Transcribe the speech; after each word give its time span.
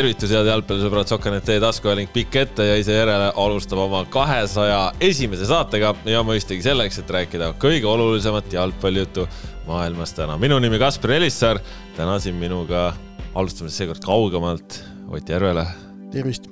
tervitus, 0.00 0.30
head 0.32 0.48
jalgpallisõbrad, 0.48 1.08
Sokkernet 1.10 1.44
teie 1.44 1.60
taskuhääling 1.60 2.08
pikk 2.14 2.36
ette 2.40 2.64
ja 2.64 2.76
ise 2.80 2.94
järele 2.94 3.26
alustab 3.42 3.82
oma 3.82 3.98
kahesaja 4.08 4.78
esimese 5.04 5.44
saatega 5.50 5.90
ja 6.08 6.22
mõistagi 6.24 6.64
selleks, 6.64 7.02
et 7.02 7.10
rääkida 7.12 7.50
kõige 7.60 7.88
olulisemat 7.90 8.48
jalgpallijuttu 8.54 9.26
maailmas 9.66 10.14
täna. 10.16 10.38
minu 10.40 10.56
nimi 10.62 10.78
Kaspar 10.80 11.18
Elissaar, 11.18 11.60
täna 11.98 12.16
siin 12.22 12.38
minuga 12.40 12.94
alustame 13.34 13.68
seekord 13.70 14.00
kaugemalt 14.04 14.80
Ott 15.10 15.28
Järvele. 15.28 15.66
tervist. 16.12 16.48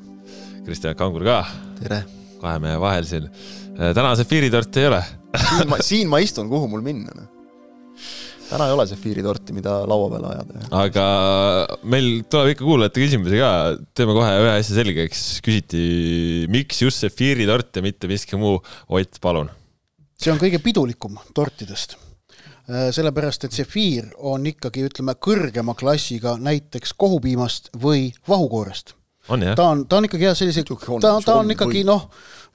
Kristjan 0.66 0.96
Kangur 0.96 1.24
ka. 1.24 1.44
tere. 1.80 2.04
kahe 2.42 2.58
mehe 2.58 2.80
vahel 2.80 3.04
siin. 3.04 3.30
täna 3.94 4.16
sefiiritorti 4.16 4.80
ei 4.80 4.86
ole 4.92 5.02
siin 5.48 5.68
ma, 5.68 5.76
siin 5.80 6.08
ma 6.08 6.18
istun, 6.18 6.48
kuhu 6.48 6.68
mul 6.68 6.84
minna 6.84 7.16
noh 7.16 7.37
täna 8.48 8.68
ei 8.68 8.74
ole 8.74 8.86
sefiiritorti, 8.88 9.54
mida 9.56 9.74
laua 9.88 10.08
peale 10.12 10.32
ajada. 10.32 10.64
aga 10.80 11.04
meil 11.88 12.08
tuleb 12.30 12.54
ikka 12.54 12.66
kuulajate 12.66 13.04
küsimusi 13.04 13.40
ka, 13.42 13.52
teeme 13.96 14.16
kohe 14.16 14.34
ühe 14.42 14.56
asja 14.56 14.78
selgeks. 14.80 15.22
küsiti, 15.44 15.84
miks 16.52 16.82
just 16.82 17.04
sefiiritort 17.04 17.76
ja 17.76 17.84
mitte 17.84 18.10
miski 18.10 18.40
muu. 18.40 18.58
Ott, 18.88 19.20
palun. 19.22 19.50
see 20.18 20.32
on 20.32 20.40
kõige 20.40 20.60
pidulikum 20.64 21.18
tortidest. 21.36 21.96
Äh, 22.68 22.90
sellepärast, 22.92 23.46
et 23.48 23.56
sefiir 23.56 24.10
on 24.18 24.44
ikkagi, 24.48 24.84
ütleme, 24.90 25.14
kõrgema 25.16 25.72
klassiga 25.78 26.36
näiteks 26.42 26.92
kohupiimast 27.00 27.72
või 27.80 28.10
vahukoorest. 28.28 28.92
ta 29.28 29.70
on, 29.70 29.86
ta 29.88 30.00
on 30.00 30.08
ikkagi 30.08 30.28
jah, 30.28 30.36
sellise, 30.36 30.64
ta, 31.00 31.16
ta 31.24 31.40
on 31.40 31.56
ikkagi 31.56 31.84
noh, 31.88 32.10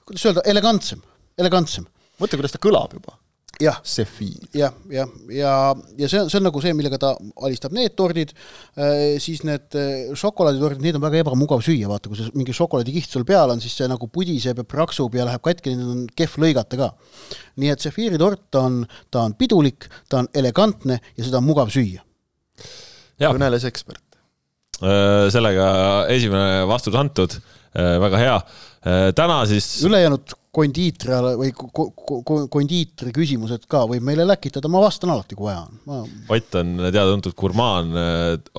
kuidas 0.06 0.30
öelda, 0.30 0.46
elegantsem, 0.50 1.02
elegantsem. 1.38 1.86
mõtle, 2.22 2.38
kuidas 2.38 2.54
ta 2.54 2.62
kõlab 2.62 2.94
juba 2.94 3.18
jah, 3.60 3.78
jah, 4.54 4.72
jah, 4.90 5.10
ja, 5.32 5.52
ja 5.98 6.08
see 6.10 6.20
on, 6.22 6.30
see 6.30 6.38
on 6.40 6.46
nagu 6.48 6.62
see, 6.62 6.74
millega 6.76 6.98
ta 7.00 7.12
alistab 7.46 7.74
need 7.76 7.94
tordid 7.98 8.32
äh,, 8.34 9.16
siis 9.22 9.44
need 9.46 9.76
äh, 9.78 10.14
šokolaaditordid, 10.18 10.82
neid 10.84 10.98
on 10.98 11.04
väga 11.04 11.22
ebamugav 11.22 11.62
süüa, 11.64 11.88
vaata, 11.90 12.10
kui 12.10 12.18
see 12.18 12.34
mingi 12.36 12.54
šokolaadikiht 12.56 13.14
sul 13.14 13.26
peal 13.28 13.52
on, 13.54 13.62
siis 13.62 13.76
see 13.78 13.88
nagu 13.90 14.08
pudiseb 14.12 14.62
ja 14.62 14.66
praksub 14.68 15.14
ja 15.18 15.26
läheb 15.28 15.44
katki, 15.44 15.74
neid 15.74 15.92
on 15.94 16.04
kehv 16.18 16.38
lõigata 16.44 16.80
ka. 16.80 16.90
nii 17.62 17.72
et 17.74 17.84
sefiiritort 17.84 18.60
on, 18.60 18.82
ta 19.14 19.26
on 19.28 19.36
pidulik, 19.38 19.88
ta 20.10 20.24
on 20.24 20.30
elegantne 20.34 21.00
ja 21.14 21.22
seda 21.22 21.40
on 21.42 21.48
mugav 21.48 21.72
süüa. 21.74 22.02
kõneles 23.20 23.66
ekspert. 23.70 24.02
Äh, 24.82 25.30
sellega 25.34 25.68
esimene 26.12 26.64
vastus 26.70 26.96
antud, 26.98 27.38
väga 27.74 28.18
hea. 28.20 28.34
Äh, 28.84 29.10
täna 29.16 29.42
siis 29.48 29.68
ülejäänud 29.88 30.36
kondiitrile 30.54 31.34
või 31.38 31.50
kondiitri 32.52 33.12
küsimused 33.14 33.66
ka 33.70 33.84
võib 33.90 34.04
meile 34.06 34.26
läkitada, 34.28 34.70
ma 34.70 34.82
vastan 34.84 35.12
alati, 35.14 35.36
kui 35.38 35.48
vaja 35.48 35.64
on 35.64 35.80
ma.... 35.88 36.00
Ott 36.36 36.58
on 36.60 36.74
teada-tuntud 36.84 37.34
gurmaan, 37.38 37.92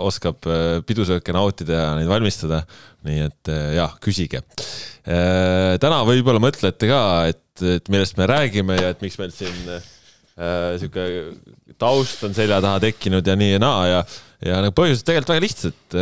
oskab 0.08 0.48
äh, 0.50 0.66
pidusööke 0.88 1.36
nautida 1.36 1.80
ja 1.80 1.90
neid 2.00 2.12
valmistada. 2.12 2.64
nii 3.06 3.20
et 3.22 3.52
äh, 3.53 3.76
jah, 3.78 3.92
küsige. 4.02 4.42
Äh, 5.06 5.76
täna 5.81 6.02
võib-olla 6.08 6.42
mõtlete 6.44 6.90
ka, 6.90 7.02
et, 7.31 7.66
et 7.78 7.92
millest 7.94 8.18
me 8.20 8.28
räägime 8.30 8.80
ja 8.80 8.92
et 8.96 9.03
miks 9.06 9.20
meil 9.22 9.36
siin 9.36 9.68
sihuke 10.36 11.03
taust 11.80 12.26
on 12.28 12.34
selja 12.36 12.58
taha 12.59 12.81
tekkinud 12.84 13.23
ja 13.23 13.38
nii 13.40 13.53
ja 13.53 13.59
naa 13.64 13.86
ja, 13.88 14.02
ja 14.44 14.58
need 14.66 14.76
põhjused 14.76 15.06
tegelikult 15.08 15.31
väga 15.31 15.44
lihtsad. 15.46 15.96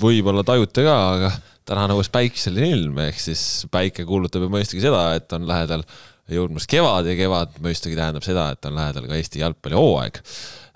võib-olla 0.00 0.40
tajute 0.48 0.86
ka, 0.86 0.94
aga 1.18 1.30
täna 1.66 1.86
on 1.86 1.96
õues 1.96 2.10
päikseline 2.14 2.68
ilm, 2.74 3.00
ehk 3.08 3.18
siis 3.20 3.40
päike 3.72 4.06
kuulutab 4.06 4.44
ju 4.44 4.50
mõistagi 4.52 4.84
seda, 4.84 5.08
et 5.18 5.32
on 5.34 5.46
lähedal 5.48 5.82
jõudmas 6.30 6.66
kevad 6.70 7.06
ja 7.06 7.14
kevad 7.18 7.58
mõistagi 7.62 7.98
tähendab 7.98 8.24
seda, 8.26 8.48
et 8.54 8.66
on 8.68 8.76
lähedal 8.78 9.06
ka 9.06 9.18
Eesti 9.18 9.42
jalgpallihooaeg. 9.42 10.20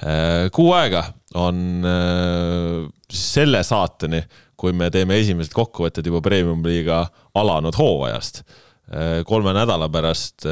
Äh, 0.00 0.47
kuu 0.55 0.71
aega 0.77 1.05
on 1.39 1.84
äh, 1.87 2.87
selle 3.12 3.62
saateni, 3.67 4.23
kui 4.61 4.75
me 4.77 4.91
teeme 4.93 5.19
esimesed 5.21 5.55
kokkuvõtted 5.56 6.06
juba 6.06 6.23
premium-liiga 6.25 7.03
alanud 7.41 7.79
hooajast. 7.79 8.43
Äh, 8.91 9.21
kolme 9.27 9.55
nädala 9.56 9.91
pärast 9.93 10.47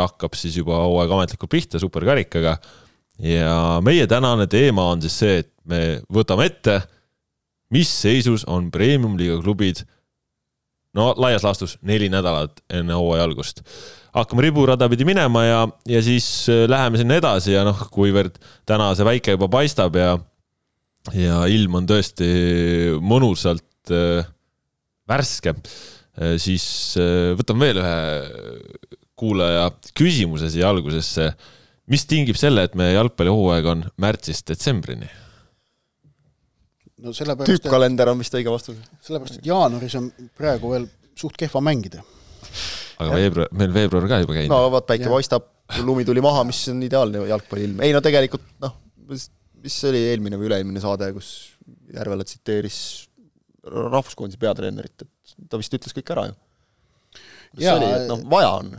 hakkab 0.00 0.38
siis 0.38 0.58
juba 0.58 0.82
hooaeg 0.84 1.14
ametlikult 1.18 1.54
pihta 1.54 1.82
superkarikaga. 1.82 2.58
ja 3.18 3.78
meie 3.82 4.06
tänane 4.10 4.46
teema 4.50 4.88
on 4.90 5.02
siis 5.02 5.18
see, 5.18 5.38
et 5.44 5.52
me 5.70 6.00
võtame 6.10 6.48
ette 6.50 6.80
mis 7.74 7.90
seisus 7.90 8.46
on 8.50 8.70
premium-liiga 8.74 9.40
klubid 9.42 9.82
no 10.94 11.12
laias 11.18 11.44
laastus 11.44 11.76
neli 11.86 12.08
nädalat 12.12 12.62
enne 12.72 12.96
hooaja 12.96 13.26
algust. 13.26 13.62
hakkame 14.14 14.44
riburada 14.46 14.88
pidi 14.88 15.06
minema 15.08 15.42
ja, 15.44 15.62
ja 15.90 16.02
siis 16.06 16.46
äh, 16.52 16.64
läheme 16.70 17.00
sinna 17.00 17.18
edasi 17.18 17.56
ja 17.56 17.64
noh, 17.66 17.80
kuivõrd 17.94 18.38
täna 18.68 18.92
see 18.94 19.06
päike 19.08 19.34
juba 19.34 19.50
paistab 19.50 19.98
ja, 19.98 20.14
ja 21.16 21.42
ilm 21.50 21.80
on 21.80 21.88
tõesti 21.90 22.28
mõnusalt 23.02 23.94
äh, 23.94 24.22
värske 25.10 25.56
äh,, 25.56 26.36
siis 26.38 26.66
äh, 27.00 27.34
võtame 27.38 27.66
veel 27.66 27.82
ühe 27.82 27.98
kuulaja 29.18 29.68
küsimuse 29.94 30.50
siia 30.50 30.70
algusesse. 30.70 31.32
mis 31.90 32.06
tingib 32.08 32.38
selle, 32.38 32.64
et 32.64 32.74
meie 32.78 32.94
jalgpallihooaeg 32.94 33.66
on 33.70 33.84
märtsist 34.00 34.48
detsembrini? 34.50 35.10
No 37.02 37.14
sellepärast 37.16 37.50
tüüpkalender 37.50 38.10
on 38.12 38.20
vist 38.22 38.36
õige 38.38 38.52
vastus. 38.52 38.78
sellepärast, 39.04 39.40
et 39.40 39.48
jaanuaris 39.48 39.96
on 39.98 40.10
praegu 40.36 40.74
veel 40.74 40.86
suht 41.18 41.38
kehva 41.40 41.62
mängida. 41.64 42.04
aga 43.02 43.18
veebruar, 43.18 43.50
meil 43.62 43.74
veebruar 43.74 44.08
ka 44.10 44.20
juba 44.22 44.38
käinud. 44.38 44.54
no 44.54 44.70
vot, 44.74 44.86
päike 44.86 45.10
paistab, 45.10 45.48
lumi 45.82 46.06
tuli 46.06 46.22
maha, 46.24 46.44
mis 46.48 46.60
on 46.72 46.82
ideaalne 46.86 47.26
jalgpalliilm. 47.30 47.82
ei 47.86 47.96
no 47.96 48.02
tegelikult 48.04 48.46
noh, 48.62 48.76
mis 49.08 49.80
see 49.80 49.90
oli 49.90 50.04
eelmine 50.12 50.38
või 50.40 50.50
üle-eelmine 50.50 50.84
saade, 50.84 51.10
kus 51.16 51.34
Järvela 51.94 52.24
tsiteeris 52.26 52.78
rahvuskoondise 53.64 54.38
peatreenerit, 54.40 55.04
et 55.06 55.46
ta 55.48 55.58
vist 55.60 55.72
ütles 55.76 55.94
kõik 55.96 56.10
ära 56.12 56.26
ju. 56.28 56.34
mis 57.56 57.64
see 57.64 57.78
oli, 57.78 57.92
et 57.96 58.10
noh, 58.10 58.26
vaja 58.30 58.58
on 58.60 58.74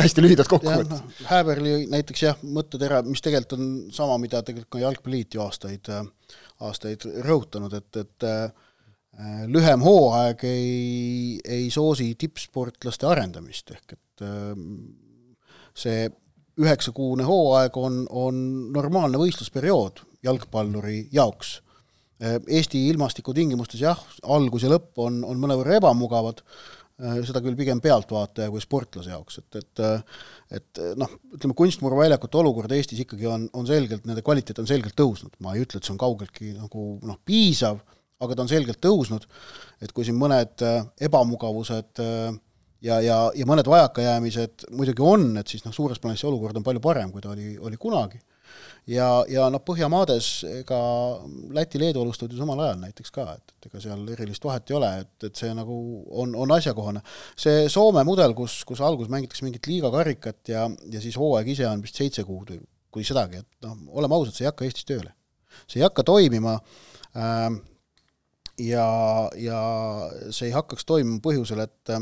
hästi 0.00 0.22
lühidalt 0.24 0.48
kokku 0.48 0.70
võttes 0.70 1.02
no,. 1.02 1.14
Häberli 1.28 1.84
näiteks 1.92 2.22
jah, 2.24 2.38
mõttetera, 2.56 3.02
mis 3.06 3.22
tegelikult 3.24 3.58
on 3.58 3.66
sama, 3.94 4.16
mida 4.22 4.40
tegelikult 4.42 4.72
ka 4.76 4.82
Jalgpalliliit 4.82 5.36
ju 5.36 5.42
aastaid 5.44 5.90
äh, 5.92 6.06
aastaid 6.62 7.06
rõhutanud, 7.24 7.74
et, 7.74 7.96
et 7.98 8.26
äh, 8.28 8.50
lühem 9.50 9.82
hooaeg 9.82 10.44
ei, 10.48 11.38
ei 11.44 11.70
soosi 11.70 12.12
tippsportlaste 12.18 13.08
arendamist, 13.10 13.74
ehk 13.74 13.96
et 13.96 14.26
äh, 14.26 14.52
see 15.74 16.06
üheksakuune 16.62 17.26
hooaeg 17.26 17.76
on, 17.76 18.04
on 18.10 18.40
normaalne 18.74 19.18
võistlusperiood 19.18 20.04
jalgpalluri 20.24 21.08
jaoks. 21.12 21.56
Äh, 22.22 22.38
Eesti 22.46 22.86
ilmastikutingimustes 22.92 23.82
jah, 23.82 24.00
algus 24.22 24.66
ja 24.66 24.72
lõpp 24.72 25.02
on, 25.02 25.22
on 25.26 25.42
mõnevõrra 25.42 25.80
ebamugavad, 25.80 26.44
seda 27.26 27.42
küll 27.44 27.56
pigem 27.58 27.80
pealtvaataja 27.84 28.52
kui 28.52 28.62
sportlase 28.62 29.12
jaoks, 29.12 29.40
et, 29.42 29.58
et 29.60 29.82
et 30.54 30.80
noh, 31.00 31.10
ütleme 31.34 31.56
kunstmuruväljakute 31.58 32.38
olukord 32.38 32.72
Eestis 32.76 33.00
ikkagi 33.02 33.26
on, 33.26 33.48
on 33.56 33.66
selgelt, 33.66 34.04
nende 34.06 34.22
kvaliteet 34.24 34.60
on 34.62 34.68
selgelt 34.70 34.94
tõusnud, 34.98 35.34
ma 35.42 35.54
ei 35.54 35.64
ütle, 35.64 35.80
et 35.80 35.86
see 35.86 35.94
on 35.94 36.00
kaugeltki 36.00 36.52
nagu 36.54 36.84
noh, 37.02 37.18
piisav, 37.26 37.80
aga 38.22 38.36
ta 38.36 38.44
on 38.44 38.50
selgelt 38.52 38.80
tõusnud, 38.84 39.26
et 39.82 39.92
kui 39.92 40.06
siin 40.06 40.18
mõned 40.20 40.62
äh, 40.64 40.84
ebamugavused 41.08 42.02
äh, 42.04 42.36
ja, 42.84 43.00
ja, 43.02 43.18
ja 43.34 43.48
mõned 43.48 43.68
vajakajäämised 43.68 44.68
muidugi 44.76 45.04
on, 45.04 45.32
et 45.40 45.50
siis 45.50 45.64
noh, 45.66 45.74
suures 45.74 46.00
plaanis 46.00 46.22
see 46.22 46.30
olukord 46.30 46.60
on 46.60 46.66
palju 46.66 46.84
parem, 46.84 47.10
kui 47.12 47.24
ta 47.24 47.32
oli, 47.34 47.56
oli 47.58 47.80
kunagi 47.80 48.20
ja, 48.90 49.08
ja 49.30 49.46
noh, 49.52 49.62
Põhjamaades 49.64 50.28
ega 50.60 50.78
Läti-Leedu 51.56 52.02
alustavad 52.02 52.34
ju 52.34 52.40
samal 52.40 52.62
ajal 52.66 52.80
näiteks 52.82 53.14
ka, 53.14 53.26
et, 53.38 53.54
et 53.56 53.68
ega 53.70 53.82
seal 53.82 54.04
erilist 54.14 54.44
vahet 54.44 54.70
ei 54.70 54.78
ole, 54.78 54.90
et, 55.04 55.28
et 55.28 55.42
see 55.42 55.52
nagu 55.56 55.76
on, 56.22 56.34
on 56.44 56.54
asjakohane. 56.56 57.02
see 57.40 57.66
Soome 57.72 58.04
mudel, 58.06 58.36
kus, 58.36 58.60
kus 58.68 58.82
alguses 58.84 59.12
mängitakse 59.12 59.46
mingit 59.46 59.68
liigakarikat 59.70 60.54
ja, 60.54 60.68
ja 60.92 61.04
siis 61.04 61.18
hooaeg 61.20 61.52
ise 61.54 61.68
on 61.68 61.84
vist 61.84 62.00
seitse 62.00 62.26
kuud 62.28 62.54
või 62.54 62.64
kui 62.94 63.06
sedagi, 63.06 63.40
et 63.42 63.66
noh, 63.66 63.78
oleme 63.98 64.14
ausad, 64.14 64.36
see 64.36 64.44
ei 64.44 64.52
hakka 64.52 64.66
Eestis 64.68 64.86
tööle. 64.86 65.14
see 65.66 65.80
ei 65.80 65.86
hakka 65.86 66.04
toimima 66.06 66.58
äh, 67.18 67.48
ja, 68.62 68.86
ja 69.38 69.62
see 70.30 70.50
ei 70.50 70.54
hakkaks 70.54 70.86
toimuma 70.86 71.22
põhjusel, 71.24 71.64
et, 71.64 71.94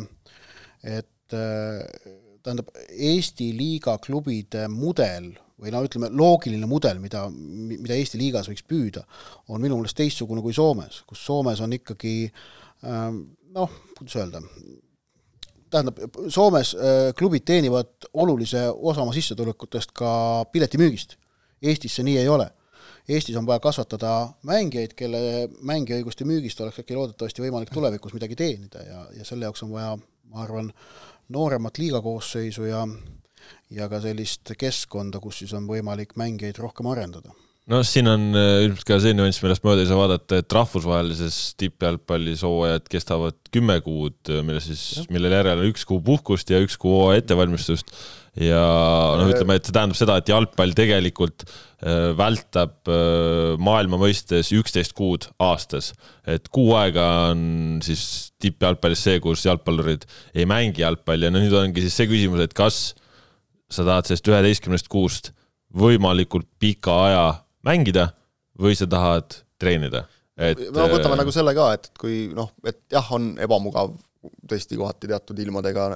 et 0.99 1.37
äh, 1.39 2.11
tähendab, 2.43 2.73
Eesti 2.91 3.53
liiga 3.57 3.97
klubide 4.03 4.67
mudel 4.69 5.33
või 5.63 5.73
no 5.75 5.83
ütleme, 5.87 6.11
loogiline 6.19 6.69
mudel, 6.69 6.99
mida, 7.03 7.27
mida 7.31 7.95
Eesti 7.95 8.19
liigas 8.21 8.51
võiks 8.51 8.67
püüda, 8.67 9.05
on 9.49 9.63
minu 9.63 9.79
meelest 9.79 9.99
teistsugune 9.99 10.43
kui 10.45 10.55
Soomes, 10.57 11.03
kus 11.07 11.23
Soomes 11.25 11.63
on 11.63 11.77
ikkagi 11.79 12.17
ähm, 12.27 13.23
noh, 13.55 13.77
kuidas 13.99 14.19
öelda, 14.19 14.43
tähendab, 15.73 16.01
Soomes 16.29 16.75
äh, 16.75 17.13
klubid 17.19 17.47
teenivad 17.49 18.11
olulise 18.13 18.67
osa 18.71 19.05
oma 19.05 19.15
sissetulekutest 19.17 19.95
ka 19.97 20.11
piletimüügist. 20.53 21.17
Eestis 21.63 21.95
see 21.97 22.07
nii 22.07 22.19
ei 22.23 22.29
ole. 22.29 22.49
Eestis 23.09 23.37
on 23.39 23.47
vaja 23.47 23.63
kasvatada 23.63 24.13
mängijaid, 24.47 24.95
kelle 24.99 25.49
mängiõiguste 25.67 26.27
müügist 26.27 26.61
oleks 26.63 26.83
äkki 26.83 26.95
loodetavasti 26.95 27.43
võimalik 27.43 27.73
tulevikus 27.75 28.15
midagi 28.15 28.39
teenida 28.39 28.83
ja, 28.87 29.01
ja 29.19 29.27
selle 29.27 29.49
jaoks 29.49 29.65
on 29.67 29.73
vaja, 29.75 29.97
ma 30.31 30.45
arvan, 30.45 30.71
nooremat 31.33 31.79
liigakoosseisu 31.83 32.69
ja 32.69 32.85
ja 33.77 33.89
ka 33.91 34.03
sellist 34.03 34.53
keskkonda, 34.59 35.21
kus 35.23 35.43
siis 35.43 35.55
on 35.57 35.67
võimalik 35.71 36.15
mängijaid 36.21 36.61
rohkem 36.63 36.89
arendada. 36.93 37.35
noh, 37.71 37.85
siin 37.87 38.11
on 38.11 38.33
äh, 38.35 38.65
ilmselt 38.67 38.89
ka 38.89 38.99
see 39.03 39.15
nüanss, 39.15 39.39
millest 39.45 39.63
mööda 39.67 39.85
ei 39.85 39.91
saa 39.91 40.01
vaadata, 40.01 40.41
et 40.43 40.57
rahvusvahelises 40.57 41.37
tippjalgpallis 41.63 42.43
hooajad 42.47 42.89
kestavad 42.91 43.39
kümme 43.55 43.79
kuud, 43.85 44.19
mille 44.43 44.63
siis, 44.65 45.05
millel 45.15 45.37
järel 45.39 45.63
on 45.63 45.71
üks 45.71 45.87
kuu 45.89 46.03
puhkust 46.05 46.51
ja 46.51 46.59
üks 46.65 46.75
kuu 46.81 46.97
hooaja 46.97 47.23
ettevalmistust. 47.23 47.95
ja 48.43 48.63
noh, 49.21 49.31
ütleme, 49.31 49.61
et 49.61 49.69
see 49.69 49.77
tähendab 49.77 49.99
seda, 50.01 50.17
et 50.19 50.33
jalgpall 50.33 50.75
tegelikult 50.75 51.47
äh, 51.47 52.11
vältab 52.19 52.91
äh, 52.91 53.55
maailma 53.63 54.01
mõistes 54.01 54.51
üksteist 54.59 54.97
kuud 54.99 55.29
aastas. 55.39 55.93
et 56.27 56.51
kuu 56.51 56.75
aega 56.81 57.07
on 57.31 57.79
siis 57.87 58.33
tippjalgpallis 58.43 59.07
see, 59.07 59.23
kus 59.23 59.47
jalgpallurid 59.47 60.09
ei 60.35 60.51
mängi 60.51 60.83
jalgpalli 60.83 61.31
ja 61.31 61.33
no 61.35 61.45
nüüd 61.45 61.55
ongi 61.55 61.87
siis 61.87 62.01
see 62.01 62.11
küsimus, 62.11 62.43
et 62.43 62.59
kas 62.59 62.83
sa 63.73 63.87
tahad 63.87 64.09
sellest 64.09 64.29
üheteistkümnest 64.31 64.91
kuust 64.93 65.33
võimalikult 65.73 66.49
pika 66.61 66.97
aja 67.07 67.25
mängida 67.67 68.11
või 68.61 68.77
sa 68.77 68.89
tahad 68.91 69.39
treenida, 69.61 70.05
et 70.37 70.61
no 70.75 70.87
võtame 70.91 71.17
äh, 71.17 71.23
nagu 71.23 71.35
selle 71.35 71.55
ka, 71.57 71.73
et 71.79 71.91
kui 71.99 72.27
noh, 72.35 72.53
et 72.69 72.83
jah, 72.93 73.09
on 73.17 73.33
ebamugav 73.41 73.95
tõesti 74.51 74.79
kohati 74.79 75.11
teatud 75.11 75.39
ilmadega 75.43 75.89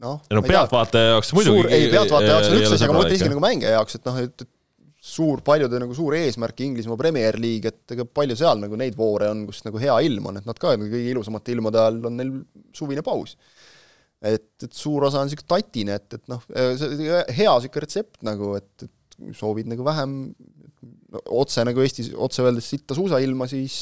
noh. 0.00 0.22
no 0.30 0.42
pealtvaataja 0.46 1.16
jaoks 1.16 1.34
muidugi. 1.36 1.66
ei, 1.68 1.90
pealtvaataja 1.92 2.36
jaoks 2.36 2.48
on 2.52 2.58
üks 2.60 2.72
asi, 2.76 2.86
aga 2.86 2.94
ma 2.94 3.02
mõtlen 3.02 3.18
isegi 3.18 3.32
nagu 3.34 3.44
mängija 3.44 3.74
jaoks, 3.76 3.98
et 3.98 4.08
noh, 4.08 4.20
et, 4.22 4.46
et 4.46 4.52
suur, 5.00 5.40
paljude 5.44 5.80
nagu 5.80 5.94
suur 5.96 6.14
eesmärk 6.18 6.60
Inglismaa 6.64 6.98
Premier 7.00 7.38
League, 7.40 7.72
et 7.72 7.94
ega 7.96 8.04
palju 8.04 8.36
seal 8.38 8.60
nagu 8.60 8.76
neid 8.80 8.96
voore 8.98 9.30
on, 9.32 9.46
kus 9.48 9.62
nagu 9.64 9.80
hea 9.80 9.96
ilm 10.06 10.28
on, 10.30 10.40
et 10.40 10.48
nad 10.48 10.60
ka 10.60 10.74
kõige 10.76 11.00
ilusamate 11.12 11.54
ilmade 11.54 11.80
ajal 11.80 12.02
on 12.10 12.18
neil 12.20 12.34
suvine 12.76 13.04
paus. 13.06 13.36
Et, 14.20 14.48
et 14.66 14.72
suur 14.76 15.06
osa 15.08 15.22
on 15.22 15.28
niisugune 15.28 15.48
tatine, 15.48 15.96
et, 15.96 16.18
et 16.18 16.32
noh, 16.32 16.42
see 16.50 17.08
hea 17.08 17.52
niisugune 17.52 17.84
retsept 17.86 18.24
nagu, 18.26 18.54
et, 18.60 18.86
et 18.86 19.36
soovid 19.36 19.68
nagu 19.70 19.84
vähem 19.86 20.16
otse 21.34 21.64
nagu 21.66 21.82
Eestis, 21.84 22.10
otse 22.14 22.44
öeldes 22.44 22.68
sitta 22.72 22.96
suusailma, 22.96 23.48
siis 23.50 23.76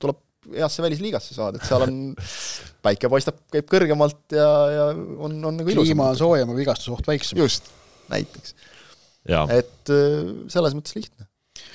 tuleb 0.00 0.20
heasse 0.52 0.82
välisliigasse 0.84 1.36
saada, 1.36 1.58
et 1.58 1.68
seal 1.68 1.86
on, 1.86 2.00
päike 2.84 3.08
paistab, 3.12 3.38
käib 3.52 3.68
kõrgemalt 3.70 4.34
ja, 4.36 4.48
ja 4.72 4.88
on, 4.92 5.38
on 5.38 5.60
nagu 5.60 5.70
ilusam. 5.70 5.88
kliima 5.88 6.10
on 6.12 6.18
soojem 6.20 6.52
ja 6.52 6.58
vigastusoht 6.58 7.08
väiksem. 7.08 7.40
just, 7.40 7.70
näiteks. 8.10 8.52
et 9.24 9.94
äh, 9.94 10.34
selles 10.52 10.76
mõttes 10.76 10.98
lihtne. 10.98 11.28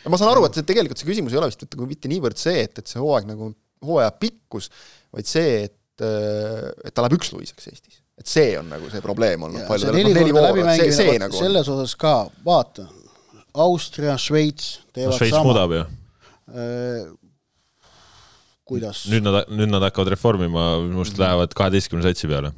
ma 0.06 0.22
saan 0.22 0.34
aru, 0.36 0.46
et 0.48 0.60
see 0.60 0.68
tegelikult 0.70 1.02
see 1.02 1.10
küsimus 1.10 1.34
ei 1.34 1.42
ole 1.42 1.50
vist 1.50 1.66
nagu 1.66 1.90
mitte 1.90 2.12
niivõrd 2.12 2.40
see, 2.40 2.62
et, 2.68 2.78
et 2.82 2.92
see 2.92 3.02
hooaeg 3.02 3.30
nagu, 3.32 3.52
hooaja 3.86 4.14
pikkus, 4.22 4.70
vaid 5.16 5.30
see, 5.30 5.64
et, 5.70 6.06
äh, 6.06 6.70
et 6.86 6.94
ta 6.94 7.06
läheb 7.06 7.18
üksluiseks 7.18 7.72
Eestis. 7.74 7.99
Et 8.20 8.28
see 8.28 8.56
on 8.60 8.68
nagu 8.72 8.90
see 8.92 9.04
probleem 9.04 9.48
olnud. 9.48 9.68
see 9.80 9.94
neli 9.96 10.32
korda 10.32 10.50
läbimängimine, 10.50 10.96
see, 10.96 11.20
nagu 11.22 11.40
selles 11.40 11.70
osas 11.72 11.96
ka, 12.00 12.16
vaata, 12.46 12.90
Austria, 13.60 14.18
Šveits 14.20 14.76
teevad 14.94 15.16
no, 15.16 15.18
Šveits 15.18 15.36
sama. 15.38 15.48
muudab 15.48 15.74
ju 15.74 15.86
äh, 15.86 17.08
kuidas? 18.70 19.06
nüüd 19.12 19.26
nad, 19.26 19.48
nüüd 19.50 19.72
nad 19.72 19.88
hakkavad 19.88 20.14
reformima, 20.16 20.68
minu 20.84 21.02
arust 21.04 21.18
lähevad 21.22 21.56
kaheteistkümne 21.58 22.06
satsi 22.06 22.30
peale. 22.30 22.54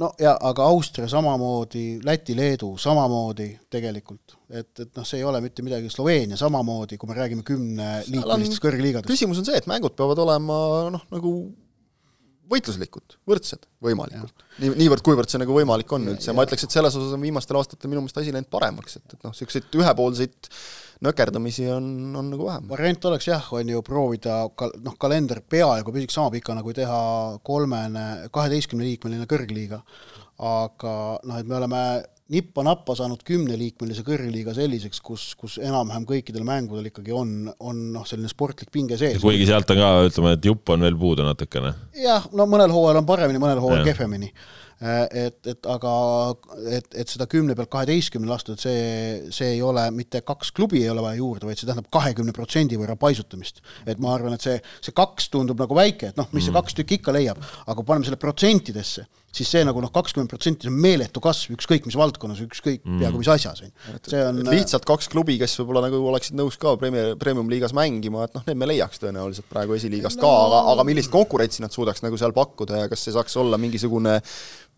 no 0.00 0.10
ja, 0.20 0.36
aga 0.48 0.70
Austria 0.70 1.08
samamoodi, 1.10 1.84
Läti, 2.04 2.36
Leedu 2.36 2.74
samamoodi 2.80 3.48
tegelikult, 3.72 4.36
et, 4.50 4.72
et 4.80 4.90
noh, 4.96 5.06
see 5.08 5.20
ei 5.20 5.28
ole 5.28 5.40
mitte 5.44 5.64
midagi, 5.66 5.90
Sloveenia 5.92 6.38
samamoodi, 6.40 6.98
kui 7.00 7.10
me 7.10 7.18
räägime 7.18 7.44
kümneliikmelistest 7.46 8.64
kõrgliigadest. 8.64 9.10
küsimus 9.10 9.40
on 9.42 9.48
see, 9.48 9.60
et 9.60 9.70
mängud 9.70 9.96
peavad 9.98 10.20
olema 10.26 10.58
noh, 10.94 11.06
nagu 11.12 11.36
võitluslikud, 12.50 13.16
võrdsed 13.28 13.66
võimalikult. 13.82 14.44
nii, 14.62 14.72
niivõrd, 14.78 15.02
kuivõrd 15.06 15.30
see 15.30 15.40
nagu 15.42 15.54
võimalik 15.56 15.92
on 15.96 16.08
üldse 16.12 16.30
ja 16.30 16.34
ma 16.36 16.46
ütleks, 16.46 16.66
et 16.66 16.74
selles 16.74 16.96
osas 16.98 17.14
on 17.16 17.22
viimastel 17.22 17.58
aastatel 17.58 17.90
minu 17.90 18.04
meelest 18.04 18.20
asi 18.22 18.34
läinud 18.34 18.50
paremaks, 18.52 18.98
et, 19.00 19.06
et 19.16 19.26
noh, 19.26 19.34
niisuguseid 19.34 19.78
ühepoolseid 19.80 20.50
nõkerdamisi 21.06 21.66
on, 21.74 21.86
on 22.16 22.30
nagu 22.32 22.46
vähem. 22.48 22.68
variant 22.70 23.08
oleks 23.10 23.28
jah, 23.28 23.48
on 23.58 23.72
ju 23.74 23.82
proovida 23.86 24.38
ka 24.56 24.70
noh, 24.84 24.96
kalender 25.00 25.42
peaaegu 25.44 25.94
püsiks 25.94 26.16
sama 26.16 26.32
pikana, 26.34 26.64
kui 26.64 26.76
teha 26.76 27.00
kolmene, 27.46 28.06
kaheteistkümneliikmeline 28.34 29.28
kõrgliiga, 29.30 29.82
aga 30.46 30.94
noh, 31.26 31.40
et 31.40 31.48
me 31.48 31.58
oleme 31.58 31.82
nippa-nappa 32.32 32.96
saanud 32.98 33.22
kümneliikmelise 33.26 34.02
kõrgliiga 34.06 34.54
selliseks, 34.56 35.00
kus, 35.04 35.28
kus 35.38 35.58
enam-vähem 35.62 36.06
kõikidel 36.08 36.46
mängudel 36.46 36.90
ikkagi 36.90 37.14
on, 37.14 37.32
on 37.60 37.82
noh, 37.94 38.06
selline 38.08 38.30
sportlik 38.32 38.72
pinge 38.74 38.98
sees. 38.98 39.20
kuigi 39.22 39.46
sealt 39.48 39.70
on 39.74 39.82
ka, 39.82 39.90
ütleme, 40.10 40.36
et 40.38 40.50
jupp 40.50 40.74
on 40.74 40.86
veel 40.86 40.98
puudu 40.98 41.26
natukene. 41.26 41.74
jah, 42.02 42.26
no 42.34 42.48
mõnel 42.50 42.74
hooajal 42.74 43.02
on 43.02 43.08
paremini, 43.08 43.42
mõnel 43.42 43.62
hooajal 43.62 43.86
kehvemini 43.86 44.32
Äh, 44.76 45.06
et, 45.24 45.38
et 45.48 45.66
aga 45.72 45.90
et, 46.68 46.88
et 47.00 47.08
seda 47.08 47.24
kümne 47.32 47.54
pealt 47.56 47.70
kaheteistkümnele 47.72 48.34
astuda, 48.34 48.60
see, 48.60 48.80
see 49.32 49.54
ei 49.54 49.62
ole 49.64 49.86
mitte 49.96 50.20
kaks 50.20 50.50
klubi 50.52 50.82
ei 50.82 50.90
ole 50.92 51.00
vaja 51.00 51.16
juurde, 51.16 51.48
vaid 51.48 51.56
see 51.56 51.64
tähendab 51.64 51.88
kahekümne 51.96 52.34
protsendi 52.36 52.76
võrra 52.76 52.92
paisutamist. 53.00 53.62
et 53.88 54.02
ma 54.02 54.12
arvan, 54.12 54.36
et 54.36 54.44
see, 54.44 54.58
see 54.84 54.92
kaks 54.92 55.30
tundub 55.32 55.64
nagu 55.64 55.78
väike, 55.78 56.10
et 56.12 56.20
noh, 56.20 56.28
mis 56.34 56.44
see 56.44 56.52
mm. 56.52 56.58
kaks 56.60 56.76
tükki 56.76 56.98
ikka 57.00 57.16
leiab, 57.16 57.40
aga 57.64 57.86
paneme 57.88 58.04
selle 58.04 58.20
protsentidesse, 58.20 59.06
siis 59.36 59.50
see 59.52 59.64
nagu 59.66 59.80
noh, 59.82 59.90
kakskümmend 59.92 60.30
protsenti 60.32 60.70
on 60.70 60.76
meeletu 60.80 61.20
kasv 61.24 61.54
ükskõik 61.56 61.88
mis 61.88 61.98
valdkonnas, 61.98 62.42
ükskõik 62.46 62.82
mm. 62.82 63.00
peaaegu 63.02 63.20
mis 63.20 63.30
asjas, 63.32 63.62
on 63.64 63.70
ju. 63.70 64.00
see 64.10 64.22
on 64.24 64.40
lihtsalt 64.48 64.86
kaks 64.88 65.10
klubi, 65.12 65.36
kes 65.40 65.58
võib-olla 65.60 65.86
nagu 65.86 66.00
oleksid 66.12 66.38
nõus 66.38 66.58
ka 66.60 66.76
Premier, 66.80 67.14
Premium-liigas 67.20 67.74
mängima, 67.76 68.26
et 68.26 68.36
noh, 68.36 68.46
need 68.48 68.60
me 68.60 68.70
leiaks 68.72 69.02
tõenäoliselt 69.02 69.48
praegu 69.50 69.76
esiliigast 69.76 70.20
no. 70.20 70.26
ka, 70.26 70.46
aga, 70.46 70.62
aga 70.74 70.86
millist 70.88 71.12
konkurentsi 71.12 71.64
nad 71.64 71.74
suudaks 71.74 72.04
nagu 72.06 72.20
seal 72.20 72.34
pakkuda 72.36 72.84
ja 72.84 72.92
kas 72.92 73.04
see 73.06 73.16
saaks 73.16 73.36
olla 73.42 73.60
mingisugune 73.60 74.18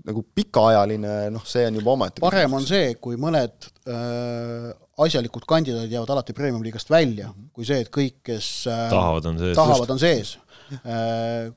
nagu 0.09 0.25
pikaajaline, 0.35 1.15
noh, 1.35 1.47
see 1.49 1.65
on 1.69 1.79
juba 1.81 1.95
omaette 1.95 2.23
parem 2.23 2.53
on 2.59 2.67
see, 2.67 2.93
kui 3.03 3.19
mõned 3.21 3.71
äh, 3.91 4.69
asjalikud 5.05 5.47
kandidaadid 5.49 5.95
jäävad 5.95 6.13
alati 6.15 6.35
premium-liigast 6.37 6.91
välja, 6.91 7.31
kui 7.55 7.67
see, 7.69 7.81
et 7.85 7.91
kõik, 7.95 8.21
kes 8.27 8.51
äh, 8.71 8.85
tahavad, 8.91 9.31
on 9.31 9.41
sees, 9.41 9.57
tahavad, 9.59 9.95
on 9.95 10.03
sees. 10.03 10.37
Äh, 10.83 11.51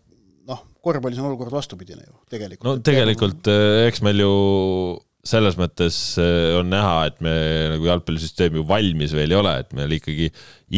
korvpallis 0.81 1.21
on 1.21 1.29
olukord 1.29 1.53
vastupidine 1.53 2.03
ju 2.05 2.13
tegelikult. 2.31 2.67
no 2.67 2.83
tegelikult 2.85 3.49
äh, 3.51 3.87
eks 3.87 4.03
meil 4.05 4.21
ju 4.23 4.35
selles 5.27 5.57
mõttes 5.59 5.97
äh, 6.21 6.51
on 6.57 6.71
näha, 6.71 6.95
et 7.11 7.19
me 7.21 7.33
nagu 7.75 7.89
jalgpallisüsteem 7.89 8.57
ju 8.57 8.65
valmis 8.67 9.13
veel 9.13 9.33
ei 9.33 9.37
ole, 9.37 9.57
et 9.61 9.75
meil 9.77 9.97
ikkagi 9.99 10.31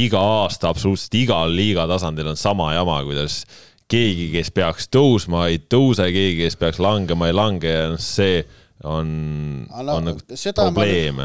iga 0.04 0.24
aasta 0.44 0.72
absoluutselt 0.74 1.16
igal 1.22 1.54
liiga 1.56 1.88
tasandil 1.90 2.34
on 2.34 2.40
sama 2.40 2.74
jama, 2.76 3.00
kuidas 3.08 3.44
keegi, 3.92 4.30
kes 4.34 4.52
peaks 4.56 4.90
tõusma, 4.92 5.48
ei 5.52 5.62
tõuse, 5.62 6.10
keegi, 6.12 6.44
kes 6.44 6.60
peaks 6.60 6.82
langema, 6.84 7.30
ei 7.30 7.38
lange 7.38 7.72
ja 7.72 7.88
noh, 7.94 8.02
see 8.02 8.42
on 8.84 9.08
no,, 9.70 9.96
on 9.96 10.10
nagu 10.10 10.20
probleem. 10.58 11.22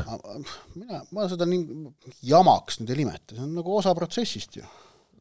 mina, 0.78 1.00
ma 1.11 1.26
seda 1.30 1.49
nii 1.49 1.88
jamaks 2.28 2.78
nüüd 2.78 2.92
ei 2.94 3.00
nimeta, 3.02 3.35
see 3.35 3.42
on 3.42 3.56
nagu 3.58 3.80
osa 3.80 3.94
protsessist 3.99 4.61
ju 4.61 4.68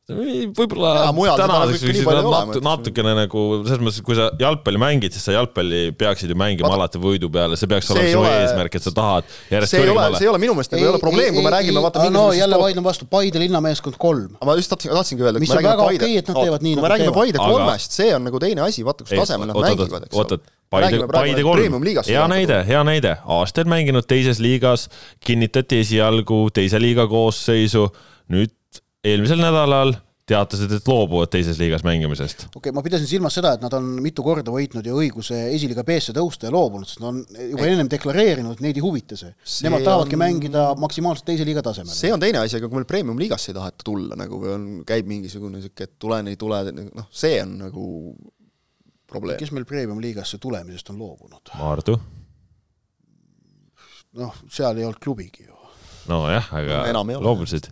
võib-olla 0.08 1.10
tänaseks 1.36 1.82
võiksid 1.84 2.06
nad 2.08 2.28
nat 2.32 2.60
natukene 2.64 3.12
nagu 3.18 3.42
selles 3.68 3.82
mõttes, 3.84 4.04
kui 4.08 4.16
sa 4.16 4.30
jalgpalli 4.40 4.80
mängid, 4.80 5.12
siis 5.12 5.26
sa 5.28 5.36
jalgpalli 5.36 5.92
peaksid 6.00 6.32
ju 6.32 6.38
mängima 6.40 6.70
Vaata, 6.70 6.80
alati 6.80 7.02
võidu 7.04 7.28
peale, 7.34 7.58
see 7.60 7.68
peaks 7.68 7.90
see 7.90 7.98
olema 7.98 8.14
sinu 8.14 8.22
ole... 8.22 8.32
eesmärk, 8.46 8.78
et 8.80 8.88
sa 8.88 8.94
tahad 8.96 9.28
järjest 9.52 9.76
see 9.76 9.84
kõrgemale. 9.84 10.16
see 10.16 10.28
ei 10.30 10.32
ole 10.32 10.42
minu 10.46 10.56
meelest 10.56 10.76
nagu 10.76 10.86
ei 10.86 10.92
ole 10.94 11.02
probleem, 11.04 11.36
kui 11.36 11.44
me 11.44 11.52
räägime 11.52 11.84
vaata 11.84 12.08
no 12.14 12.24
jälle 12.38 12.62
vaidlen 12.64 12.88
vastu, 12.88 13.10
Paide 13.12 13.44
linnameeskond 13.44 14.00
kolm. 14.00 14.40
ma 14.40 14.56
just 14.56 14.72
tahtsin, 14.72 14.96
tahtsingi 14.96 15.28
öelda, 15.28 15.44
mis 15.44 15.52
on 15.52 15.64
väga 15.68 15.90
okei, 15.92 16.16
et 16.22 16.32
nad 16.32 16.40
teevad 16.40 16.64
nii, 16.64 16.78
nagu 16.80 16.88
teevad. 16.88 16.88
kui 16.88 16.88
me 16.88 16.94
räägime 16.96 17.16
Paide 17.20 17.44
kolmest, 17.44 18.00
see 18.00 18.16
on 18.16 18.28
nagu 18.30 18.44
teine 18.44 18.64
asi, 18.64 18.88
vaata 18.88 19.04
kus 19.04 19.12
tasemel 19.26 19.52
nad 19.52 19.60
mängivad, 19.60 20.08
eks 20.08 20.22
ole. 20.24 20.44
Paide, 20.68 21.00
Paide 21.08 21.44
kolm, 21.48 21.84
hea 22.08 22.24
näide, 22.32 22.58
hea 22.68 22.80
näide, 22.84 23.14
aastaid 23.38 23.70
mänginud 23.72 24.08
teises 24.08 24.40
liigas, 24.44 24.90
kinnitati 25.24 25.80
esialgu 25.84 26.46
teise 26.56 26.80
liiga 26.84 27.08
koosseisu, 27.08 27.86
nüüd 28.36 28.52
eelmisel 29.06 29.42
nädalal 29.42 29.94
teatasid, 30.27 30.72
et 30.75 30.89
loobuvad 30.89 31.30
teises 31.32 31.60
liigas 31.60 31.86
mängimisest. 31.88 32.48
okei 32.50 32.60
okay,, 32.60 32.74
ma 32.75 32.84
pidasin 32.84 33.08
silmas 33.08 33.38
seda, 33.38 33.54
et 33.56 33.63
nad 33.63 33.74
on 33.77 33.86
mitu 34.04 34.25
korda 34.25 34.51
võitnud 34.51 34.88
ju 34.88 34.98
õiguse 35.00 35.38
esiliiga 35.54 35.86
B-sse 35.88 36.16
tõusta 36.16 36.50
ja 36.50 36.54
loobunud, 36.54 36.88
sest 36.89 37.00
nad 37.04 37.13
on 37.13 37.46
juba 37.54 37.68
ennem 37.70 37.92
deklareerinud, 37.92 38.58
et 38.58 38.66
neid 38.66 38.80
ei 38.80 38.84
huvita 38.84 39.20
see, 39.20 39.32
see. 39.39 39.68
Nemad 39.68 39.86
tahavadki 39.88 40.18
on... 40.20 40.24
mängida 40.25 40.66
maksimaalselt 40.84 41.30
teise 41.32 41.48
liiga 41.48 41.63
tasemel. 41.63 41.96
see 41.96 42.12
on 42.12 42.24
teine 42.24 42.44
asi, 42.44 42.60
aga 42.60 42.68
kui 42.68 42.82
meil 42.82 42.89
premium-liigasse 42.89 43.54
ei 43.54 43.60
taheta 43.60 43.88
tulla 43.88 44.20
nagu 44.20 44.42
või 44.44 44.54
on, 44.58 44.68
käib 44.88 45.08
mingisugune 45.08 45.62
niisugune, 45.62 45.88
et 45.88 45.96
tulen, 46.04 46.32
ei 46.34 46.39
tule, 46.44 46.62
noh, 46.75 47.08
see 47.24 47.39
on 47.46 47.56
nagu 47.63 47.88
probleem. 49.08 49.39
kes 49.39 49.56
meil 49.56 49.68
premium-liigasse 49.70 50.44
tulemisest 50.44 50.92
on 50.92 51.00
loobunud? 51.06 51.56
Maardu. 51.56 52.00
noh, 54.20 54.39
seal 54.51 54.75
ei 54.75 54.89
olnud 54.89 55.00
klubigi 55.00 55.48
ju. 55.48 55.56
nojah, 56.12 56.51
aga 56.60 56.84
loobusid 57.16 57.72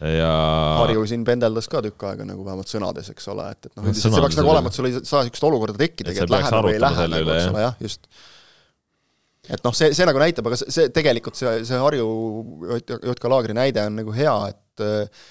ja 0.00 0.32
Harju 0.78 1.04
siin 1.10 1.24
pendeldas 1.26 1.68
ka 1.70 1.82
tükk 1.82 2.04
aega 2.10 2.26
nagu 2.26 2.44
vähemalt 2.46 2.70
sõnades, 2.70 3.10
eks 3.12 3.30
ole, 3.32 3.48
et, 3.54 3.66
et 3.66 3.72
noh, 3.74 3.88
üldiselt 3.90 4.14
see 4.14 4.24
peaks 4.24 4.38
nagu 4.38 4.52
olema, 4.52 4.70
et 4.70 4.78
sul 4.78 4.88
ei 4.88 4.98
saa 4.98 5.24
niisugust 5.24 5.46
olukorda 5.48 5.80
tekkidagi, 5.80 6.22
et 6.22 6.34
läheb 6.34 6.58
või 6.68 6.74
ei 6.76 6.82
lähe 6.84 7.08
nagu, 7.14 7.32
eks 7.34 7.48
ole, 7.50 7.64
jah, 7.64 7.80
just. 7.82 8.06
et 9.48 9.66
noh, 9.66 9.74
see, 9.74 9.90
see 9.98 10.06
nagu 10.06 10.22
näitab, 10.22 10.50
aga 10.50 10.60
see, 10.60 10.70
see 10.76 10.92
tegelikult 10.94 11.40
see, 11.40 11.56
see 11.66 11.82
Harju 11.82 12.08
JK 12.78 13.32
Laagri 13.34 13.58
näide 13.58 13.88
on 13.90 13.98
nagu 13.98 14.14
hea, 14.14 14.36
et 14.52 14.86
eh, 14.86 15.28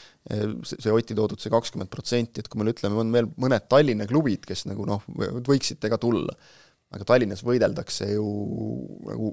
see 0.67 0.91
Oti 0.91 1.15
toodud 1.15 1.39
see 1.39 1.53
kakskümmend 1.53 1.91
protsenti, 1.91 2.43
et 2.43 2.51
kui 2.51 2.59
me 2.59 2.67
ütleme, 2.67 3.00
on 3.00 3.13
veel 3.15 3.29
mõned 3.39 3.69
Tallinna 3.71 4.07
klubid, 4.09 4.43
kes 4.47 4.65
nagu 4.67 4.88
noh, 4.89 5.05
võiksid 5.47 5.79
ka 5.79 6.00
tulla, 6.01 6.36
aga 6.91 7.07
Tallinnas 7.07 7.45
võideldakse 7.47 8.12
ju 8.12 8.27
nagu 9.07 9.31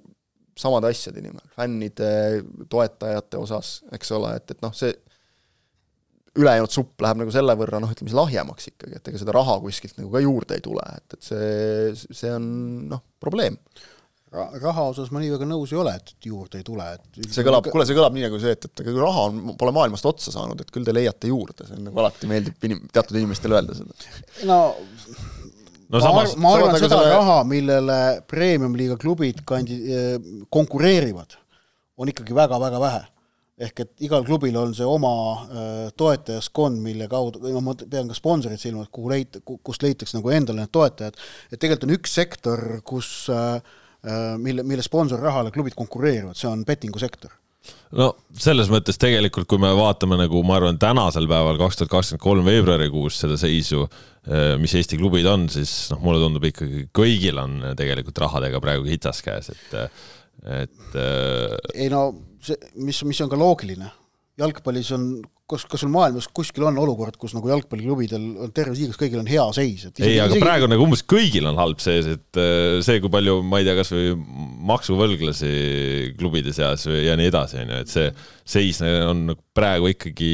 samade 0.54 0.92
asjade 0.94 1.18
nimel, 1.18 1.42
fännide, 1.56 2.44
toetajate 2.70 3.40
osas, 3.42 3.80
eks 3.94 4.14
ole, 4.14 4.36
et, 4.38 4.54
et 4.54 4.62
noh, 4.62 4.70
see 4.76 4.94
ülejäänud 6.38 6.72
supp 6.72 7.02
läheb 7.04 7.20
nagu 7.22 7.32
selle 7.34 7.54
võrra 7.58 7.80
noh, 7.82 7.90
ütleme 7.94 8.10
siis 8.10 8.18
lahjemaks 8.18 8.70
ikkagi, 8.72 8.98
et 8.98 9.10
ega 9.10 9.20
seda 9.20 9.34
raha 9.36 9.58
kuskilt 9.62 9.98
nagu 10.00 10.10
ka 10.12 10.22
juurde 10.24 10.58
ei 10.58 10.64
tule, 10.64 10.84
et, 10.98 11.16
et 11.16 11.28
see, 11.28 12.14
see 12.14 12.32
on 12.34 12.46
noh, 12.90 13.04
probleem 13.22 13.58
raha 14.34 14.88
osas 14.90 15.12
ma 15.14 15.20
nii 15.22 15.30
väga 15.34 15.46
nõus 15.46 15.70
ei 15.70 15.78
ole, 15.78 15.92
et 15.94 16.26
juurde 16.26 16.58
ei 16.58 16.66
tule, 16.66 16.86
et 16.96 17.30
see 17.30 17.44
kõlab, 17.46 17.68
kuule, 17.70 17.86
see 17.86 17.94
kõlab 17.94 18.16
nii 18.16 18.26
nagu 18.26 18.40
see, 18.42 18.54
et, 18.56 18.66
et 18.66 18.82
aga 18.82 18.90
kui 18.90 19.02
raha 19.02 19.28
on, 19.28 19.54
pole 19.60 19.74
maailmast 19.76 20.08
otsa 20.10 20.34
saanud, 20.34 20.58
et 20.60 20.72
küll 20.74 20.86
te 20.86 20.94
leiate 20.94 21.30
juurde, 21.30 21.66
see 21.68 21.78
on 21.78 21.86
nagu 21.88 22.02
alati 22.02 22.30
meeldib 22.30 22.66
inim-, 22.66 22.82
teatud 22.90 23.20
inimestele 23.20 23.60
öelda 23.60 23.78
seda. 23.78 24.10
no 24.50 24.58
no 25.86 26.00
ma, 26.00 26.02
samas, 26.02 26.34
ma 26.40 26.54
arvan, 26.56 26.74
seda 26.80 26.98
selle... 26.98 27.14
raha, 27.14 27.38
millele 27.46 27.98
premium-liiga 28.30 28.98
klubid 28.98 29.44
kandi-, 29.46 29.80
konkureerivad, 30.54 31.38
on 32.00 32.10
ikkagi 32.10 32.34
väga-väga 32.34 32.82
vähe 32.82 33.02
ehk 33.54 33.84
et 33.84 34.04
igal 34.08 34.25
klubil 34.26 34.56
on 34.58 34.75
see 34.75 34.87
oma 34.88 35.12
äh, 35.44 35.92
toetajaskond, 35.99 36.80
mille 36.82 37.06
kaudu, 37.11 37.42
no 37.44 37.62
ma 37.62 37.76
pean 37.78 38.11
ka 38.11 38.16
sponsorid 38.18 38.58
silmas, 38.61 38.90
kuhu 38.94 39.12
leit-, 39.12 39.38
kust 39.44 39.84
leitakse 39.87 40.18
nagu 40.18 40.32
endale 40.34 40.64
need 40.64 40.75
toetajad, 40.75 41.20
et 41.52 41.61
tegelikult 41.61 41.87
on 41.87 41.94
üks 41.99 42.18
sektor, 42.18 42.64
kus 42.87 43.14
äh, 43.30 43.56
äh 44.04 44.34
mille, 44.42 44.66
mille 44.66 44.82
sponsorrahale 44.84 45.54
klubid 45.54 45.78
konkureerivad, 45.78 46.38
see 46.38 46.50
on 46.50 46.66
bettingusektor 46.66 47.32
no 47.96 48.11
selles 48.37 48.68
mõttes 48.73 48.99
tegelikult, 49.00 49.46
kui 49.49 49.62
me 49.62 49.70
vaatame 49.78 50.18
nagu 50.20 50.42
ma 50.44 50.58
arvan, 50.58 50.80
tänasel 50.82 51.30
päeval, 51.30 51.56
kaks 51.62 51.78
tuhat 51.78 51.94
kakskümmend 51.94 52.25
kolm 52.26 52.50
veebruarikuus 52.50 53.23
seda 53.23 53.38
seisu, 53.40 53.87
mis 54.61 54.75
Eesti 54.76 54.99
klubid 55.00 55.28
on, 55.30 55.46
siis 55.52 55.73
noh, 55.94 56.02
mulle 56.04 56.20
tundub 56.20 56.44
ikkagi 56.49 56.88
kõigil 56.96 57.38
on 57.40 57.56
tegelikult 57.78 58.20
rahadega 58.26 58.61
praegu 58.61 58.88
hitsas 58.90 59.23
käes, 59.25 59.52
et 59.54 59.80
et 60.44 60.96
ei 61.73 61.88
no 61.88 62.02
see, 62.44 62.72
mis, 62.80 63.00
mis 63.08 63.20
on 63.24 63.30
ka 63.32 63.38
loogiline, 63.38 63.88
jalgpallis 64.40 64.90
on, 64.96 65.06
kas, 65.50 65.64
kas 65.70 65.84
sul 65.84 65.92
maailmas 65.94 66.26
kuskil 66.34 66.66
on 66.66 66.78
olukord, 66.82 67.16
kus 67.20 67.34
nagu 67.36 67.50
jalgpalliklubidel 67.52 68.24
on 68.44 68.54
terves 68.54 68.80
liigas 68.80 68.98
kõigil 68.98 69.20
on 69.20 69.30
hea 69.30 69.44
seis, 69.56 69.86
et 69.88 70.00
ei, 70.02 70.16
aga 70.18 70.32
isegi... 70.32 70.44
praegu 70.44 70.68
nagu 70.70 70.86
umbes 70.86 71.04
kõigil 71.10 71.46
on 71.50 71.58
halb 71.60 71.82
seis, 71.82 72.08
et 72.16 72.40
äh, 72.40 72.78
see, 72.84 73.00
kui 73.02 73.12
palju, 73.14 73.38
ma 73.46 73.60
ei 73.60 73.68
tea, 73.68 73.76
kas 73.78 73.92
või 73.94 74.14
maksuvõlglasi 74.72 75.52
klubide 76.18 76.54
seas 76.56 76.88
või 76.90 77.04
ja 77.06 77.18
nii 77.20 77.30
edasi, 77.30 77.60
on 77.62 77.74
ju, 77.74 77.82
et 77.84 77.92
see 77.92 78.08
seis 78.56 78.80
on 78.84 79.28
nagu 79.30 79.44
praegu 79.56 79.92
ikkagi 79.92 80.32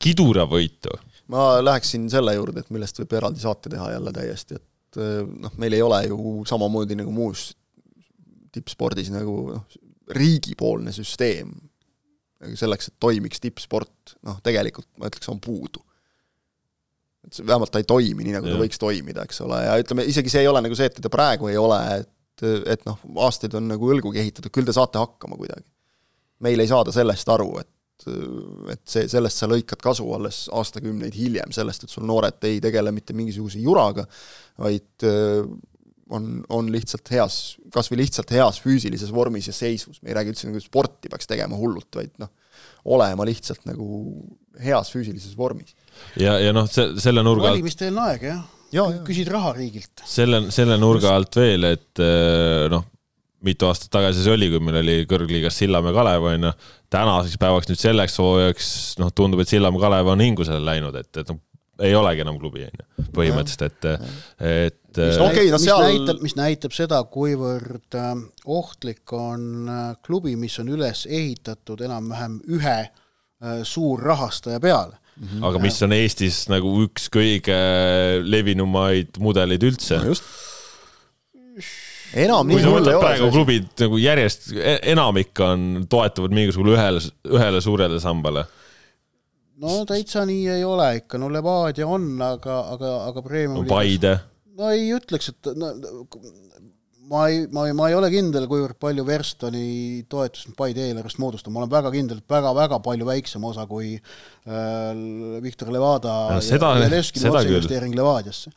kiduravõitu. 0.00 0.96
ma 1.32 1.52
läheksin 1.64 2.08
selle 2.12 2.34
juurde, 2.36 2.64
et 2.64 2.74
millest 2.74 3.00
võib 3.00 3.16
eraldi 3.20 3.42
saate 3.42 3.72
teha 3.72 3.94
jälle 3.94 4.12
täiesti, 4.16 4.60
et 4.60 5.00
äh, 5.00 5.22
noh, 5.24 5.56
meil 5.60 5.78
ei 5.78 5.86
ole 5.86 6.04
ju 6.10 6.40
samamoodi 6.48 6.98
nagu 7.00 7.14
muus 7.14 7.50
tippspordis 8.50 9.12
nagu 9.14 9.36
noh, 9.54 9.80
riigipoolne 10.16 10.92
süsteem 10.94 11.52
selleks, 12.56 12.88
et 12.88 12.96
toimiks 13.02 13.42
tippsport, 13.42 14.14
noh 14.26 14.38
tegelikult 14.44 14.88
ma 15.00 15.10
ütleks, 15.10 15.28
on 15.32 15.40
puudu. 15.44 15.82
et 17.26 17.36
see, 17.36 17.44
vähemalt 17.44 17.72
ta 17.72 17.82
ei 17.82 17.88
toimi 17.88 18.24
nii, 18.24 18.38
nagu 18.38 18.48
ja. 18.48 18.54
ta 18.54 18.62
võiks 18.62 18.80
toimida, 18.80 19.26
eks 19.28 19.42
ole, 19.44 19.58
ja 19.66 19.74
ütleme, 19.82 20.06
isegi 20.08 20.32
see 20.32 20.40
ei 20.44 20.48
ole 20.48 20.62
nagu 20.64 20.76
see, 20.78 20.88
et 20.88 20.96
teda 20.96 21.10
praegu 21.12 21.50
ei 21.50 21.58
ole, 21.60 21.80
et, 22.00 22.46
et 22.72 22.86
noh, 22.88 22.96
aastaid 23.26 23.52
on 23.58 23.68
nagu 23.68 23.90
õlgugi 23.92 24.22
ehitatud, 24.22 24.52
küll 24.54 24.68
te 24.68 24.72
saate 24.76 25.02
hakkama 25.02 25.36
kuidagi. 25.36 25.68
meil 26.40 26.64
ei 26.64 26.70
saada 26.70 26.94
sellest 26.96 27.28
aru, 27.28 27.52
et 27.60 27.68
et 28.72 28.80
see, 28.88 29.02
sellest 29.12 29.42
sa 29.42 29.48
lõikad 29.50 29.82
kasu 29.84 30.06
alles 30.16 30.46
aastakümneid 30.56 31.12
hiljem, 31.12 31.50
sellest, 31.52 31.84
et 31.84 31.92
sul 31.92 32.06
noored 32.08 32.38
ei 32.48 32.56
tegele 32.64 32.94
mitte 32.96 33.12
mingisuguse 33.12 33.60
juraga, 33.60 34.06
vaid 34.56 35.04
on, 36.16 36.28
on 36.52 36.70
lihtsalt 36.72 37.10
heas, 37.14 37.40
kas 37.74 37.90
või 37.92 38.02
lihtsalt 38.02 38.30
heas 38.34 38.60
füüsilises 38.62 39.12
vormis 39.14 39.50
ja 39.50 39.56
seisus, 39.56 40.02
me 40.02 40.12
ei 40.12 40.18
räägi 40.18 40.34
üldse 40.34 40.50
nagu 40.50 40.62
sporti 40.62 41.10
peaks 41.12 41.30
tegema 41.30 41.58
hullult, 41.58 41.90
vaid 41.96 42.12
noh, 42.22 42.32
olema 42.90 43.26
lihtsalt 43.28 43.66
nagu 43.68 43.88
heas 44.60 44.92
füüsilises 44.94 45.36
vormis. 45.38 45.76
ja, 46.20 46.38
ja 46.42 46.54
noh, 46.56 46.68
see, 46.70 46.92
selle 47.02 47.24
nurga 47.26 47.50
alt 47.50 47.58
valimiste-eelne 47.58 48.08
aeg, 48.08 48.26
jah 48.32 48.40
ja, 48.70 48.86
ja. 48.86 49.02
küsid 49.06 49.30
raha 49.30 49.52
riigilt. 49.56 50.04
selle, 50.06 50.44
selle 50.54 50.78
nurga 50.80 51.14
alt 51.16 51.36
veel, 51.40 51.66
et 51.74 52.02
eh, 52.02 52.66
noh, 52.72 52.86
mitu 53.46 53.68
aastat 53.68 53.92
tagasi 53.94 54.24
see 54.24 54.34
oli, 54.34 54.50
kui 54.52 54.62
meil 54.64 54.80
oli 54.82 54.96
kõrgliigas 55.10 55.56
Sillamäe 55.62 55.94
Kalev, 55.96 56.26
on 56.32 56.50
ju, 56.50 56.54
tänaseks 56.92 57.40
päevaks 57.40 57.70
nüüd 57.70 57.80
selleks 57.80 58.18
hooajaks, 58.20 58.72
noh, 59.00 59.12
tundub, 59.16 59.42
et 59.42 59.52
Sillamäe 59.52 59.82
Kalev 59.82 60.12
on 60.12 60.24
hingusele 60.24 60.60
läinud, 60.64 60.98
et, 61.00 61.10
et 61.22 61.32
noh, 61.32 61.40
ei 61.80 61.94
olegi 61.96 62.24
enam 62.26 62.36
klubi, 62.40 62.66
on 62.68 62.82
ju, 62.82 63.06
põhimõtteliselt, 63.16 63.80
et, 63.80 64.16
et 64.44 64.79
mis, 64.98 65.18
okay, 65.22 65.50
no 65.52 65.58
seal... 65.60 65.82
mis 65.82 65.98
näitab, 65.98 66.22
mis 66.24 66.36
näitab 66.38 66.74
seda, 66.76 67.00
kuivõrd 67.12 67.98
äh, 67.98 68.12
ohtlik 68.50 69.14
on 69.16 69.70
äh, 69.70 69.84
klubi, 70.06 70.36
mis 70.40 70.58
on 70.62 70.72
üles 70.72 71.04
ehitatud 71.08 71.82
enam-vähem 71.86 72.40
ühe 72.56 72.76
äh, 72.86 73.62
suurrahastaja 73.62 74.60
peale 74.60 74.96
mm. 75.16 75.26
-hmm. 75.26 75.48
aga 75.50 75.62
mis 75.62 75.82
on 75.86 75.96
Eestis 75.96 76.44
nagu 76.52 76.74
üks 76.84 77.10
kõige 77.12 77.58
levinumaid 78.24 79.20
mudeleid 79.22 79.66
üldse 79.70 80.00
no. 80.04 80.14
enam 82.14 82.54
kui 82.54 82.62
sa 82.62 82.76
võtad 82.76 83.02
praegu 83.02 83.32
klubid 83.34 83.68
nagu 83.84 84.00
järjest, 84.00 84.52
e-, 84.56 84.80
enamik 84.94 85.44
on, 85.44 85.84
toetuvad 85.90 86.34
mingisugusele 86.34 86.78
ühele, 86.78 87.04
ühele 87.36 87.62
suurele 87.64 88.00
sambale 88.02 88.46
no 89.60 89.84
täitsa 89.88 90.24
nii 90.28 90.48
ei 90.56 90.64
ole 90.64 90.88
ikka, 91.00 91.20
no 91.20 91.28
Levadia 91.32 91.86
on, 91.88 92.14
aga, 92.24 92.60
aga, 92.74 92.92
aga 93.10 93.22
Premium 93.24 93.64
no, 93.64 93.68
Paide. 93.68 94.16
No 94.58 94.72
ei 94.74 94.90
ütleks, 94.96 95.30
et 95.32 95.50
no, 95.58 95.70
ma 97.10 97.24
ei, 97.30 97.44
ma 97.52 97.66
ei, 97.68 97.76
ma 97.76 97.88
ei 97.90 97.96
ole 97.98 98.10
kindel, 98.12 98.46
kuivõrd 98.50 98.78
palju 98.82 99.04
Verstoni 99.06 99.64
toetust 100.10 100.52
Paide 100.58 100.88
eelarvest 100.88 101.20
moodustab, 101.22 101.54
ma 101.54 101.62
olen 101.62 101.72
väga 101.72 101.92
kindel, 101.94 102.22
et 102.22 102.36
väga-väga 102.36 102.80
palju 102.84 103.08
väiksem 103.08 103.46
osa 103.50 103.66
kui 103.70 103.94
äh, 103.96 105.40
Viktor 105.44 105.72
Levada 105.74 106.16
no, 106.36 106.44
seda, 106.44 106.76
ja 106.82 106.90
Leskini 106.92 107.30
otseinvesteering 107.32 107.96
Levadiasse. 107.98 108.52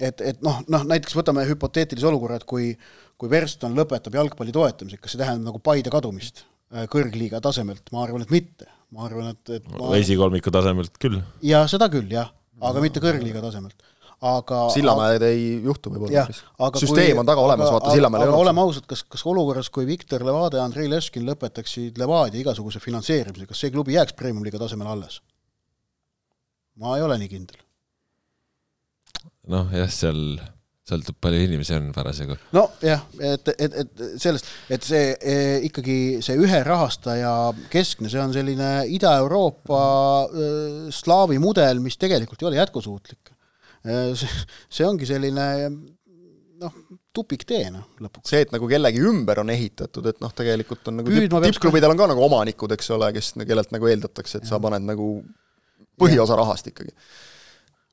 et, 0.00 0.20
et 0.20 0.44
noh, 0.46 0.62
noh 0.72 0.86
näiteks 0.88 1.16
võtame 1.18 1.44
hüpoteetilise 1.48 2.08
olukorra, 2.08 2.40
et 2.40 2.48
kui 2.48 2.72
kui 3.20 3.32
Verston 3.32 3.76
lõpetab 3.76 4.16
jalgpalli 4.18 4.52
toetamise, 4.54 5.00
kas 5.00 5.14
see 5.14 5.20
tähendab 5.20 5.50
nagu 5.50 5.60
Paide 5.64 5.92
kadumist 5.92 6.44
äh, 6.44 6.84
kõrgliiga 6.92 7.40
tasemelt, 7.44 7.88
ma 7.94 8.04
arvan, 8.04 8.26
et 8.26 8.32
mitte. 8.34 8.68
Ma 8.94 9.08
arvan, 9.08 9.32
et, 9.32 9.56
et 9.56 9.64
ma... 9.72 9.90
esikolmiku 9.98 10.52
tasemelt 10.54 10.94
küll. 11.02 11.18
ja 11.42 11.64
seda 11.70 11.88
küll, 11.90 12.06
jah, 12.12 12.28
aga 12.62 12.82
mitte 12.84 13.02
kõrgliiga 13.02 13.42
tasemelt 13.42 13.82
aga 14.24 14.62
Sillamäed 14.72 15.20
aga, 15.20 15.28
ei 15.28 15.60
juhtu 15.64 15.92
võib-olla. 15.92 16.24
süsteem 16.80 17.12
kui, 17.12 17.20
on 17.20 17.28
taga 17.28 17.44
olemas, 17.44 17.70
vaata 17.74 17.92
Sillamäel 17.92 18.24
ei 18.24 18.32
ole. 18.32 18.42
oleme 18.46 18.64
ausad, 18.64 18.86
kas, 18.88 19.04
kas 19.04 19.26
olukorras, 19.28 19.68
kui 19.70 19.86
Viktor 19.88 20.24
Levadia 20.24 20.62
ja 20.62 20.64
Andrei 20.64 20.88
Leskin 20.90 21.26
lõpetaksid 21.28 22.00
Levadia 22.00 22.40
igasuguse 22.40 22.80
finantseerimise, 22.80 23.48
kas 23.50 23.60
see 23.60 23.74
klubi 23.74 23.96
jääks 23.98 24.16
Premium-liiga 24.16 24.60
tasemele 24.62 24.94
alles? 24.96 25.20
ma 26.80 26.96
ei 26.96 27.04
ole 27.04 27.16
nii 27.20 27.30
kindel. 27.32 27.60
noh, 29.52 29.68
jah, 29.72 29.92
seal 29.92 30.38
sõltub, 30.86 31.16
palju 31.22 31.42
inimesi 31.48 31.74
on 31.76 31.88
parasjagu. 31.94 32.36
nojah, 32.54 33.04
et, 33.18 33.48
et, 33.58 33.78
et 33.82 34.02
sellest, 34.22 34.48
et 34.72 34.84
see 34.86 35.12
e, 35.18 35.38
ikkagi 35.68 35.98
see 36.24 36.38
ühe 36.40 36.60
rahastaja 36.66 37.32
keskne, 37.72 38.10
see 38.12 38.22
on 38.22 38.34
selline 38.36 38.70
Ida-Euroopa 38.96 39.80
e, 40.26 40.50
slaavi 40.94 41.40
mudel, 41.42 41.82
mis 41.84 41.98
tegelikult 42.00 42.42
ei 42.42 42.52
ole 42.52 42.62
jätkusuutlik. 42.62 43.35
E, 43.86 44.00
see 44.16 44.86
ongi 44.86 45.08
selline 45.08 45.46
noh, 46.60 46.74
tupiktee 47.14 47.68
noh, 47.72 47.86
lõpuks. 48.02 48.30
see, 48.32 48.42
et 48.46 48.52
nagu 48.54 48.68
kellegi 48.70 49.02
ümber 49.04 49.42
on 49.42 49.52
ehitatud, 49.52 50.08
et 50.10 50.20
noh, 50.24 50.32
tegelikult 50.36 50.90
on 50.90 51.00
nagu 51.02 51.16
tippklubidel 51.46 51.94
on 51.94 52.00
ka 52.00 52.10
nagu 52.12 52.26
omanikud, 52.26 52.74
eks 52.76 52.92
ole, 52.96 53.12
kes, 53.16 53.32
kellelt 53.42 53.72
nagu 53.76 53.90
eeldatakse, 53.92 54.40
et 54.40 54.46
ja. 54.46 54.54
sa 54.54 54.60
paned 54.62 54.86
nagu 54.88 55.10
põhiosa 56.00 56.36
rahast 56.38 56.72
ikkagi 56.72 56.92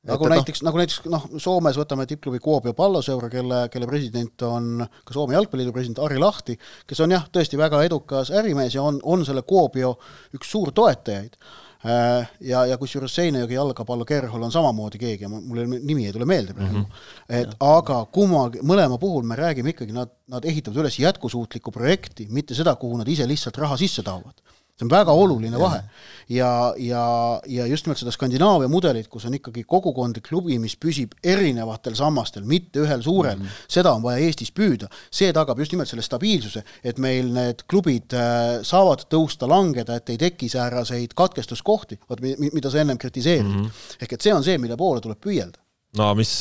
nagu 0.08 0.28
et, 0.28 0.34
näiteks 0.36 0.62
no., 0.62 0.68
nagu 0.68 0.82
näiteks 0.82 1.06
noh, 1.12 1.28
Soomes 1.42 1.78
võtame 1.80 2.06
tippklubi 2.10 2.42
Kuopio 2.44 2.74
palloseura, 2.76 3.30
kelle, 3.32 3.64
kelle 3.72 3.88
president 3.88 4.44
on 4.48 4.84
ka 4.84 5.16
Soome 5.16 5.38
Jalgpalliliidu 5.38 5.76
president 5.76 6.02
Ari 6.04 6.20
Lahti, 6.20 6.58
kes 6.90 7.04
on 7.06 7.16
jah, 7.16 7.28
tõesti 7.34 7.60
väga 7.60 7.84
edukas 7.88 8.34
ärimees 8.36 8.76
ja 8.76 8.84
on, 8.84 9.00
on 9.04 9.24
selle 9.28 9.46
Kuopio 9.48 9.96
üks 10.36 10.52
suur 10.52 10.74
toetajaid. 10.76 11.38
Äh, 11.84 12.28
ja, 12.40 12.62
ja 12.66 12.78
kusjuures 12.80 13.12
Seinäjogi 13.16 13.58
jalgapallo 13.58 14.06
Kerhol 14.08 14.46
on 14.48 14.52
samamoodi 14.52 15.02
keegi, 15.02 15.28
mul 15.28 15.66
nimi 15.74 16.06
ei 16.08 16.14
tule 16.16 16.24
meelde 16.26 16.54
praegu 16.56 16.78
mm, 16.78 16.86
-hmm. 16.86 17.34
et 17.42 17.50
ja. 17.52 17.58
aga 17.78 18.06
kumma, 18.06 18.46
mõlema 18.64 18.96
puhul 19.00 19.26
me 19.28 19.36
räägime 19.36 19.74
ikkagi, 19.74 19.92
nad, 19.92 20.14
nad 20.32 20.46
ehitavad 20.48 20.80
üles 20.80 21.00
jätkusuutlikku 21.00 21.72
projekti, 21.76 22.28
mitte 22.32 22.56
seda, 22.56 22.76
kuhu 22.80 23.02
nad 23.02 23.08
ise 23.12 23.28
lihtsalt 23.28 23.60
raha 23.60 23.76
sisse 23.78 24.04
taovad 24.04 24.40
see 24.74 24.88
on 24.88 24.90
väga 24.90 25.14
oluline 25.14 25.60
vahe. 25.60 25.84
ja, 26.30 26.74
ja, 26.78 27.04
ja 27.48 27.66
just 27.70 27.86
nimelt 27.86 28.00
seda 28.02 28.12
Skandinaavia 28.12 28.70
mudelit, 28.72 29.08
kus 29.12 29.28
on 29.30 29.36
ikkagi 29.38 29.66
kogukondlik 29.70 30.26
klubi, 30.28 30.58
mis 30.62 30.76
püsib 30.82 31.14
erinevatel 31.24 31.96
sammastel, 31.98 32.46
mitte 32.50 32.82
ühel 32.82 33.04
suurel 33.06 33.38
mm, 33.38 33.44
-hmm. 33.44 33.66
seda 33.70 33.94
on 33.94 34.04
vaja 34.04 34.24
Eestis 34.26 34.52
püüda. 34.52 34.90
see 35.12 35.34
tagab 35.34 35.60
just 35.60 35.72
nimelt 35.72 35.90
selle 35.90 36.02
stabiilsuse, 36.02 36.64
et 36.84 36.98
meil 36.98 37.30
need 37.34 37.66
klubid 37.70 38.14
äh, 38.14 38.62
saavad 38.64 39.06
tõusta, 39.10 39.50
langeda, 39.50 39.96
et 39.96 40.10
ei 40.10 40.18
teki 40.18 40.50
sääraseid 40.50 41.14
katkestuskohti, 41.14 42.00
vot 42.10 42.22
mida 42.22 42.70
sa 42.70 42.82
ennem 42.82 42.98
kritiseerisid 42.98 43.58
mm. 43.58 43.66
-hmm. 43.66 43.98
ehk 44.02 44.14
et 44.14 44.22
see 44.22 44.34
on 44.34 44.44
see, 44.44 44.58
mille 44.58 44.78
poole 44.78 45.02
tuleb 45.02 45.22
püüelda 45.22 45.62
no 45.98 46.16
mis 46.18 46.32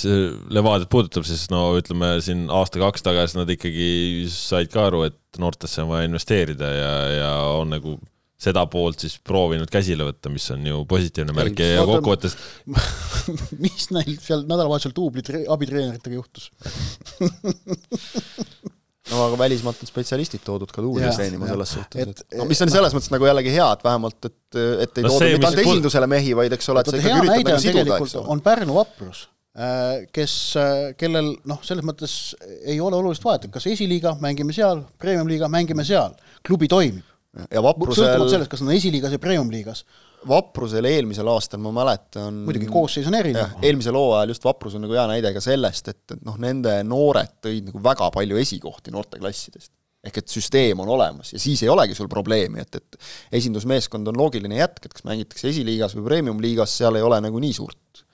Levadiat 0.49 0.89
puudutab, 0.89 1.27
siis 1.29 1.51
no 1.53 1.75
ütleme 1.77 2.15
siin 2.25 2.47
aasta-kaks 2.49 3.05
tagasi 3.05 3.37
nad 3.37 3.51
ikkagi 3.51 4.25
said 4.33 4.73
ka 4.73 4.87
aru, 4.89 5.03
et 5.03 5.19
noortesse 5.39 5.83
on 5.83 5.91
vaja 5.93 6.09
investeerida 6.09 6.71
ja, 6.73 6.95
ja 7.19 7.33
on 7.59 7.69
nagu 7.77 7.99
seda 8.43 8.65
poolt 8.71 9.05
siis 9.05 9.19
proovinud 9.23 9.71
käsile 9.71 10.07
võtta, 10.09 10.33
mis 10.33 10.49
on 10.55 10.67
ju 10.67 10.83
positiivne 10.91 11.35
märk. 11.37 11.63
Ja, 11.63 11.79
ja 11.79 11.89
kokkuvõttes 11.89 12.37
mis 13.65 13.89
neil 13.95 14.17
seal 14.23 14.47
nädalavahetusel 14.49 14.95
duubli 14.97 15.25
abitreeneritega 15.53 16.19
juhtus? 16.19 16.51
No 19.11 19.25
aga 19.27 19.37
välismaalt 19.37 19.81
on 19.83 19.89
spetsialistid 19.91 20.45
toodud 20.47 20.71
ka 20.73 20.81
duublis 20.81 21.17
treenima 21.19 21.49
selles 21.51 21.73
suhtes, 21.75 22.05
et, 22.05 22.21
et 22.23 22.37
no 22.39 22.47
mis 22.49 22.61
on 22.65 22.71
selles 22.71 22.95
mõttes 22.95 23.11
nagu 23.13 23.27
jällegi 23.27 23.51
hea, 23.53 23.67
et 23.75 23.83
vähemalt, 23.85 24.29
et, 24.29 24.59
et 24.87 25.01
ei 25.01 25.05
no 25.05 25.11
tooda 25.11 25.27
mitte 25.27 25.49
ainult 25.49 25.63
esindusele 25.65 26.09
mehi, 26.09 26.31
vaid 26.39 26.55
eks 26.55 26.71
ole, 26.71 26.85
et 26.85 26.93
sa 26.93 27.01
ikkagi 27.01 27.19
üritad 27.19 27.51
nagu 27.51 27.65
siduda, 27.65 27.99
eks 27.99 28.15
ole. 28.21 28.31
on 28.33 28.43
Pärnu 28.47 28.77
vaprus 28.79 29.25
äh, 29.59 30.05
kes, 30.15 30.37
äh, 30.63 30.85
kellel 31.01 31.33
noh, 31.51 31.59
selles 31.67 31.85
mõttes 31.89 32.15
ei 32.63 32.79
ole 32.79 33.01
olulist 33.03 33.27
vahet, 33.27 33.49
et 33.49 33.57
kas 33.59 33.67
esiliiga, 33.75 34.15
mängime 34.23 34.55
seal, 34.57 34.85
premium-liiga, 35.03 35.51
mängime 35.51 35.85
seal, 35.89 36.15
klubi 36.47 36.71
toimib 36.71 37.12
ja 37.33 37.63
Vaprusel 37.65 38.05
sõltumata 38.05 38.35
sellest, 38.35 38.51
kas 38.53 38.63
on 38.65 38.73
esiliigas 38.75 39.15
ja 39.15 39.21
premium-liigas. 39.23 39.85
Vaprusel 40.29 40.87
eelmisel 40.87 41.29
aastal, 41.33 41.63
ma 41.65 41.73
mäletan 41.75 42.43
muidugi 42.47 42.69
koosseis 42.71 43.09
on 43.11 43.17
erinev. 43.19 43.57
eelmisel 43.65 43.97
hooajal 43.99 44.35
just 44.35 44.45
Vaprus 44.47 44.77
on 44.79 44.85
nagu 44.87 44.95
hea 44.95 45.07
näide 45.11 45.33
ka 45.35 45.43
sellest, 45.43 45.89
et, 45.91 46.03
et 46.15 46.27
noh, 46.27 46.37
nende 46.43 46.77
noored 46.87 47.39
tõid 47.43 47.71
nagu 47.71 47.83
väga 47.83 48.11
palju 48.15 48.39
esikohti 48.43 48.95
noorteklassidest. 48.95 49.73
ehk 50.03 50.19
et 50.19 50.29
süsteem 50.35 50.81
on 50.83 50.89
olemas 50.91 51.33
ja 51.33 51.39
siis 51.39 51.63
ei 51.63 51.71
olegi 51.71 51.95
sul 51.95 52.09
probleemi, 52.11 52.63
et, 52.63 52.81
et 52.81 53.39
esindusmeeskond 53.39 54.09
on 54.11 54.19
loogiline 54.19 54.59
jätk, 54.59 54.87
et 54.87 54.95
kas 54.97 55.05
mängitakse 55.07 55.49
esiliigas 55.49 55.95
või 55.99 56.09
premium-liigas, 56.11 56.75
seal 56.79 56.99
ei 56.99 57.07
ole 57.07 57.21
nagu 57.23 57.43
nii 57.43 57.55
suurt 57.55 58.05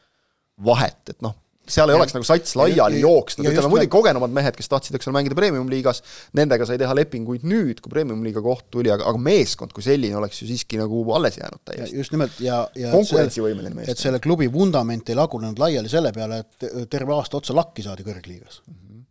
vahet, 0.64 1.02
et 1.08 1.22
noh, 1.24 1.36
seal 1.72 1.90
ei 1.90 1.94
ja, 1.94 1.98
oleks 2.00 2.14
nagu 2.16 2.26
sats 2.26 2.54
laiali 2.58 3.00
jooksnud, 3.02 3.46
ütleme 3.48 3.70
muidugi 3.72 3.90
kogenumad 3.92 4.32
mehed, 4.34 4.56
kes 4.58 4.70
tahtsid, 4.72 4.96
eks 4.98 5.08
ole, 5.08 5.16
mängida 5.18 5.36
premium-liigas, 5.38 6.02
nendega 6.38 6.66
sai 6.68 6.78
teha 6.80 6.94
lepinguid 6.96 7.46
nüüd, 7.48 7.82
kui 7.84 7.92
premium-liiga 7.92 8.42
koht 8.44 8.66
tuli, 8.74 8.92
aga, 8.94 9.06
aga 9.10 9.22
meeskond 9.22 9.74
kui 9.76 9.84
selline 9.84 10.18
oleks 10.20 10.42
ju 10.42 10.48
siiski 10.50 10.80
nagu 10.80 11.02
alles 11.16 11.38
jäänud 11.40 11.62
täiesti. 11.68 12.00
just 12.00 12.14
nimelt 12.16 12.40
ja, 12.44 12.62
ja 12.78 12.92
konkurentsivõimeline 12.94 13.74
meeskond. 13.74 13.94
et 13.94 14.04
selle 14.04 14.22
klubi 14.24 14.50
vundament 14.52 15.08
ei 15.08 15.18
lagunenud 15.18 15.62
laiali 15.62 15.92
selle 15.92 16.12
peale, 16.16 16.42
et 16.44 16.90
terve 16.90 17.16
aasta 17.16 17.40
otsa 17.40 17.56
lakki 17.56 17.86
saadi 17.86 18.06
kõrgliigas 18.06 18.60
mm. 18.66 18.74
-hmm. 18.74 19.06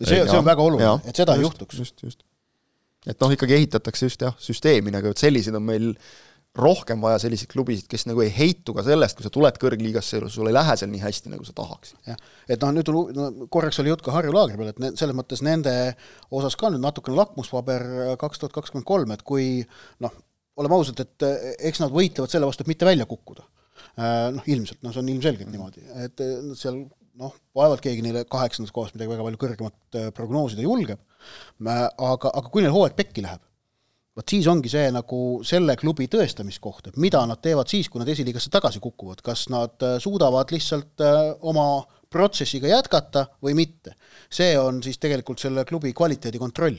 see, 0.00 0.22
see 0.22 0.38
on 0.38 0.48
väga 0.48 0.64
oluline, 0.64 0.94
et 1.04 1.16
seda 1.16 1.36
just, 1.36 1.40
ei 1.40 1.48
juhtuks. 1.48 1.82
just, 1.84 2.02
just. 2.02 2.24
et 3.06 3.20
noh, 3.20 3.36
ikkagi 3.36 3.58
ehitatakse 3.60 4.10
just 4.10 4.26
jah, 4.28 4.36
süsteemi 4.38 4.94
nagu, 4.94 5.14
et 5.14 5.26
selliseid 5.26 5.56
on 5.56 5.68
meil 5.68 5.92
äh, 5.92 6.27
rohkem 6.58 7.02
vaja 7.02 7.20
selliseid 7.22 7.50
klubisid, 7.52 7.86
kes 7.90 8.06
nagu 8.08 8.22
ei 8.24 8.30
heitu 8.34 8.74
ka 8.76 8.84
sellest, 8.86 9.18
kui 9.18 9.26
sa 9.26 9.32
tuled 9.34 9.58
kõrgliigasse 9.62 10.20
sul 10.32 10.50
ei 10.50 10.56
lähe 10.56 10.76
seal 10.78 10.90
nii 10.92 11.02
hästi, 11.02 11.32
nagu 11.32 11.46
sa 11.46 11.54
tahaksid. 11.56 12.00
jah, 12.10 12.22
et 12.48 12.64
noh, 12.64 12.74
nüüd 12.76 12.92
on, 12.92 13.12
no 13.16 13.50
korraks 13.52 13.78
oli 13.82 13.92
jutt 13.92 14.04
ka 14.06 14.14
Harju 14.16 14.34
laagri 14.34 14.58
peal, 14.60 14.72
et 14.72 14.82
ne, 14.82 14.92
selles 14.98 15.16
mõttes 15.16 15.44
nende 15.46 15.74
osas 16.34 16.58
ka 16.58 16.72
nüüd 16.74 16.84
natukene 16.84 17.18
lakmuspaber 17.20 17.86
kaks 18.20 18.42
tuhat 18.42 18.56
kakskümmend 18.56 18.88
kolm, 18.88 19.14
et 19.14 19.22
kui 19.26 19.62
noh, 20.04 20.14
oleme 20.58 20.78
ausad, 20.78 21.00
et 21.04 21.28
eks 21.70 21.84
nad 21.84 21.94
võitlevad 21.94 22.32
selle 22.32 22.48
vastu, 22.50 22.66
et 22.66 22.72
mitte 22.72 22.88
välja 22.88 23.06
kukkuda. 23.08 23.46
Äh, 23.98 24.28
noh, 24.34 24.46
ilmselt, 24.46 24.80
noh, 24.82 24.94
see 24.94 25.02
on 25.02 25.10
ilmselgelt 25.10 25.50
niimoodi, 25.50 25.82
et 26.04 26.22
seal 26.58 26.84
noh, 27.18 27.34
vaevalt 27.56 27.82
keegi 27.82 28.04
neile 28.04 28.24
kaheksandas 28.30 28.72
kohas 28.74 28.94
midagi 28.94 29.10
väga 29.10 29.26
palju 29.26 29.40
kõrgemat 29.42 29.98
äh, 29.98 30.08
prognoosida 30.14 30.62
julgeb, 30.62 31.00
äh, 31.02 31.84
aga, 31.86 32.30
aga 32.30 32.46
kui 32.46 32.62
neil 32.62 32.74
hooaeg 32.74 32.94
pekki 32.98 33.24
läheb, 33.24 33.42
vot 34.18 34.34
siis 34.34 34.48
ongi 34.50 34.70
see 34.72 34.90
nagu 34.94 35.20
selle 35.46 35.76
klubi 35.78 36.08
tõestamiskoht, 36.10 36.90
et 36.90 36.98
mida 37.00 37.22
nad 37.28 37.40
teevad 37.44 37.70
siis, 37.70 37.88
kui 37.90 38.02
nad 38.02 38.10
esiliigasse 38.10 38.50
tagasi 38.52 38.82
kukuvad, 38.82 39.22
kas 39.24 39.46
nad 39.52 39.78
äh, 39.86 39.96
suudavad 40.02 40.50
lihtsalt 40.54 41.04
äh, 41.04 41.22
oma 41.46 41.84
protsessiga 42.10 42.70
jätkata 42.70 43.28
või 43.44 43.54
mitte. 43.58 43.94
see 44.32 44.56
on 44.58 44.82
siis 44.82 44.98
tegelikult 44.98 45.40
selle 45.40 45.64
klubi 45.68 45.92
kvaliteedi 45.96 46.40
kontroll 46.40 46.78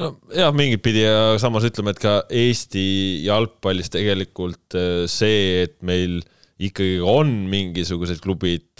no 0.00 0.14
jah, 0.32 0.50
mingit 0.56 0.82
pidi 0.82 1.04
ja 1.04 1.36
samas 1.40 1.66
ütleme, 1.68 1.92
et 1.92 2.00
ka 2.00 2.14
Eesti 2.32 3.24
jalgpallis 3.26 3.92
tegelikult 3.92 4.78
äh, 4.80 5.04
see, 5.06 5.68
et 5.68 5.78
meil 5.86 6.22
ikkagi 6.64 6.98
on 7.02 7.30
mingisugused 7.50 8.20
klubid, 8.22 8.78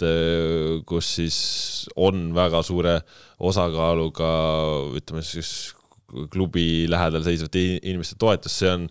kus 0.87 1.09
siis 1.17 1.39
on 1.99 2.29
väga 2.33 2.61
suure 2.63 2.93
osakaaluga 3.43 4.29
ütleme 4.95 5.23
siis 5.27 5.75
klubi 6.31 6.85
lähedal 6.91 7.25
seisvate 7.25 7.65
inimeste 7.81 8.17
toetus, 8.21 8.59
see 8.61 8.71
on 8.71 8.87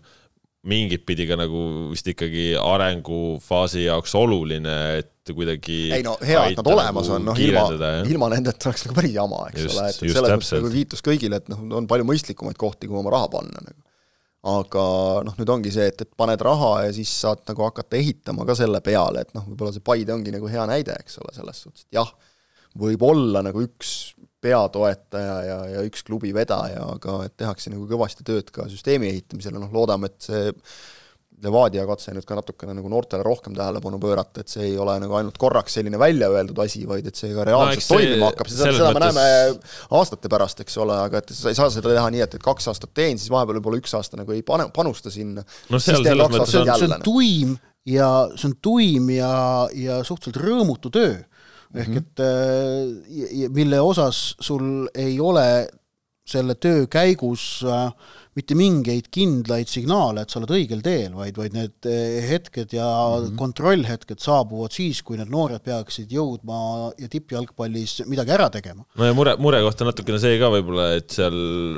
mingit 0.65 1.05
pidi 1.05 1.27
ka 1.29 1.37
nagu 1.37 1.61
vist 1.91 2.07
ikkagi 2.09 2.53
arengufaasi 2.57 3.85
jaoks 3.85 4.15
oluline, 4.17 4.75
et 5.01 5.33
kuidagi 5.35 5.77
ei 5.93 6.05
no 6.05 6.15
hea, 6.21 6.41
et 6.51 6.59
nad 6.59 6.69
olemas 6.73 7.09
on, 7.13 7.25
noh 7.29 7.41
ilma, 7.41 7.65
ilma 8.09 8.29
nendeta 8.33 8.69
oleks 8.69 8.85
nagu 8.87 8.97
päris 8.97 9.13
jama, 9.13 9.43
eks 9.51 9.65
just, 9.65 9.77
ole, 9.77 9.89
et, 9.91 9.99
selles 10.01 10.33
mõttes 10.33 10.53
nagu 10.57 10.71
kiitus 10.73 11.05
kõigile, 11.05 11.41
et 11.41 11.51
noh, 11.53 11.61
on 11.81 11.89
palju 11.89 12.07
mõistlikumaid 12.09 12.57
kohti, 12.61 12.89
kuhu 12.89 13.01
oma 13.01 13.13
raha 13.13 13.29
panna 13.37 13.61
nagu. 13.61 13.81
aga 14.55 14.85
noh, 15.25 15.37
nüüd 15.37 15.53
ongi 15.53 15.73
see, 15.73 15.87
et, 15.93 16.01
et 16.05 16.11
paned 16.17 16.41
raha 16.45 16.71
ja 16.87 16.93
siis 16.97 17.13
saad 17.21 17.45
nagu 17.49 17.65
hakata 17.65 17.97
ehitama 18.01 18.45
ka 18.49 18.57
selle 18.57 18.81
peale, 18.85 19.25
et 19.25 19.37
noh, 19.37 19.45
võib-olla 19.51 19.73
see 19.73 19.85
Paide 19.85 20.17
ongi 20.17 20.33
nagu 20.33 20.49
hea 20.49 20.65
näide, 20.69 20.97
eks 21.01 21.21
ole, 21.21 21.33
selles 21.37 21.61
suhtes, 21.65 21.85
et 21.85 22.01
jah, 22.01 22.09
võib 22.81 23.05
olla 23.05 23.45
nagu 23.45 23.61
üks 23.65 24.15
peatoetaja 24.45 25.37
ja, 25.47 25.61
ja 25.75 25.85
üks 25.87 26.05
klubi 26.05 26.33
vedaja, 26.35 26.85
aga 26.95 27.23
et 27.27 27.35
tehakse 27.41 27.73
nagu 27.73 27.87
kõvasti 27.89 28.27
tööd 28.27 28.51
ka 28.53 28.69
süsteemi 28.71 29.09
ehitamisel 29.11 29.57
ja 29.57 29.63
noh, 29.63 29.73
loodame, 29.73 30.11
et 30.13 30.29
see 30.29 30.53
Levadia 31.43 31.83
katse 31.87 32.13
nüüd 32.15 32.23
ka 32.27 32.37
natukene 32.37 32.73
nagu 32.77 32.89
noortele 32.89 33.23
rohkem 33.25 33.55
tähelepanu 33.57 33.97
pöörata, 33.99 34.41
et 34.41 34.51
see 34.51 34.69
ei 34.69 34.77
ole 34.79 34.95
nagu 35.03 35.17
ainult 35.17 35.35
korraks 35.41 35.75
selline 35.77 35.99
välja 35.99 36.29
öeldud 36.31 36.61
asi, 36.63 36.85
vaid 36.87 37.09
et 37.09 37.19
see 37.19 37.33
ka 37.35 37.43
reaalselt 37.47 37.83
no, 37.83 37.97
toimima 37.97 38.29
hakkab, 38.31 38.51
seda, 38.51 38.69
seda 38.71 38.87
me 38.87 39.01
mõttes... 39.01 39.17
näeme 39.19 39.99
aastate 39.99 40.31
pärast, 40.31 40.63
eks 40.63 40.79
ole, 40.81 40.95
aga 41.09 41.19
et 41.19 41.35
sa 41.35 41.51
ei 41.51 41.59
saa 41.59 41.67
seda 41.73 41.91
teha 41.91 42.07
nii, 42.15 42.23
et, 42.23 42.39
et 42.39 42.45
kaks 42.45 42.71
aastat 42.71 42.95
teen, 42.95 43.19
siis 43.19 43.33
vahepeal 43.33 43.59
võib-olla 43.59 43.81
üks 43.83 43.97
aasta 43.99 44.19
nagu 44.21 44.35
ei 44.35 44.45
pane, 44.47 44.69
panusta 44.75 45.11
sinna. 45.13 45.43
no 45.43 45.81
seal 45.83 46.07
selles 46.07 46.31
mõttes 46.37 46.55
on, 46.61 46.71
see 46.71 46.89
on 46.89 46.97
tuim 47.03 47.57
ja 47.91 48.09
see 48.33 48.49
on 48.49 48.57
tuim 48.69 49.11
ja, 49.17 49.33
ja 49.75 50.01
suhteliselt 50.07 50.39
rõõmutu 50.41 50.93
töö 50.93 51.17
ehk 51.73 51.87
mm 51.87 51.93
-hmm. 51.93 51.97
et 51.97 52.19
äh, 52.19 53.49
mille 53.49 53.81
osas 53.81 54.35
sul 54.39 54.87
ei 54.95 55.19
ole 55.19 55.67
selle 56.25 56.55
töö 56.55 56.87
käigus 56.87 57.63
äh, 57.65 57.91
mitte 58.35 58.55
mingeid 58.57 59.07
kindlaid 59.15 59.69
signaale, 59.71 60.25
et 60.25 60.33
sa 60.33 60.41
oled 60.41 60.51
õigel 60.57 60.81
teel, 60.83 61.13
vaid, 61.15 61.37
vaid 61.39 61.53
need 61.55 61.87
eh, 61.87 62.17
hetked 62.27 62.73
ja 62.75 62.85
mm 62.85 63.29
-hmm. 63.29 63.37
kontrollhetked 63.39 64.19
saabuvad 64.19 64.75
siis, 64.75 64.99
kui 65.07 65.15
need 65.19 65.31
noored 65.31 65.63
peaksid 65.63 66.11
jõudma 66.11 66.91
ja 66.99 67.07
tippjalgpallis 67.11 68.01
midagi 68.11 68.35
ära 68.35 68.49
tegema. 68.51 68.83
no 68.99 69.07
ja 69.07 69.15
mure, 69.15 69.37
murekoht 69.39 69.81
on 69.81 69.91
natukene 69.91 70.19
see 70.19 70.35
ka 70.41 70.51
võib-olla, 70.51 70.89
et 70.97 71.15
seal 71.15 71.37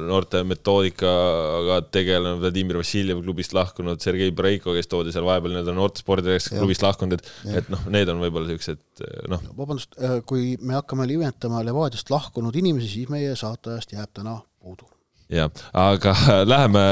noorte 0.09 0.41
metoodikaga 0.43 1.79
tegelenud 1.93 2.41
Vladimir 2.41 2.81
Vassiljev 2.81 3.21
klubist 3.21 3.53
lahkunud, 3.53 4.01
Sergei 4.01 4.31
Breiko, 4.31 4.73
kes 4.73 4.89
toodi 4.89 5.13
seal 5.13 5.29
vahepeal 5.29 5.53
nii-öelda 5.53 5.77
noortespordiks 5.77 6.49
klubist 6.57 6.81
lahkunud, 6.81 7.21
et, 7.21 7.31
et 7.61 7.69
noh, 7.69 7.85
need 7.93 8.09
on 8.09 8.25
võib-olla 8.25 8.49
niisugused 8.49 9.05
noh. 9.29 9.45
vabandust, 9.53 9.93
äh, 10.01 10.19
kui 10.25 10.57
me 10.57 10.73
hakkame 10.81 11.05
nimetama 11.05 11.61
Levadiast 11.69 12.09
lahkunud 12.09 12.55
inimesi, 12.57 12.95
siis 12.97 13.13
meie 13.13 13.37
saateajast 13.37 13.93
jääb 13.93 14.09
täna 14.17 14.39
puudu 14.57 14.89
jah, 15.31 15.49
aga 15.75 16.13
läheme 16.51 16.83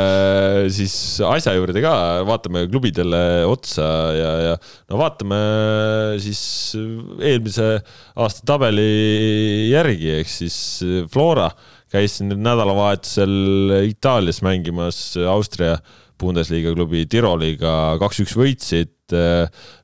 siis 0.74 0.96
asja 1.24 1.56
juurde 1.56 1.84
ka, 1.84 1.94
vaatame 2.28 2.66
klubidele 2.72 3.22
otsa 3.48 3.88
ja, 4.16 4.32
ja 4.50 4.56
no 4.92 5.00
vaatame 5.00 5.40
siis 6.24 6.42
eelmise 6.76 7.70
aasta 8.20 8.46
tabeli 8.54 9.72
järgi, 9.72 10.18
ehk 10.20 10.32
siis 10.32 10.58
Flora 11.12 11.50
käis 11.92 12.18
siin 12.18 12.34
nädalavahetusel 12.44 13.80
Itaalias 13.88 14.42
mängimas 14.44 15.00
Austria 15.32 15.78
Bundesliga 16.20 16.72
klubi 16.76 17.04
Tiroliga, 17.12 17.96
kaks-üks 18.00 18.36
võitsid, 18.40 19.16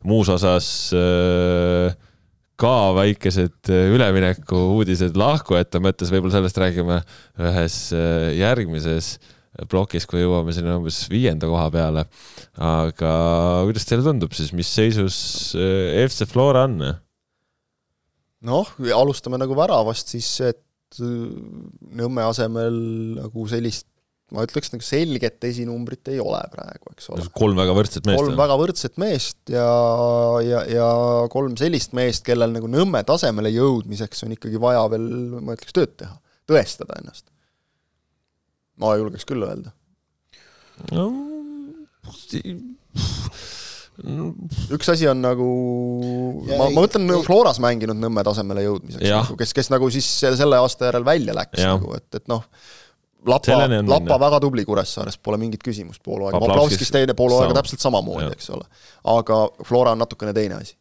muus 0.08 0.30
osas 0.32 0.68
äh, 0.96 1.92
ka 2.62 2.94
väikesed 2.98 3.72
äh, 3.74 3.92
ülemineku 3.96 4.60
uudised 4.78 5.18
lahkujate 5.20 5.82
mõttes, 5.84 6.12
võib-olla 6.14 6.38
sellest 6.38 6.60
räägime 6.62 7.02
ühes 7.42 7.78
äh, 7.98 8.32
järgmises 8.38 9.16
plokis, 9.72 10.08
kui 10.08 10.22
jõuame 10.22 10.54
sinna 10.56 10.78
umbes 10.80 11.04
viienda 11.12 11.50
koha 11.50 11.68
peale. 11.74 12.06
aga 12.56 13.14
kuidas 13.68 13.88
teile 13.88 14.06
tundub 14.06 14.34
siis, 14.38 14.54
mis 14.56 14.70
seisus 14.72 15.16
äh, 15.58 16.02
FC 16.06 16.30
Flora 16.30 16.66
on? 16.70 16.80
noh, 18.42 18.76
alustame 18.96 19.42
nagu 19.42 19.58
väravast 19.58 20.16
siis, 20.16 20.34
et 20.46 20.62
Nõmme 20.92 22.26
asemel 22.28 22.76
nagu 23.16 23.46
sellist 23.48 23.86
ma 24.32 24.46
ütleks, 24.48 24.72
nagu 24.72 24.86
selget 24.86 25.44
esinumbrit 25.50 26.12
ei 26.14 26.20
ole 26.24 26.40
praegu, 26.54 26.94
eks 26.94 27.10
ole. 27.12 27.26
kolm 27.36 27.60
väga 27.60 27.76
võrdset 27.76 28.08
meest. 28.08 28.22
kolm 28.22 28.40
väga 28.40 28.58
võrdset 28.62 29.02
meest 29.02 29.52
ja, 29.52 29.68
ja, 30.46 30.64
ja 30.72 30.88
kolm 31.34 31.58
sellist 31.60 31.96
meest, 31.98 32.24
kellel 32.28 32.56
nagu 32.56 32.70
Nõmme 32.72 33.04
tasemele 33.08 33.52
jõudmiseks 33.52 34.24
on 34.28 34.38
ikkagi 34.38 34.62
vaja 34.62 34.86
veel, 34.94 35.08
ma 35.42 35.58
ütleks, 35.58 35.76
tööd 35.76 35.98
teha, 36.00 36.16
tõestada 36.50 37.00
ennast. 37.02 37.28
ma 38.80 38.96
julgeks 39.00 39.28
küll 39.28 39.44
öelda. 39.48 39.76
no 40.96 41.10
üks 44.72 44.90
asi 44.92 45.08
on 45.12 45.20
nagu, 45.22 45.48
ma, 46.48 46.56
ma 46.64 46.70
mõtlen 46.74 47.04
nagu 47.10 47.24
Floras 47.26 47.60
mänginud 47.62 48.00
Nõmme 48.00 48.24
tasemele 48.26 48.64
jõudmiseks, 48.66 49.04
nagu, 49.12 49.36
kes, 49.40 49.52
kes 49.58 49.70
nagu 49.74 49.90
siis 49.94 50.08
selle 50.24 50.60
aasta 50.62 50.88
järel 50.90 51.06
välja 51.06 51.36
läks 51.38 51.62
ja. 51.62 51.76
nagu, 51.76 51.92
et, 52.00 52.08
et 52.18 52.32
noh, 52.32 52.46
Lapa, 53.28 53.58
Lapa 53.88 54.18
väga 54.20 54.40
tubli 54.42 54.66
Kuressaares, 54.66 55.18
pole 55.22 55.38
mingit 55.42 55.62
küsimust 55.66 56.02
pool 56.04 56.26
aega, 56.26 56.40
Poplavskis 56.42 56.90
teine 56.94 57.14
pool 57.18 57.36
aega 57.38 57.60
täpselt 57.60 57.84
samamoodi, 57.84 58.32
eks 58.34 58.50
ole. 58.56 58.66
aga 59.14 59.42
Flora 59.68 59.96
on 59.96 60.02
natukene 60.02 60.34
teine 60.34 60.58
asi. 60.58 60.76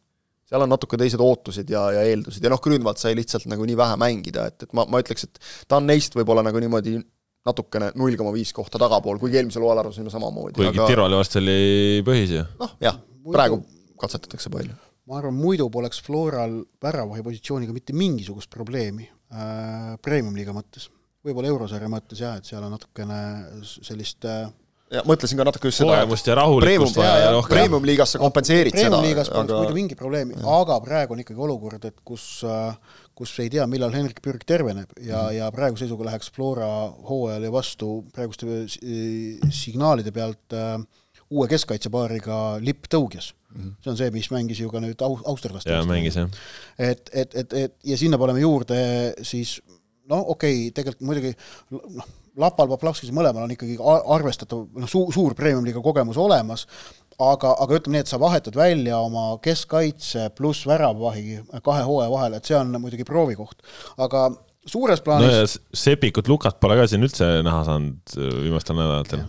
seal 0.51 0.65
on 0.65 0.71
natuke 0.73 0.97
teised 0.99 1.21
ootused 1.23 1.69
ja, 1.71 1.85
ja 1.95 2.03
eeldused 2.09 2.43
ja 2.43 2.51
noh, 2.51 2.59
Grünwald 2.59 2.99
sai 2.99 3.13
lihtsalt 3.15 3.45
nagu 3.51 3.65
nii 3.67 3.77
vähe 3.77 3.97
mängida, 4.01 4.49
et, 4.51 4.65
et 4.65 4.73
ma, 4.75 4.87
ma 4.89 4.99
ütleks, 5.03 5.27
et 5.29 5.39
ta 5.67 5.79
on 5.79 5.87
neist 5.87 6.17
võib-olla 6.17 6.43
nagu 6.43 6.59
niimoodi 6.59 6.97
natukene 7.47 7.91
null 7.97 8.17
koma 8.19 8.33
viis 8.35 8.51
kohta 8.53 8.79
tagapool, 8.81 9.19
kuigi 9.21 9.39
eelmisel 9.39 9.63
hooajal 9.65 9.85
arvasime 9.85 10.13
samamoodi. 10.13 10.57
kuigi 10.59 10.75
aga... 10.75 10.87
Tiroli 10.89 11.17
vastu 11.17 11.39
oli 11.41 11.59
põhis 12.05 12.35
ju. 12.35 12.45
noh, 12.61 12.75
jah, 12.83 12.97
praegu 13.31 13.61
katsetatakse 14.01 14.51
palju. 14.53 14.77
ma 15.09 15.19
arvan, 15.21 15.37
muidu 15.37 15.69
poleks 15.73 16.01
Floral 16.05 16.59
väravahi 16.83 17.25
positsiooniga 17.25 17.73
mitte 17.75 17.95
mingisugust 17.97 18.51
probleemi 18.53 19.07
äh, 19.07 19.95
premium-liiga 20.03 20.53
mõttes. 20.55 20.89
Võib-olla 21.25 21.51
eurosarja 21.53 21.91
mõttes 21.91 22.23
jah, 22.23 22.39
et 22.39 22.49
seal 22.49 22.63
on 22.65 22.73
natukene 22.75 23.19
sellist 23.63 24.25
äh, 24.29 24.49
ja 24.91 25.03
mõtlesin 25.07 25.39
ka 25.39 25.45
natuke 25.47 25.69
just 25.69 25.81
seda 25.81 25.93
vaja 26.99 27.29
rohkem. 27.35 27.55
Premium-liigas 27.55 28.15
sa 28.15 28.21
kompenseerid 28.21 28.75
Premium 28.75 28.89
seda. 28.89 28.97
Premium-liigas 28.97 29.31
poleks 29.31 29.53
aga... 29.53 29.61
muidu 29.63 29.77
mingit 29.77 29.99
probleemi, 29.99 30.39
aga 30.59 30.79
praegu 30.83 31.15
on 31.15 31.23
ikkagi 31.23 31.45
olukord, 31.47 31.87
et 31.87 32.01
kus 32.07 32.25
äh, 32.47 32.73
kus 33.21 33.33
ei 33.43 33.51
tea, 33.53 33.65
millal 33.69 33.93
Henrik 33.93 34.21
Pürg 34.23 34.43
terveneb 34.47 34.91
ja 34.99 35.27
mm., 35.27 35.35
ja 35.37 35.51
praeguse 35.53 35.85
seisuga 35.85 36.07
läheks 36.09 36.31
Flora 36.33 36.69
hooajale 37.09 37.51
vastu 37.53 37.91
praeguste 38.15 38.49
äh, 38.63 39.51
signaalide 39.53 40.13
pealt 40.15 40.55
äh, 40.57 40.79
uue 41.31 41.47
keskkaitsepaariga 41.51 42.39
Lipp 42.63 42.89
Tõugjas 42.91 43.31
mm. 43.31 43.61
-hmm. 43.61 43.75
see 43.83 43.91
on 43.93 43.99
see, 43.99 44.11
mis 44.15 44.31
mängis 44.33 44.63
ju 44.63 44.71
ka 44.71 44.81
nüüd 44.83 45.03
au-, 45.05 45.21
austerlaste 45.33 45.71
jaa, 45.71 45.85
mängis 45.87 46.17
jah. 46.19 46.31
et, 46.79 47.09
et, 47.13 47.35
et, 47.35 47.53
et 47.65 47.75
ja 47.93 47.97
sinna 47.97 48.19
paneme 48.21 48.43
juurde 48.43 48.81
siis 49.21 49.59
no 50.11 50.21
okei 50.35 50.67
okay,, 50.67 50.73
tegelikult 50.75 51.07
muidugi 51.09 51.35
noh, 51.71 52.09
Lapal, 52.39 52.69
Poplavskis 52.71 53.11
mõlemal 53.11 53.43
on 53.43 53.51
ikkagi 53.51 53.75
arvestatav 53.83 54.63
noh, 54.79 54.89
suur, 54.89 55.09
suur 55.11 55.35
premium-liiga 55.35 55.81
kogemus 55.83 56.19
olemas, 56.21 56.63
aga, 57.19 57.51
aga 57.59 57.79
ütleme 57.79 57.97
nii, 57.97 58.05
et 58.05 58.11
sa 58.11 58.19
vahetad 58.21 58.55
välja 58.55 59.01
oma 59.03 59.33
keskkaitse 59.43 60.29
pluss 60.37 60.63
väravavahi 60.69 61.41
kahe 61.65 61.83
hooaja 61.87 62.13
vahel, 62.13 62.37
et 62.37 62.47
see 62.47 62.55
on 62.55 62.71
muidugi 62.79 63.07
proovikoht. 63.07 63.59
aga 63.99 64.29
suures 64.69 65.03
plaanis 65.03 65.27
no 65.27 65.41
ja 65.41 65.51
Sepikut, 65.83 66.31
Lukat 66.31 66.59
pole 66.61 66.77
ka 66.79 66.87
siin 66.89 67.03
üldse 67.05 67.27
näha 67.45 67.63
saanud 67.67 68.15
äh, 68.17 68.33
viimastel 68.45 68.79
nädalatel. 68.79 69.25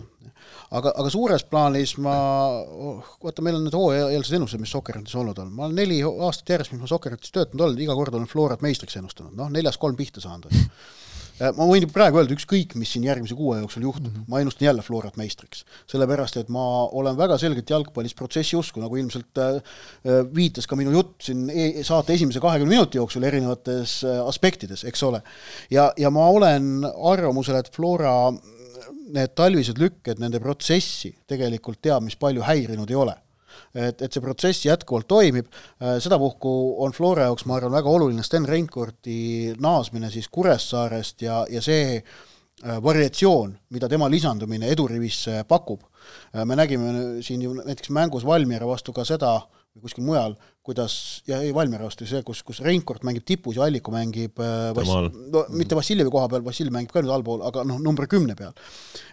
Aga, 0.79 0.93
aga 1.03 1.13
suures 1.13 1.45
plaanis 1.49 1.95
ma, 2.03 2.15
oh, 2.61 3.13
vaata, 3.23 3.45
meil 3.45 3.59
on 3.59 3.67
need 3.67 3.77
hooajaeelsed 3.77 4.39
ennustused, 4.39 4.63
mis 4.63 4.73
Sokkeratis 4.75 5.15
olnud 5.19 5.39
on, 5.43 5.53
ma 5.53 5.67
olen 5.67 5.79
neli 5.83 6.01
aastat 6.03 6.55
järjest, 6.55 6.75
mis 6.75 6.83
ma 6.83 6.91
Sokkeratis 6.91 7.33
töötanud 7.35 7.67
olen, 7.67 7.85
iga 7.85 7.95
kord 7.97 8.17
olen 8.17 8.29
Florat 8.29 8.65
meistriks 8.65 8.99
ennustanud, 8.99 9.35
noh, 9.37 9.51
neljas 9.53 9.79
kolm 9.81 9.97
pihta 9.99 10.23
saanud, 10.23 10.53
Äh, 11.41 11.49
ma 11.57 11.65
võin 11.65 11.87
praegu 11.89 12.19
öelda 12.19 12.35
ükskõik, 12.35 12.75
mis 12.77 12.91
siin 12.93 13.07
järgmise 13.07 13.33
kuue 13.37 13.57
jooksul 13.57 13.87
juhtub 13.87 14.11
mm, 14.11 14.19
-hmm. 14.19 14.29
ma 14.29 14.41
ennustan 14.43 14.67
jälle 14.67 14.83
Florat 14.85 15.17
meistriks. 15.17 15.65
sellepärast, 15.89 16.37
et 16.37 16.49
ma 16.49 16.85
olen 16.85 17.17
väga 17.17 17.37
selgelt 17.41 17.69
jalgpallis 17.69 18.13
protsessi 18.13 18.55
usku, 18.55 18.81
nagu 18.81 18.95
ilmselt 18.95 19.41
äh, 19.41 19.55
äh, 19.55 20.21
viitas 20.35 20.67
ka 20.67 20.75
minu 20.75 20.91
jutt 20.91 21.15
siin 21.25 21.49
e 21.49 21.83
saate 21.83 22.13
esimese 22.13 22.39
kahekümne 22.39 22.75
minuti 22.75 22.97
jooksul 22.97 23.23
erinevates 23.23 24.03
aspektides, 24.27 24.83
eks 24.83 25.03
ole. 25.03 25.21
ja, 25.71 25.91
ja 25.97 26.09
ma 26.09 26.27
olen 26.29 26.85
arvamusel, 26.85 27.55
et 27.55 27.71
Flora 27.73 28.31
need 29.13 29.33
talvised 29.35 29.79
lükked 29.81 30.21
nende 30.23 30.39
protsessi 30.39 31.11
tegelikult 31.27 31.81
teab, 31.83 32.03
mis 32.05 32.15
palju 32.19 32.45
häirinud 32.45 32.89
ei 32.89 32.99
ole 32.99 33.17
et, 33.73 34.01
et 34.01 34.13
see 34.13 34.23
protsess 34.23 34.65
jätkuvalt 34.65 35.07
toimib, 35.09 35.49
äh, 35.81 35.97
sedapuhku 36.03 36.51
on 36.83 36.93
Flora 36.95 37.29
jaoks, 37.29 37.47
ma 37.49 37.57
arvan, 37.57 37.73
väga 37.75 37.91
oluline 37.91 38.25
Sten 38.25 38.47
Reinkordi 38.49 39.53
naasmine 39.61 40.11
siis 40.13 40.29
Kuressaarest 40.33 41.25
ja, 41.25 41.43
ja 41.51 41.61
see 41.63 41.97
äh, 41.99 42.77
variatsioon, 42.83 43.55
mida 43.75 43.89
tema 43.91 44.09
lisandumine 44.11 44.71
edurivisse 44.73 45.43
pakub. 45.49 45.83
Äh, 46.33 46.43
me 46.49 46.57
nägime 46.59 46.93
siin 47.25 47.45
ju 47.45 47.55
näiteks 47.61 47.93
mängus 47.93 48.25
Valmiera 48.27 48.69
vastu 48.69 48.95
ka 48.95 49.05
seda, 49.07 49.39
või 49.73 49.87
kuskil 49.87 50.05
mujal, 50.05 50.35
kuidas, 50.63 50.95
ja 51.25 51.39
ei, 51.41 51.53
Valmiera 51.55 51.87
vastu 51.87 52.05
see, 52.05 52.21
kus, 52.25 52.43
kus 52.45 52.59
Reinkord 52.61 53.01
mängib 53.07 53.25
tipus 53.25 53.57
ja 53.57 53.65
Alliku 53.65 53.91
mängib 53.93 54.37
äh, 54.41 54.69
Vass, 54.77 54.91
no 55.33 55.45
mitte 55.57 55.77
Vassiljevi 55.77 56.11
koha 56.13 56.27
peal, 56.29 56.43
Vassiljev 56.45 56.75
mängib 56.75 56.93
ka 56.93 57.01
nüüd 57.01 57.13
allpool, 57.15 57.41
aga 57.47 57.63
noh, 57.65 57.79
number 57.81 58.05
kümne 58.09 58.35
peal. 58.37 58.53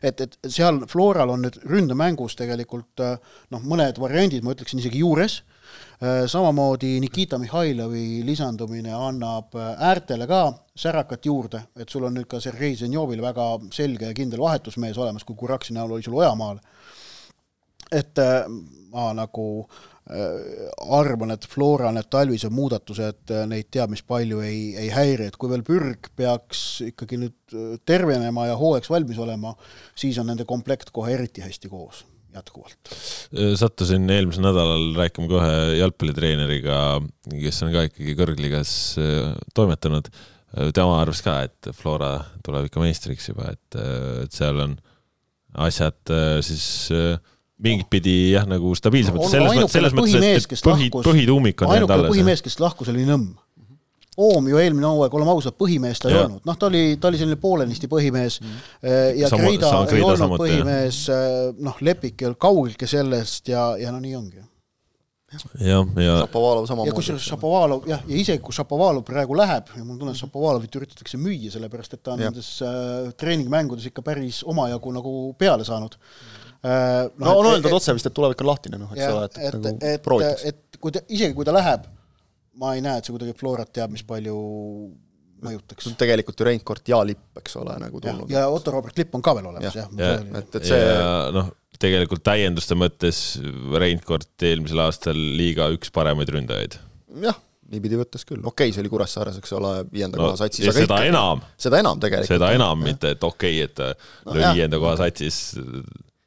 et, 0.05 0.20
et 0.20 0.37
seal 0.44 0.83
Floral 0.90 1.33
on 1.33 1.46
nüüd 1.46 1.57
ründemängus 1.64 2.37
tegelikult 2.38 3.01
äh, 3.05 3.16
noh, 3.55 3.62
mõned 3.64 4.03
variandid, 4.03 4.44
ma 4.44 4.53
ütleksin 4.53 4.83
isegi 4.83 5.01
juures, 5.01 5.38
äh, 6.05 6.27
samamoodi 6.29 6.92
Nikita 7.01 7.40
Mihhailovi 7.40 8.20
lisandumine 8.29 8.92
annab 8.92 9.57
äärtele 9.57 10.29
ka 10.29 10.42
särakat 10.77 11.25
juurde, 11.25 11.62
et 11.81 11.88
sul 11.88 12.05
on 12.05 12.18
nüüd 12.18 12.29
ka 12.29 12.42
Sergei 12.44 12.77
Zenjovil 12.77 13.25
väga 13.25 13.55
selge 13.73 14.12
ja 14.12 14.18
kindel 14.18 14.44
vahetusmees 14.44 15.01
olemas, 15.01 15.25
kui 15.25 15.40
Kuraksi 15.40 15.73
näol 15.73 15.96
oli 15.96 16.05
sul 16.05 16.20
Ojamaal. 16.20 16.61
et 17.90 18.20
ma 18.90 19.11
nagu 19.16 19.46
äh, 19.64 20.00
Äh, 20.11 20.70
arvan, 20.90 21.31
et 21.31 21.44
Flora 21.46 21.92
need 21.94 22.09
talvised 22.11 22.50
muudatused 22.50 23.31
äh, 23.31 23.44
neid 23.46 23.68
teab 23.70 23.92
mis 23.92 24.00
palju 24.03 24.40
ei, 24.42 24.72
ei 24.81 24.88
häiri, 24.90 25.29
et 25.31 25.37
kui 25.38 25.50
veel 25.53 25.62
Pürg 25.62 26.09
peaks 26.18 26.81
ikkagi 26.88 27.18
nüüd 27.20 27.55
äh, 27.55 27.76
tervenema 27.87 28.48
ja 28.48 28.57
hooajaks 28.59 28.90
valmis 28.90 29.20
olema, 29.22 29.53
siis 29.94 30.18
on 30.18 30.26
nende 30.33 30.48
komplekt 30.50 30.90
kohe 30.96 31.14
eriti 31.14 31.44
hästi 31.44 31.70
koos 31.70 32.03
jätkuvalt. 32.35 32.90
sattusin 33.59 34.11
eelmisel 34.11 34.48
nädalal 34.48 34.88
rääkima 34.98 35.31
ka 35.31 35.38
ühe 35.38 35.79
jalgpallitreeneriga, 35.79 36.81
kes 37.31 37.62
on 37.66 37.72
ka 37.74 37.87
ikkagi 37.88 38.14
kõrgliigas 38.18 38.74
toimetanud. 39.55 40.11
tema 40.74 41.00
arvas 41.03 41.22
ka, 41.26 41.40
et 41.46 41.70
Flora 41.74 42.16
tuleb 42.46 42.66
ikka 42.70 42.83
meistriks 42.83 43.31
juba, 43.31 43.50
et, 43.55 43.83
et 44.24 44.35
seal 44.35 44.62
on 44.62 44.79
asjad 45.66 46.14
siis 46.46 46.70
mingit 47.64 47.90
pidi 47.92 48.16
jah, 48.33 48.49
nagu 48.49 48.73
stabiilsemalt 48.79 49.25
no,, 49.25 49.29
selles 49.31 49.55
mõttes, 49.55 49.77
selles 49.77 49.96
mõttes, 49.96 50.49
et 50.49 50.66
põhi, 50.66 50.88
põhituumik 50.94 51.64
on 51.64 51.77
jäänud 51.77 51.94
alles. 51.96 52.12
põhimees, 52.14 52.42
kes 52.44 52.61
lahkus, 52.62 52.90
oli 52.92 53.07
Nõmm. 53.09 53.31
Oom 54.20 54.49
ju 54.51 54.59
eelmine 54.61 54.88
hooaeg, 54.88 55.14
oleme 55.16 55.33
ausad, 55.33 55.55
põhimees 55.57 56.01
ta 56.03 56.11
ei 56.11 56.18
olnud, 56.18 56.42
noh, 56.44 56.57
ta 56.59 56.66
oli, 56.66 56.96
ta 57.01 57.09
oli 57.09 57.20
selline 57.20 57.38
poolenisti 57.40 57.88
põhimees 57.88 58.40
mm. 58.42 58.57
ja 59.16 59.31
Sama, 59.31 59.46
Kreida 59.46 59.70
ei 59.70 60.03
olnud 60.03 60.20
samuti, 60.20 60.42
põhimees, 60.42 60.99
äh, 61.14 61.37
noh, 61.62 61.79
Lepik 61.87 62.20
ei 62.20 62.29
olnud 62.29 62.40
kaugeltki 62.42 62.88
sellest 62.90 63.49
ja, 63.53 63.70
ja 63.81 63.94
no 63.94 64.03
nii 64.03 64.16
ongi 64.18 64.42
jah, 65.62 65.87
ja 66.03 66.18
Šapovalov 66.25 66.66
samamoodi. 66.68 66.90
ja 66.90 66.96
kusjuures 66.99 67.31
Šapovalov 67.31 67.88
jah, 67.88 68.03
ja 68.11 68.20
isegi 68.25 68.42
kui 68.44 68.57
Šapovalov 68.57 69.07
praegu 69.07 69.38
läheb 69.38 69.73
ja 69.79 69.87
mul 69.87 70.03
tunne, 70.03 70.12
et 70.12 70.20
Šapovalovit 70.20 70.81
üritatakse 70.83 71.20
müüa, 71.23 71.55
sellepärast 71.55 71.96
et 71.96 72.03
ta 72.03 72.16
on 72.16 72.27
ja. 72.27 72.29
nendes 72.29 72.51
äh, 72.66 73.14
treeningmängudes 73.20 73.88
ikka 73.92 74.05
päris 74.05 74.42
omajagu 74.42 74.99
nagu 74.99 75.16
peale 75.38 75.64
saanud 75.64 75.96
mm 75.96 76.39
Äh, 76.61 77.07
no, 77.16 77.25
no 77.25 77.37
on 77.40 77.46
öeldud 77.55 77.73
otse 77.73 77.94
vist, 77.96 78.09
et 78.11 78.16
tulevik 78.16 78.42
on 78.44 78.51
lahtine, 78.51 78.81
noh, 78.81 78.90
eks 78.92 79.07
ole, 79.09 79.29
et, 79.31 79.38
et 79.49 79.55
nagu 79.57 79.87
et, 79.94 80.03
proovitakse. 80.05 80.51
et 80.53 80.81
kui 80.83 80.92
ta, 80.92 81.01
isegi 81.09 81.37
kui 81.37 81.46
ta 81.49 81.55
läheb, 81.57 81.87
ma 82.61 82.75
ei 82.77 82.83
näe, 82.85 83.01
et 83.01 83.09
see 83.09 83.14
kuidagi 83.14 83.33
Florat 83.38 83.70
teab, 83.73 83.94
mis 83.94 84.05
palju 84.05 84.37
mõjutaks. 85.40 85.88
tegelikult 86.01 86.42
ju 86.42 86.49
Reinkord 86.51 86.92
ja 86.92 87.01
Lipp, 87.09 87.31
eks 87.40 87.57
ole, 87.62 87.79
nagu 87.81 88.03
tulnud. 88.05 88.29
ja 88.33 88.44
Otto 88.53 88.75
Robert 88.75 89.01
Lipp 89.01 89.16
on 89.16 89.25
ka 89.25 89.35
veel 89.38 89.49
olemas 89.49 89.79
ja,, 89.79 89.87
jah. 89.96 90.27
et, 90.42 90.59
et 90.61 90.68
see 90.68 90.83
noh, 91.33 91.49
tegelikult 91.81 92.25
täienduste 92.29 92.77
mõttes 92.77 93.23
Reinkord 93.81 94.44
eelmisel 94.51 94.85
aastal 94.85 95.16
liiga 95.16 95.70
üks 95.73 95.92
paremaid 95.96 96.29
ründajaid. 96.37 96.77
jah, 97.25 97.40
niipidi 97.73 98.03
võttes 98.03 98.29
küll, 98.29 98.44
okei 98.44 98.68
okay,, 98.68 98.77
see 98.77 98.85
oli 98.85 98.92
Kuressaares, 98.92 99.40
eks 99.40 99.57
ole, 99.57 99.73
viienda 99.88 100.20
no, 100.20 100.29
koha 100.29 100.42
satsis. 100.42 100.68
seda 100.68 100.85
ikka, 100.85 101.03
enam. 101.09 101.40
seda 101.57 101.81
enam 101.81 102.05
tegelikult. 102.05 102.35
seda 102.37 102.53
enam, 102.59 102.85
mitte 102.85 103.16
et 103.16 103.27
okei 103.33 103.64
okay,, 103.64 103.73
et 103.73 104.29
no, 104.29 104.37
lõi 104.37 104.55
viienda 104.61 104.83
koha 104.83 104.99
satsis 105.01 105.40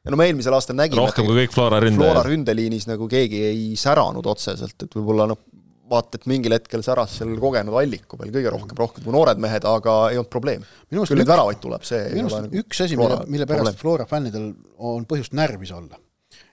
ja 0.04 0.14
no 0.14 0.20
me 0.20 0.28
eelmisel 0.30 0.56
aastal 0.58 0.78
nägime 0.78 1.02
rohkem 1.02 1.28
kui 1.28 1.44
kõik 1.44 1.56
Flora 1.56 1.80
ründajad. 1.84 2.12
Flora 2.12 2.24
ründeliinis 2.28 2.88
nagu 2.90 3.08
keegi 3.12 3.44
ei 3.50 3.66
säranud 3.80 4.28
otseselt, 4.34 4.76
et 4.86 4.98
võib-olla 4.98 5.28
noh, 5.32 5.42
vaata, 5.90 6.20
et 6.20 6.30
mingil 6.32 6.56
hetkel 6.56 6.84
säras 6.86 7.18
seal 7.20 7.36
kogenud 7.42 7.76
Alliku 7.80 8.20
veel 8.20 8.32
kõige 8.36 8.54
rohkem, 8.54 8.78
rohkem 8.80 9.06
kui 9.06 9.16
noored 9.16 9.42
mehed, 9.42 9.68
aga 9.68 9.98
ei 10.12 10.20
olnud 10.20 10.32
probleemi. 10.32 10.68
küll 10.92 11.20
neid 11.20 11.30
väravaid 11.30 11.62
tuleb, 11.64 11.86
see 11.88 12.08
minu 12.16 12.30
arust 12.30 12.48
nagu 12.48 12.64
üks 12.64 12.84
asi, 12.86 13.00
mille, 13.00 13.20
mille 13.28 13.48
pärast 13.50 13.64
probleem. 13.64 13.84
Flora 13.84 14.10
fännidel 14.10 14.50
on 14.80 15.08
põhjust 15.10 15.36
närvis 15.38 15.74
olla 15.76 16.00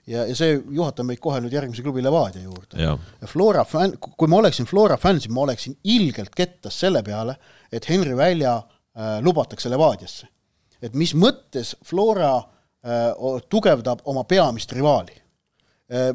ja, 0.07 0.25
ja 0.25 0.35
see 0.37 0.55
juhatab 0.57 1.07
meid 1.07 1.21
kohe 1.23 1.39
nüüd 1.43 1.53
järgmise 1.55 1.83
klubi 1.85 2.03
Levadia 2.03 2.43
juurde. 2.43 2.79
ja 2.81 2.95
Flora 3.29 3.63
fänn, 3.67 3.97
kui 3.99 4.29
ma 4.31 4.41
oleksin 4.41 4.67
Flora 4.69 4.97
fänn, 5.01 5.21
siis 5.21 5.33
ma 5.33 5.45
oleksin 5.45 5.77
ilgelt 5.83 6.33
kettas 6.35 6.79
selle 6.83 7.03
peale, 7.05 7.37
et 7.71 7.87
Henri 7.89 8.15
Välja 8.17 8.57
äh, 8.57 9.19
lubatakse 9.23 9.71
Levadiasse. 9.71 10.29
et 10.81 10.95
mis 10.97 11.13
mõttes 11.13 11.75
Flora 11.85 12.39
tugevdab 13.49 14.01
oma 14.09 14.23
peamist 14.25 14.71
rivaali 14.73 15.13
äh, 15.93 16.11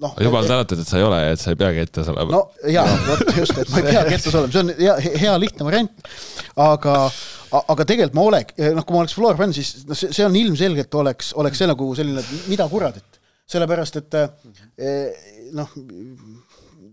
noh. 0.00 0.16
jumal 0.24 0.48
tänatud, 0.48 0.80
et 0.82 0.88
sa 0.88 0.98
ei 0.98 1.06
ole 1.06 1.20
ja 1.22 1.34
et 1.34 1.42
sa 1.42 1.52
ei 1.52 1.60
pea 1.60 1.70
kettas 1.76 2.08
olema. 2.12 2.32
no 2.34 2.70
jaa, 2.72 2.86
vot 3.06 3.36
just, 3.36 3.58
et 3.58 3.70
ma 3.72 3.82
ei 3.82 3.90
pea 3.90 4.06
kettas 4.14 4.34
olema, 4.34 4.54
see 4.54 4.64
on 4.64 4.74
hea, 4.80 4.96
hea 5.24 5.36
lihtne 5.44 5.68
variant. 5.68 6.10
aga, 6.56 6.96
aga 7.60 7.86
tegelikult 7.86 8.18
ma 8.18 8.26
oleks, 8.32 8.58
noh, 8.74 8.86
kui 8.86 8.96
ma 8.96 9.04
oleks 9.04 9.16
Flora 9.18 9.38
fänn, 9.38 9.54
siis 9.56 9.84
noh, 9.86 9.98
see, 9.98 10.12
see 10.16 10.26
on 10.26 10.38
ilmselgelt 10.40 11.00
oleks, 11.02 11.34
oleks 11.40 11.62
see 11.62 11.70
nagu 11.70 11.92
selline, 11.98 12.24
mida 12.50 12.66
kuradit 12.72 13.20
sellepärast 13.50 14.00
et 14.00 14.18
eh, 14.18 15.22
noh, 15.56 15.70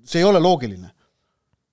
see 0.08 0.22
ei 0.22 0.28
ole 0.28 0.42
loogiline. 0.42 0.94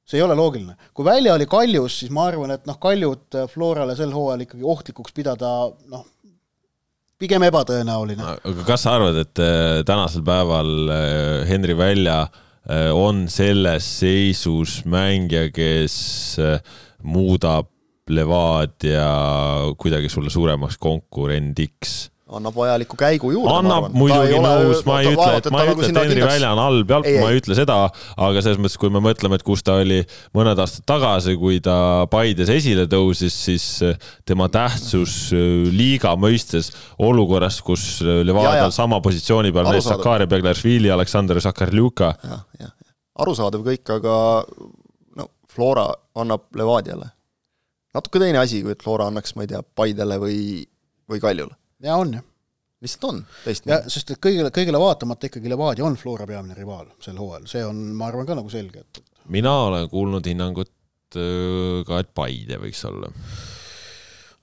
see 0.05 0.19
ei 0.19 0.25
ole 0.25 0.35
loogiline. 0.37 0.77
kui 0.93 1.05
välja 1.05 1.35
oli 1.35 1.47
Kaljus, 1.49 1.99
siis 2.03 2.11
ma 2.13 2.27
arvan, 2.29 2.53
et 2.57 2.67
noh, 2.69 2.79
Kaljut 2.81 3.39
Florale 3.53 3.97
sel 3.97 4.13
hooajal 4.13 4.45
ikkagi 4.45 4.67
ohtlikuks 4.75 5.17
pidada 5.17 5.55
noh, 5.93 6.05
pigem 7.21 7.45
ebatõenäoline. 7.47 8.25
aga 8.45 8.65
kas 8.67 8.87
sa 8.87 8.97
arvad, 8.99 9.19
et 9.25 9.43
äh, 9.43 9.83
tänasel 9.87 10.25
päeval 10.27 10.73
äh, 10.91 11.45
Henri 11.49 11.77
Välja 11.79 12.25
äh, 12.25 12.91
on 12.95 13.27
selles 13.33 13.89
seisus 14.01 14.83
mängija, 14.89 15.51
kes 15.55 15.97
muudab 17.05 17.71
Levadia 18.11 19.07
kuidagi 19.81 20.11
sulle 20.13 20.33
suuremaks 20.33 20.77
konkurendiks? 20.77 22.14
Annab 22.39 22.57
vajaliku 22.57 22.97
käigu 22.99 23.31
juurde. 23.35 23.53
annab 23.59 23.95
muidugi 23.95 24.39
nõus, 24.43 24.83
ma 24.89 24.99
ei 25.03 25.13
ütle, 25.13 25.31
et 25.39 25.49
ma 25.53 25.63
ei 25.65 25.73
ütle, 25.73 25.89
et 25.89 25.99
Henri 26.01 26.25
Välja 26.25 26.51
on 26.55 26.61
halb 26.63 26.93
jalg, 26.95 27.09
ma 27.23 27.31
ei 27.33 27.41
ütle 27.41 27.57
seda, 27.59 27.79
aga 28.27 28.43
selles 28.45 28.61
mõttes, 28.61 28.77
kui 28.81 28.93
me 28.93 29.03
mõtleme, 29.05 29.39
et 29.39 29.47
kus 29.47 29.65
ta 29.67 29.79
oli 29.83 30.01
mõned 30.37 30.61
aastad 30.65 30.87
tagasi, 30.91 31.37
kui 31.41 31.61
ta 31.65 31.77
Paides 32.11 32.53
esile 32.53 32.87
tõusis, 32.91 33.37
siis 33.49 33.67
äh, 33.87 33.99
tema 34.27 34.49
tähtsus 34.53 35.17
äh, 35.35 35.65
liiga 35.75 36.15
mõistes 36.21 36.73
olukorras, 37.03 37.61
kus 37.65 37.87
äh, 38.05 38.23
Levadial 38.27 38.75
sama 38.75 39.01
positsiooni 39.05 39.55
peal 39.55 39.71
mees 39.71 39.89
Sakari 39.89 40.29
Beglaršvili, 40.31 40.93
Aleksandr 40.95 41.41
Sakarljuka. 41.45 42.15
arusaadav 43.25 43.67
kõik, 43.67 43.97
aga 43.99 44.15
no 45.19 45.29
Flora 45.51 45.91
annab 46.19 46.49
Levadiale. 46.57 47.13
natuke 47.95 48.23
teine 48.23 48.43
asi, 48.43 48.63
kui 48.63 48.75
et 48.75 48.83
Flora 48.83 49.11
annaks, 49.11 49.37
ma 49.37 49.47
ei 49.47 49.55
tea, 49.55 49.63
Paidele 49.63 50.19
või, 50.23 50.41
või 51.11 51.23
Kaljule 51.23 51.55
ja 51.85 51.97
on, 52.01 52.15
jah. 52.19 52.25
lihtsalt 52.85 53.09
on, 53.11 53.25
teistmoodi. 53.45 53.93
sest 53.93 54.15
et 54.15 54.23
kõigile, 54.23 54.53
kõigile 54.55 54.81
vaatamata 54.81 55.31
ikkagi 55.31 55.53
Levadia 55.53 55.87
on 55.87 55.99
Flora 56.01 56.27
peamine 56.29 56.57
rivaal 56.59 56.89
sel 57.05 57.19
hooajal, 57.21 57.49
see 57.51 57.65
on, 57.67 57.83
ma 57.97 58.09
arvan, 58.11 58.29
ka 58.29 58.39
nagu 58.39 58.53
selge, 58.53 58.85
et 58.85 59.03
mina 59.35 59.53
olen 59.69 59.89
kuulnud 59.93 60.27
hinnangut 60.31 60.73
äh, 61.19 61.83
ka, 61.89 62.01
et 62.05 62.15
Paide 62.17 62.61
võiks 62.63 62.85
olla 62.91 63.13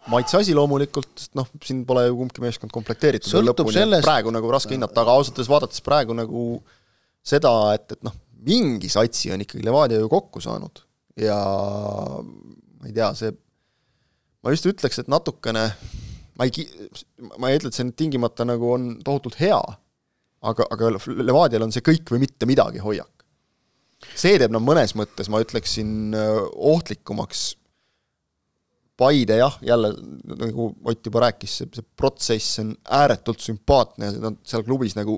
maitse 0.09 0.39
asi 0.39 0.55
loomulikult, 0.57 1.11
sest 1.17 1.35
noh, 1.37 1.49
siin 1.63 1.83
pole 1.85 2.07
ju 2.07 2.15
kumbki 2.17 2.41
meeskond 2.41 2.73
komplekteeritud 2.73 3.45
lõpuni 3.45 3.75
sellest..., 3.75 4.05
praegu 4.07 4.33
nagu 4.33 4.49
raske 4.53 4.73
hinnata, 4.73 5.03
aga 5.03 5.17
ausalt 5.17 5.37
öeldes 5.37 5.51
vaadates 5.51 5.83
praegu 5.85 6.15
nagu 6.17 6.45
seda, 7.21 7.51
et, 7.75 7.85
et 7.93 8.07
noh, 8.07 8.15
mingi 8.41 8.89
satsi 8.89 9.29
on 9.33 9.43
ikkagi 9.43 9.65
Levadia 9.65 10.01
ju 10.01 10.09
kokku 10.09 10.41
saanud 10.41 10.81
ja 11.21 11.37
ma 12.21 12.89
ei 12.89 12.95
tea, 12.95 13.11
see, 13.17 13.33
ma 14.41 14.53
just 14.55 14.65
ütleks, 14.71 15.01
et 15.03 15.11
natukene 15.11 15.67
ma 16.41 16.47
ei, 16.49 16.65
ma 17.37 17.51
ei 17.51 17.59
ütle, 17.59 17.69
et 17.69 17.77
see 17.77 17.85
nüüd 17.85 17.97
tingimata 17.99 18.45
nagu 18.49 18.73
on 18.73 18.91
tohutult 19.05 19.37
hea, 19.41 19.61
aga, 20.49 20.65
aga 20.73 20.93
Levadial 21.21 21.67
on 21.67 21.73
see 21.73 21.85
kõik 21.85 22.09
või 22.09 22.23
mitte 22.25 22.49
midagi 22.49 22.81
hoiak. 22.81 23.25
see 24.17 24.39
teeb 24.41 24.53
nad 24.53 24.63
mõnes 24.65 24.95
mõttes, 24.97 25.29
ma 25.29 25.43
ütleksin, 25.43 26.15
ohtlikumaks 26.73 27.51
Paide 29.01 29.37
jah, 29.39 29.55
jälle 29.65 29.95
nagu 30.27 30.67
Ott 30.85 31.07
juba 31.07 31.23
rääkis, 31.23 31.53
see, 31.57 31.69
see 31.73 31.85
protsess 31.97 32.59
on 32.61 32.75
ääretult 32.85 33.41
sümpaatne 33.41 34.09
ja 34.11 34.25
nad 34.27 34.35
seal 34.45 34.65
klubis 34.67 34.93
nagu 34.97 35.15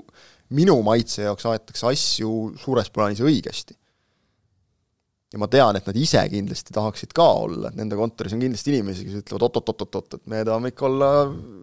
minu 0.56 0.78
maitse 0.86 1.26
jaoks 1.26 1.48
aetakse 1.50 1.90
asju 1.90 2.30
suures 2.62 2.92
plaanis 2.94 3.24
õigesti 3.26 3.76
ja 5.34 5.42
ma 5.42 5.50
tean, 5.50 5.78
et 5.80 5.88
nad 5.90 5.98
ise 5.98 6.22
kindlasti 6.30 6.76
tahaksid 6.76 7.14
ka 7.18 7.26
olla, 7.42 7.72
et 7.72 7.80
nende 7.80 7.98
kontoris 7.98 8.36
on 8.36 8.44
kindlasti 8.44 8.74
inimesi, 8.76 9.08
kes 9.08 9.24
ütlevad 9.24 9.48
oot-oot-oot-oot, 9.50 10.20
et 10.20 10.26
me 10.30 10.44
tahame 10.46 10.70
ikka 10.74 10.86
olla 10.90 11.10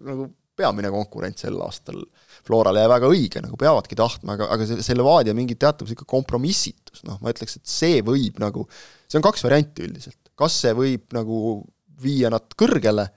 nagu 0.09 0.27
peamine 0.61 0.91
konkurent 0.93 1.39
sel 1.39 1.55
aastal. 1.63 2.01
Florale 2.45 2.83
ja 2.83 2.89
väga 2.89 3.09
õige, 3.11 3.41
nagu 3.43 3.57
peavadki 3.59 3.95
tahtma, 3.97 4.35
aga, 4.35 4.47
aga 4.55 4.65
see, 4.67 4.81
see 4.83 4.97
Levadia 4.97 5.35
mingi 5.37 5.55
teatav 5.61 5.85
niisugune 5.85 6.09
kompromissitus, 6.09 7.03
noh, 7.07 7.19
ma 7.21 7.31
ütleks, 7.33 7.59
et 7.59 7.69
see 7.69 8.01
võib 8.05 8.39
nagu, 8.41 8.65
see 9.07 9.19
on 9.19 9.25
kaks 9.25 9.45
varianti 9.45 9.85
üldiselt, 9.85 10.19
kas 10.37 10.57
see 10.63 10.73
võib 10.75 11.13
nagu 11.15 11.61
viia 12.01 12.31
nad 12.33 12.57
kõrgele 12.57 13.07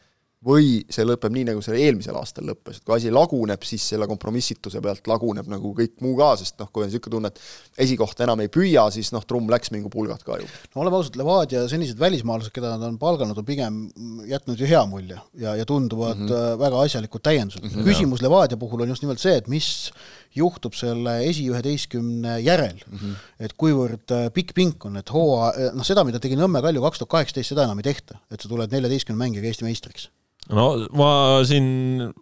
või 0.45 0.83
see 0.93 1.07
lõpeb 1.07 1.33
nii, 1.33 1.47
nagu 1.49 1.63
see 1.65 1.79
eelmisel 1.87 2.17
aastal 2.21 2.45
lõppes, 2.51 2.79
et 2.79 2.85
kui 2.85 2.95
asi 2.97 3.13
laguneb, 3.13 3.63
siis 3.65 3.87
selle 3.95 4.09
kompromissituse 4.11 4.83
pealt 4.85 5.09
laguneb 5.09 5.49
nagu 5.51 5.73
kõik 5.77 5.95
muu 6.05 6.17
ka, 6.19 6.35
sest 6.41 6.59
noh, 6.61 6.69
kui 6.73 6.85
on 6.85 6.91
niisugune 6.91 7.15
tunne, 7.15 7.31
et 7.33 7.85
esikohta 7.87 8.27
enam 8.27 8.43
ei 8.45 8.51
püüa, 8.53 8.85
siis 8.95 9.11
noh, 9.15 9.25
trumm 9.29 9.49
läks 9.53 9.73
mingu 9.75 9.93
pulgad 9.93 10.25
ka 10.27 10.37
ju. 10.41 10.49
no 10.75 10.83
oleme 10.85 11.01
ausad, 11.01 11.17
Levadia 11.21 11.65
senised 11.71 12.01
välismaalased, 12.01 12.53
keda 12.55 12.75
nad 12.75 12.85
on 12.91 12.99
palganud, 13.01 13.39
on 13.41 13.47
pigem 13.49 13.81
jätnud 14.29 14.61
ju 14.61 14.69
hea 14.69 14.83
mulje 14.91 15.17
ja, 15.41 15.55
ja 15.57 15.65
tunduvad 15.69 16.21
mm 16.21 16.29
-hmm. 16.29 16.59
väga 16.61 16.83
asjalikud 16.89 17.25
täiendused 17.25 17.65
mm. 17.65 17.71
-hmm. 17.71 17.89
küsimus 17.89 18.23
Levadia 18.23 18.61
puhul 18.61 18.85
on 18.85 18.89
just 18.89 19.03
nimelt 19.03 19.21
see, 19.21 19.37
et 19.37 19.49
mis 19.49 19.93
juhtub 20.35 20.75
selle 20.75 21.21
esiüheteistkümne 21.29 22.41
järel 22.41 22.81
mm, 22.87 22.99
-hmm. 22.99 23.15
et 23.39 23.53
kuivõrd 23.57 24.13
äh, 24.13 24.31
pikk 24.35 24.55
pink 24.55 24.85
on, 24.85 24.97
et 24.97 25.13
hooaja, 25.13 25.73
noh 25.73 25.87
seda, 25.87 26.05
mida 26.05 26.21
tegi 26.21 26.37
Nõmme 26.37 26.61
Kalju 26.63 26.83
kaks 26.83 26.99
tuhat 26.99 27.11
kaheksateist, 27.11 27.55
seda 27.55 27.65
enam 27.65 27.79
ei 27.79 27.87
tehta, 27.87 28.19
et 28.31 28.41
sa 28.41 28.49
tuled 28.49 28.73
neljateistkümne 28.75 29.19
mängijaga 29.19 29.47
Eesti 29.47 29.65
meistriks 29.65 30.11
no 30.53 30.69
ma 30.99 31.11
siin 31.49 31.67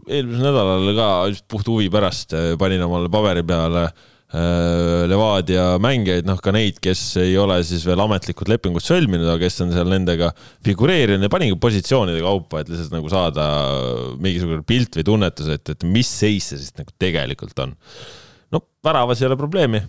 eelmisel 0.07 0.47
nädalal 0.47 0.95
ka 0.97 1.11
puht 1.51 1.69
huvi 1.71 1.91
pärast 1.93 2.35
äh, 2.37 2.53
panin 2.61 2.85
omale 2.87 3.11
paberi 3.11 3.43
peale 3.47 3.89
äh, 3.89 5.03
Levadia 5.11 5.65
mängijaid, 5.83 6.29
noh 6.29 6.39
ka 6.43 6.55
neid, 6.55 6.79
kes 6.83 7.03
ei 7.25 7.35
ole 7.41 7.59
siis 7.67 7.83
veel 7.89 8.05
ametlikult 8.05 8.53
lepingut 8.53 8.87
sõlminud, 8.87 9.27
aga 9.27 9.43
kes 9.43 9.59
on 9.67 9.75
seal 9.75 9.91
nendega 9.91 10.31
figureerinud 10.67 11.27
ja 11.27 11.33
paningi 11.33 11.59
positsioonide 11.63 12.23
kaupa, 12.23 12.63
et 12.63 12.71
lihtsalt 12.71 12.95
nagu 12.95 13.11
saada 13.13 13.49
mingisugune 14.23 14.63
pilt 14.69 15.01
või 15.01 15.09
tunnetus, 15.11 15.51
et, 15.57 15.75
et 15.75 15.87
mis 15.89 16.09
seis 16.23 16.53
see 16.53 16.63
siis 16.63 16.79
nagu 16.79 16.95
tegelikult 17.03 17.59
on. 17.67 17.75
no 18.55 18.63
väravas 18.87 19.23
ei 19.23 19.31
ole 19.33 19.41
probleemi, 19.41 19.83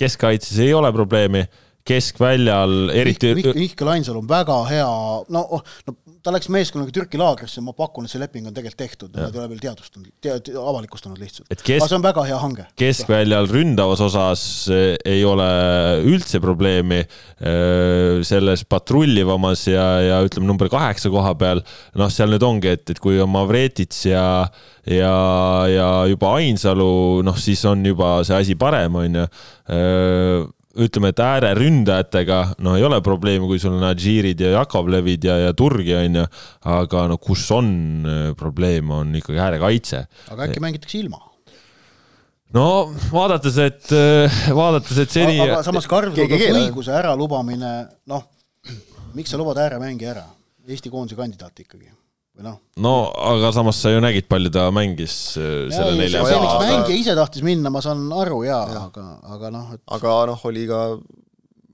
keskkaitses 0.00 0.58
ei 0.64 0.74
ole 0.74 0.90
probleemi 0.96 1.46
keskväljal, 1.90 2.76
eriti 2.94 3.34
Mihkel 3.56 3.90
Ainsalu 3.92 4.22
on 4.22 4.30
väga 4.30 4.56
hea, 4.70 4.90
no, 5.34 5.44
no 5.86 5.96
ta 6.24 6.32
läks 6.34 6.50
meeskonnaga 6.52 6.92
Türki 6.94 7.18
laagrisse, 7.20 7.62
ma 7.64 7.72
pakun, 7.76 8.04
et 8.06 8.12
see 8.12 8.20
leping 8.20 8.48
on 8.48 8.54
tegelikult 8.56 8.80
tehtud, 8.80 9.12
nad 9.16 9.34
ei 9.34 9.40
ole 9.40 9.50
veel 9.54 9.62
teadvustanud 9.62 10.10
te,, 10.22 10.34
avalikustanud 10.60 11.20
lihtsalt. 11.20 11.48
Aga 11.54 11.88
see 11.88 11.96
on 11.96 12.04
väga 12.04 12.24
hea 12.28 12.40
hange. 12.42 12.66
keskväljal 12.80 13.48
ründavas 13.50 14.02
osas 14.04 14.42
eh, 14.74 14.94
ei 15.08 15.24
ole 15.26 15.48
üldse 16.12 16.42
probleemi, 16.42 17.00
eh, 17.02 18.20
selles 18.26 18.66
patrullivamas 18.68 19.66
ja, 19.70 19.86
ja 20.04 20.20
ütleme, 20.26 20.48
number 20.50 20.70
kaheksa 20.72 21.12
koha 21.12 21.34
peal, 21.40 21.64
noh, 21.98 22.12
seal 22.12 22.32
nüüd 22.34 22.44
ongi, 22.46 22.74
et, 22.76 22.84
et 22.92 23.00
kui 23.02 23.20
on 23.22 23.32
Mavretits 23.32 24.04
ja 24.10 24.24
ja, 24.90 25.16
ja 25.68 25.90
juba 26.10 26.36
Ainsalu, 26.38 26.92
noh, 27.26 27.36
siis 27.40 27.64
on 27.68 27.84
juba 27.86 28.18
see 28.26 28.36
asi 28.36 28.56
parem, 28.60 28.96
on 29.00 29.22
ju 29.22 29.28
eh, 29.28 30.48
ütleme, 30.86 31.10
et 31.12 31.22
ääreründajatega, 31.24 32.40
no 32.64 32.76
ei 32.78 32.84
ole 32.86 33.00
probleemi, 33.04 33.48
kui 33.48 33.60
sul 33.62 33.76
on 33.78 33.86
Adžirid 33.90 34.40
ja 34.42 34.54
Jakovlevid 34.58 35.26
ja, 35.28 35.36
ja 35.46 35.54
Turgi 35.56 35.94
on 35.98 36.20
ju, 36.22 36.26
aga 36.76 37.06
no 37.10 37.18
kus 37.22 37.46
on 37.56 37.70
äh, 38.04 38.20
probleem, 38.38 38.90
on 38.94 39.14
ikkagi 39.20 39.42
äärekaitse. 39.42 40.04
aga 40.34 40.48
äkki 40.48 40.64
mängitakse 40.64 41.00
ilma? 41.02 41.22
no 42.56 42.66
vaadates, 43.12 43.60
et, 43.62 43.86
äh, 43.94 44.42
vaadates, 44.56 44.98
et 45.04 45.14
seni. 45.14 45.38
aga 45.44 45.62
samas 45.66 45.88
Karl-Toomas 45.90 46.50
õiguse 46.64 46.96
äralubamine, 46.98 47.74
noh, 48.10 48.26
miks 49.16 49.32
sa 49.32 49.40
lubad 49.40 49.60
ääremängija 49.62 50.14
ära? 50.16 50.28
Eesti 50.70 50.90
koondise 50.92 51.16
kandidaat 51.18 51.64
ikkagi 51.64 51.88
või 52.40 52.48
noh. 52.48 52.58
no 52.80 52.94
aga 53.30 53.52
samas 53.54 53.80
sa 53.82 53.92
ju 53.92 54.02
nägid, 54.02 54.28
palju 54.30 54.52
ta 54.54 54.66
mängis 54.74 55.16
äh, 55.38 55.68
ja, 55.68 55.78
selle 55.78 55.96
nelja 56.00 56.24
miks 56.24 56.56
mängija 56.64 57.00
ise 57.04 57.16
tahtis 57.18 57.44
minna, 57.46 57.72
ma 57.72 57.84
saan 57.84 58.08
aru 58.16 58.42
jaa 58.48 58.62
ja., 58.72 58.86
aga, 58.88 59.08
aga 59.36 59.52
noh 59.54 59.74
et.... 59.76 59.82
aga 59.98 60.16
noh, 60.32 60.46
oli 60.50 60.64
ka 60.70 60.80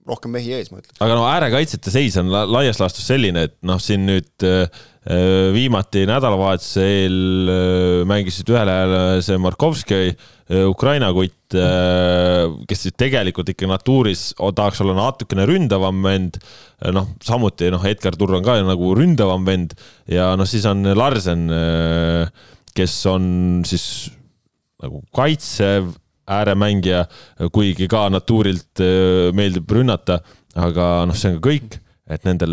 rohkem 0.07 0.37
mehi 0.37 0.53
ees, 0.59 0.71
ma 0.71 0.83
ütleks. 0.83 0.99
aga 1.03 1.19
no 1.19 1.25
äärekaitsjate 1.31 1.95
seis 1.95 2.19
on 2.21 2.31
laias 2.31 2.83
laastus 2.83 3.09
selline, 3.09 3.49
et 3.49 3.57
noh, 3.67 3.81
siin 3.83 4.07
nüüd 4.09 4.47
äh 4.47 4.67
viimati 5.55 6.03
nädalavahetuse 6.09 6.83
eel 6.83 7.19
äh, 7.51 8.01
mängisid 8.11 8.49
ühel 8.51 8.71
ajal 8.73 9.23
see 9.23 9.39
Markovski 9.39 9.99
äh, 10.11 10.65
Ukraina 10.67 11.13
kutt 11.15 11.55
äh,, 11.55 12.51
kes 12.67 12.83
siis 12.87 12.97
tegelikult 12.99 13.53
ikka 13.53 13.69
natuuris 13.71 14.33
tahaks 14.35 14.83
olla 14.83 14.97
natukene 14.99 15.47
ründavam 15.47 16.03
vend. 16.03 16.41
Äh, 16.83 16.91
noh, 16.97 17.13
samuti 17.23 17.71
noh, 17.71 17.87
Edgar 17.87 18.19
Turr 18.19 18.41
on 18.41 18.47
ka 18.47 18.59
nagu 18.67 18.91
ründavam 18.99 19.47
vend 19.47 19.77
ja 20.11 20.33
noh, 20.39 20.49
siis 20.49 20.67
on 20.67 20.83
Larsen 20.99 21.47
äh,, 21.55 22.27
kes 22.77 22.99
on 23.13 23.63
siis 23.69 23.87
nagu 24.83 25.01
kaitsev 25.15 25.95
ääremängija, 26.27 27.05
kuigi 27.55 27.87
ka 27.91 28.09
natuurilt 28.11 28.83
äh, 28.83 29.31
meeldib 29.37 29.71
rünnata, 29.71 30.19
aga 30.59 31.07
noh, 31.07 31.15
see 31.15 31.31
on 31.31 31.39
ka 31.39 31.47
kõik, 31.53 31.79
et 32.07 32.27
nendel 32.29 32.53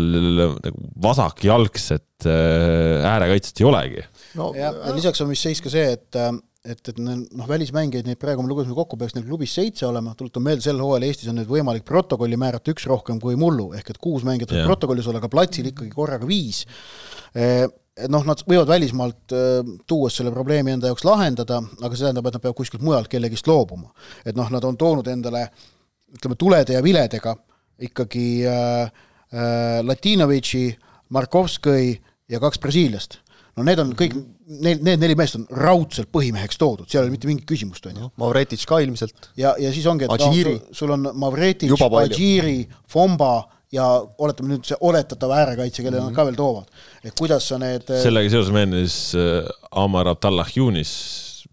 nagu 0.64 0.88
vasakjalgset 1.04 2.26
äh, 2.26 3.04
äärekaitset 3.06 3.62
ei 3.62 3.68
olegi. 3.68 4.02
no 4.38 4.50
ja, 4.56 4.72
ja 4.72 4.96
lisaks 4.96 5.22
on 5.22 5.30
vist 5.30 5.46
seis 5.46 5.62
ka 5.62 5.72
see, 5.72 5.94
et 5.94 6.18
äh, 6.18 6.32
et, 6.64 6.80
et 6.88 6.96
noh, 6.96 7.44
välismängijaid, 7.44 8.06
neid 8.08 8.16
praegu 8.16 8.40
me 8.40 8.48
lugesime 8.48 8.72
kokku, 8.72 8.96
peaks 8.96 9.12
neil 9.12 9.26
klubis 9.26 9.52
seitse 9.52 9.84
olema, 9.84 10.14
tuletan 10.16 10.46
meelde, 10.46 10.64
sel 10.64 10.78
hooajal 10.80 11.04
Eestis 11.04 11.28
on 11.28 11.36
nüüd 11.36 11.50
võimalik 11.50 11.84
protokolli 11.84 12.38
määrata 12.40 12.72
üks 12.72 12.86
rohkem 12.88 13.18
kui 13.20 13.36
mullu, 13.36 13.66
ehk 13.76 13.92
et 13.92 14.00
kuus 14.00 14.24
mängijat 14.24 14.54
võib 14.54 14.70
protokollis 14.70 15.10
olla, 15.10 15.20
aga 15.20 15.28
platsil 15.28 15.68
ikkagi 15.68 15.92
korraga 15.92 16.24
viis 16.24 16.62
et 17.36 18.08
noh, 18.08 18.24
nad 18.24 18.40
võivad 18.48 18.72
välismaalt 18.72 19.36
tuues 19.84 20.16
selle 20.16 20.32
probleemi 20.32 20.72
enda 20.72 20.88
jaoks 20.88 21.04
lahendada, 21.04 21.60
aga 21.84 21.92
see 21.92 22.06
tähendab, 22.06 22.30
et 22.30 22.38
nad 22.38 22.46
peavad 22.46 22.58
kuskilt 22.62 22.82
mujalt 22.86 23.12
kellegist 23.12 23.46
loobuma. 23.50 23.92
et 24.24 24.32
noh, 24.32 24.48
nad 24.50 24.64
on 24.64 24.80
toonud 24.80 25.12
endale 25.12 25.44
ütleme, 26.16 26.38
tulede 26.40 26.78
ja 26.78 26.82
viledega 26.82 27.36
ikkagi 27.84 28.26
äh, 28.46 29.04
Latinovitši, 29.84 30.64
Markovskõi 31.14 31.94
ja 32.30 32.40
kaks 32.40 32.60
Brasiiliast 32.62 33.18
no 33.58 33.64
need 33.66 33.80
on 33.82 33.94
kõik, 33.98 34.14
need, 34.50 34.82
need 34.84 35.02
neli 35.02 35.16
meest 35.18 35.38
on 35.38 35.46
raudselt 35.54 36.10
põhimeheks 36.14 36.58
toodud, 36.60 36.88
seal 36.90 37.04
ei 37.04 37.08
ole 37.08 37.14
mitte 37.14 37.30
mingit 37.30 37.46
küsimust, 37.48 37.86
on 37.90 38.00
ju. 38.02 38.10
Mavretitš 38.20 38.66
ka 38.70 38.80
ilmselt. 38.84 39.30
ja, 39.40 39.54
ja 39.60 39.72
siis 39.74 39.86
ongi, 39.90 40.08
et 40.08 40.14
Adžiri. 40.14 40.56
no, 40.58 40.76
sul 40.76 40.94
on 40.96 41.10
Mavretitš, 41.22 41.84
Adžiri, 42.02 42.56
Fomba 42.90 43.34
ja 43.74 43.86
oletame 44.22 44.54
nüüd 44.54 44.66
see 44.68 44.78
oletatav 44.86 45.32
äärekaitse, 45.34 45.82
kelle 45.82 45.98
mm 45.98 46.06
-hmm. 46.06 46.14
nad 46.14 46.16
ka 46.16 46.26
veel 46.28 46.38
toovad. 46.38 46.70
et 47.04 47.14
kuidas 47.18 47.48
sa 47.48 47.58
need 47.58 47.90
äh, 47.90 48.02
sellega 48.02 48.30
seoses 48.30 48.52
meenus 48.54 49.14
äh, 49.14 49.48
Amar 49.70 50.08
Abdallah 50.08 50.50
Yunis, 50.56 51.46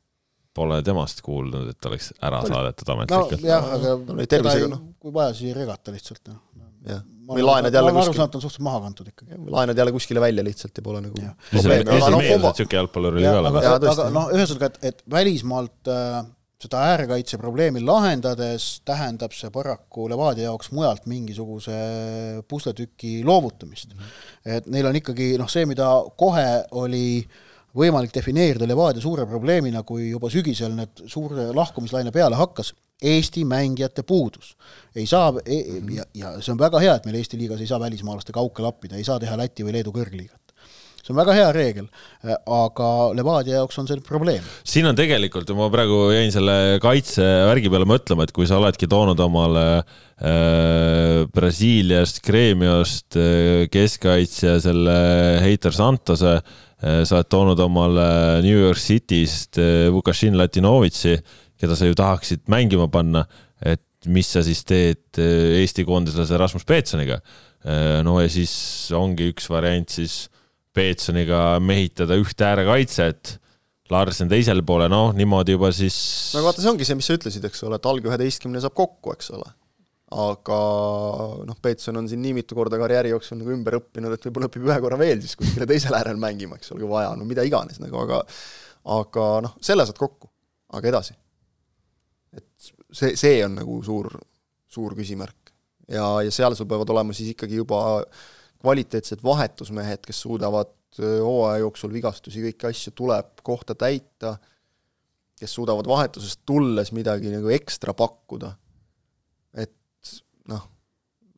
pole 0.54 0.82
temast 0.84 1.22
kuulnud, 1.22 1.70
et 1.70 1.86
oleks 1.86 2.14
ära 2.22 2.42
saadetud 2.48 2.90
ametlikult. 2.90 3.42
nojah, 3.42 3.74
aga 3.74 3.98
no, 3.98 4.26
teda 4.26 4.56
ei, 4.58 4.70
kui 5.00 5.14
vaja, 5.14 5.34
siis 5.34 5.54
ei 5.54 5.54
regata 5.54 5.92
lihtsalt, 5.92 6.22
noh 6.28 6.42
jah, 6.88 7.02
või 7.36 7.46
laenad 7.46 7.74
jälle 7.74 7.94
kuskile. 7.96 8.10
aru 8.12 8.20
saanud, 8.20 8.36
on 8.36 8.44
suhteliselt 8.46 8.68
maha 8.68 8.84
kantud 8.88 9.08
ikkagi. 9.12 9.40
laenad 9.56 9.82
jälle 9.82 9.96
kuskile 9.96 10.24
välja 10.24 10.44
lihtsalt 10.44 10.78
ja 10.78 10.86
pole 10.86 11.02
nagu 11.06 11.24
niisugune 11.52 12.78
jalgpallur 12.80 13.18
oli 13.18 13.26
ka 13.28 13.40
olemas. 13.40 13.72
aga, 13.72 14.10
noh, 14.18 14.30
ühesõnaga, 14.36 14.72
et, 14.72 14.80
et 14.92 15.04
välismaalt 15.12 15.92
äh, 15.92 16.22
seda 16.62 16.82
äärekaitse 16.92 17.40
probleemi 17.42 17.82
lahendades 17.84 18.66
tähendab 18.86 19.34
see 19.36 19.50
paraku 19.54 20.08
Levadia 20.12 20.50
jaoks 20.50 20.72
mujalt 20.76 21.08
mingisuguse 21.10 21.78
pusletüki 22.48 23.22
loovutamist 23.26 23.94
mm. 23.94 24.02
-hmm. 24.02 24.58
et 24.58 24.68
neil 24.68 24.90
on 24.90 25.00
ikkagi 25.00 25.34
noh, 25.42 25.50
see, 25.50 25.66
mida 25.70 25.90
kohe 26.18 26.50
oli 26.84 27.06
võimalik 27.78 28.14
defineerida 28.14 28.68
Levadia 28.68 29.02
suure 29.02 29.26
probleemina, 29.26 29.84
kui 29.88 30.10
juba 30.10 30.30
sügisel 30.30 30.76
need 30.76 31.06
suure 31.08 31.50
lahkumislaine 31.56 32.12
peale 32.12 32.36
hakkas, 32.36 32.74
Eesti 33.02 33.46
mängijate 33.50 34.04
puudus. 34.04 34.56
ei 34.96 35.06
saa 35.08 35.34
e, 35.46 35.58
ja, 35.96 36.06
ja 36.14 36.36
see 36.42 36.54
on 36.54 36.60
väga 36.60 36.80
hea, 36.84 36.96
et 36.96 37.06
meil 37.08 37.18
Eesti 37.22 37.40
liigas 37.40 37.62
ei 37.62 37.68
saa 37.68 37.80
välismaalaste 37.80 38.36
kauka 38.36 38.64
lappida, 38.64 38.96
ei 38.96 39.08
saa 39.08 39.20
teha 39.20 39.38
Läti 39.38 39.66
või 39.66 39.78
Leedu 39.78 39.94
kõrgliigat 39.96 40.42
see 41.02 41.14
on 41.14 41.20
väga 41.20 41.36
hea 41.36 41.50
reegel, 41.56 41.88
aga 42.46 42.88
Levadia 43.18 43.60
jaoks 43.60 43.80
on 43.82 43.90
see 43.90 44.02
probleem. 44.06 44.46
siin 44.64 44.88
on 44.90 44.98
tegelikult, 44.98 45.50
ma 45.58 45.70
praegu 45.74 46.12
jäin 46.14 46.32
selle 46.34 46.80
kaitsevärgi 46.84 47.72
peale 47.74 47.90
mõtlema, 47.90 48.28
et 48.28 48.34
kui 48.36 48.48
sa 48.50 48.60
oledki 48.62 48.90
toonud 48.92 49.20
omale 49.26 49.66
äh, 49.82 51.26
Brasiiliast, 51.34 52.22
Gremiost 52.26 53.18
äh, 53.20 53.68
keskkaitsja 53.74 54.60
selle 54.64 54.98
Heitor 55.44 55.76
Santose 55.76 56.38
äh,, 56.38 57.02
sa 57.04 57.20
oled 57.20 57.32
toonud 57.32 57.66
omale 57.66 58.08
New 58.46 58.58
York 58.58 58.82
Cityst 58.82 59.60
Vukašin 59.94 60.38
Latinovitši 60.38 61.18
keda 61.62 61.78
sa 61.78 61.88
ju 61.90 61.98
tahaksid 61.98 62.46
mängima 62.52 62.88
panna, 62.92 63.26
et 63.62 64.10
mis 64.10 64.32
sa 64.34 64.42
siis 64.46 64.64
teed 64.66 65.22
äh, 65.22 65.62
Eesti 65.62 65.86
koondislase 65.86 66.40
Rasmus 66.42 66.66
Peetsoniga. 66.68 67.20
Äh, 67.62 68.00
no 68.06 68.18
ja 68.22 68.30
siis 68.32 68.54
ongi 68.98 69.30
üks 69.34 69.50
variant 69.52 69.94
siis 69.94 70.26
Peetsoniga 70.74 71.60
mehitada 71.62 72.18
ühte 72.20 72.48
äärekaitset, 72.48 73.38
Larsen 73.92 74.30
teisele 74.32 74.64
poole, 74.64 74.86
noh, 74.88 75.10
niimoodi 75.12 75.58
juba 75.58 75.68
siis. 75.76 75.96
no 76.32 76.46
vaata, 76.46 76.64
see 76.64 76.72
ongi 76.72 76.88
see, 76.88 76.96
mis 76.96 77.10
sa 77.12 77.18
ütlesid, 77.18 77.44
eks 77.50 77.66
ole, 77.68 77.76
et 77.76 77.90
alg 77.92 78.06
üheteistkümne 78.08 78.62
saab 78.64 78.78
kokku, 78.78 79.12
eks 79.18 79.34
ole 79.36 79.50
aga 80.12 80.58
noh, 81.48 81.58
Peetson 81.64 82.00
on 82.02 82.08
siin 82.12 82.20
nii 82.24 82.34
mitu 82.42 82.56
korda 82.58 82.80
karjääri 82.80 83.14
jooksul 83.14 83.40
nagu 83.40 83.54
ümber 83.54 83.78
õppinud, 83.80 84.12
et 84.16 84.26
võib-olla 84.28 84.50
õpib 84.50 84.68
ühe 84.68 84.78
korra 84.84 84.98
veel 85.00 85.22
siis 85.24 85.38
kuskile 85.40 85.68
teisele 85.70 86.00
äärel 86.02 86.20
mängima, 86.20 86.60
eks 86.60 86.74
ole, 86.74 86.84
kui 86.84 86.92
vaja, 86.92 87.14
no 87.16 87.28
mida 87.28 87.46
iganes 87.48 87.80
nagu, 87.84 87.96
aga 88.04 88.20
aga 88.98 89.28
noh, 89.46 89.56
selle 89.64 89.86
saad 89.88 90.00
kokku, 90.00 90.28
aga 90.76 90.92
edasi 90.92 91.16
see, 92.92 93.16
see 93.20 93.40
on 93.46 93.58
nagu 93.62 93.80
suur, 93.86 94.12
suur 94.72 94.96
küsimärk. 94.98 95.54
ja, 95.92 96.06
ja 96.26 96.32
seal 96.32 96.56
sul 96.56 96.70
peavad 96.70 96.90
olema 96.94 97.16
siis 97.16 97.34
ikkagi 97.34 97.60
juba 97.62 98.04
kvaliteetsed 98.62 99.24
vahetusmehed, 99.26 100.04
kes 100.06 100.22
suudavad 100.22 100.72
hooaja 101.00 101.62
jooksul 101.64 101.94
vigastusi, 101.94 102.44
kõiki 102.46 102.68
asju 102.70 102.94
tuleb 102.96 103.42
kohta 103.44 103.76
täita, 103.76 104.36
kes 105.40 105.54
suudavad 105.58 105.88
vahetusest 105.88 106.44
tulles 106.46 106.92
midagi 106.94 107.32
nagu 107.34 107.50
ekstra 107.54 107.96
pakkuda. 107.98 108.52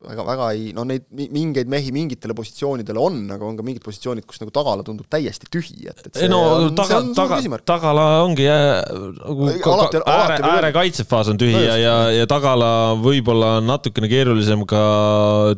Väga, 0.04 0.24
väga 0.28 0.48
ei, 0.54 0.72
no 0.76 0.84
neid 0.88 1.06
mingeid 1.12 1.70
mehi 1.70 1.92
mingitele 1.94 2.36
positsioonidele 2.36 3.00
on, 3.00 3.20
aga 3.34 3.46
on 3.48 3.56
ka 3.58 3.66
mingid 3.66 3.84
positsioonid, 3.84 4.26
kus 4.28 4.42
nagu 4.42 4.52
tagala 4.54 4.84
tundub 4.86 5.08
täiesti 5.10 5.48
tühi, 5.52 5.86
et, 5.90 6.04
et 6.08 6.20
see 6.20 6.30
no 6.30 6.40
on, 6.56 6.68
taga, 6.78 7.00
taga, 7.16 7.40
tagala 7.66 8.06
ongi 8.24 8.48
nagu 8.48 9.50
ääre, 9.50 10.38
äärekaitsefaas 10.50 11.32
on 11.32 11.40
tühi 11.40 11.64
ja, 11.64 11.78
ja, 11.80 11.96
ja 12.14 12.28
tagala 12.30 12.70
võib-olla 13.00 13.58
on 13.60 13.68
natukene 13.72 14.10
keerulisem 14.10 14.66
ka 14.68 14.84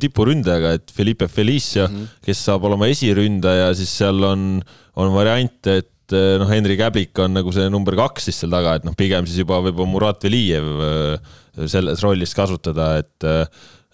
tipuründajaga, 0.03 0.77
et 0.81 0.95
Felipe 0.95 1.29
Felicio 1.29 1.87
mm, 1.89 1.95
-hmm. 1.97 2.25
kes 2.27 2.47
saab 2.49 2.65
olema 2.69 2.89
esiründaja, 2.93 3.73
siis 3.79 3.93
seal 4.03 4.23
on, 4.27 4.49
on 4.97 5.15
variant, 5.15 5.73
et 5.73 5.93
noh, 6.13 6.49
Henri 6.51 6.77
Käblik 6.79 7.19
on 7.23 7.35
nagu 7.37 7.53
see 7.55 7.67
number 7.73 7.97
kaks 7.99 8.29
siis 8.29 8.39
seal 8.43 8.53
taga, 8.53 8.77
et 8.79 8.87
noh, 8.87 8.95
pigem 8.99 9.27
siis 9.27 9.43
juba 9.43 9.59
võib-olla 9.65 9.91
Murat 9.91 10.23
Velijev 10.27 10.69
äh, 10.87 11.35
selles 11.67 12.03
rollis 12.05 12.35
kasutada, 12.37 12.97
et 13.03 13.27
äh, 13.27 13.47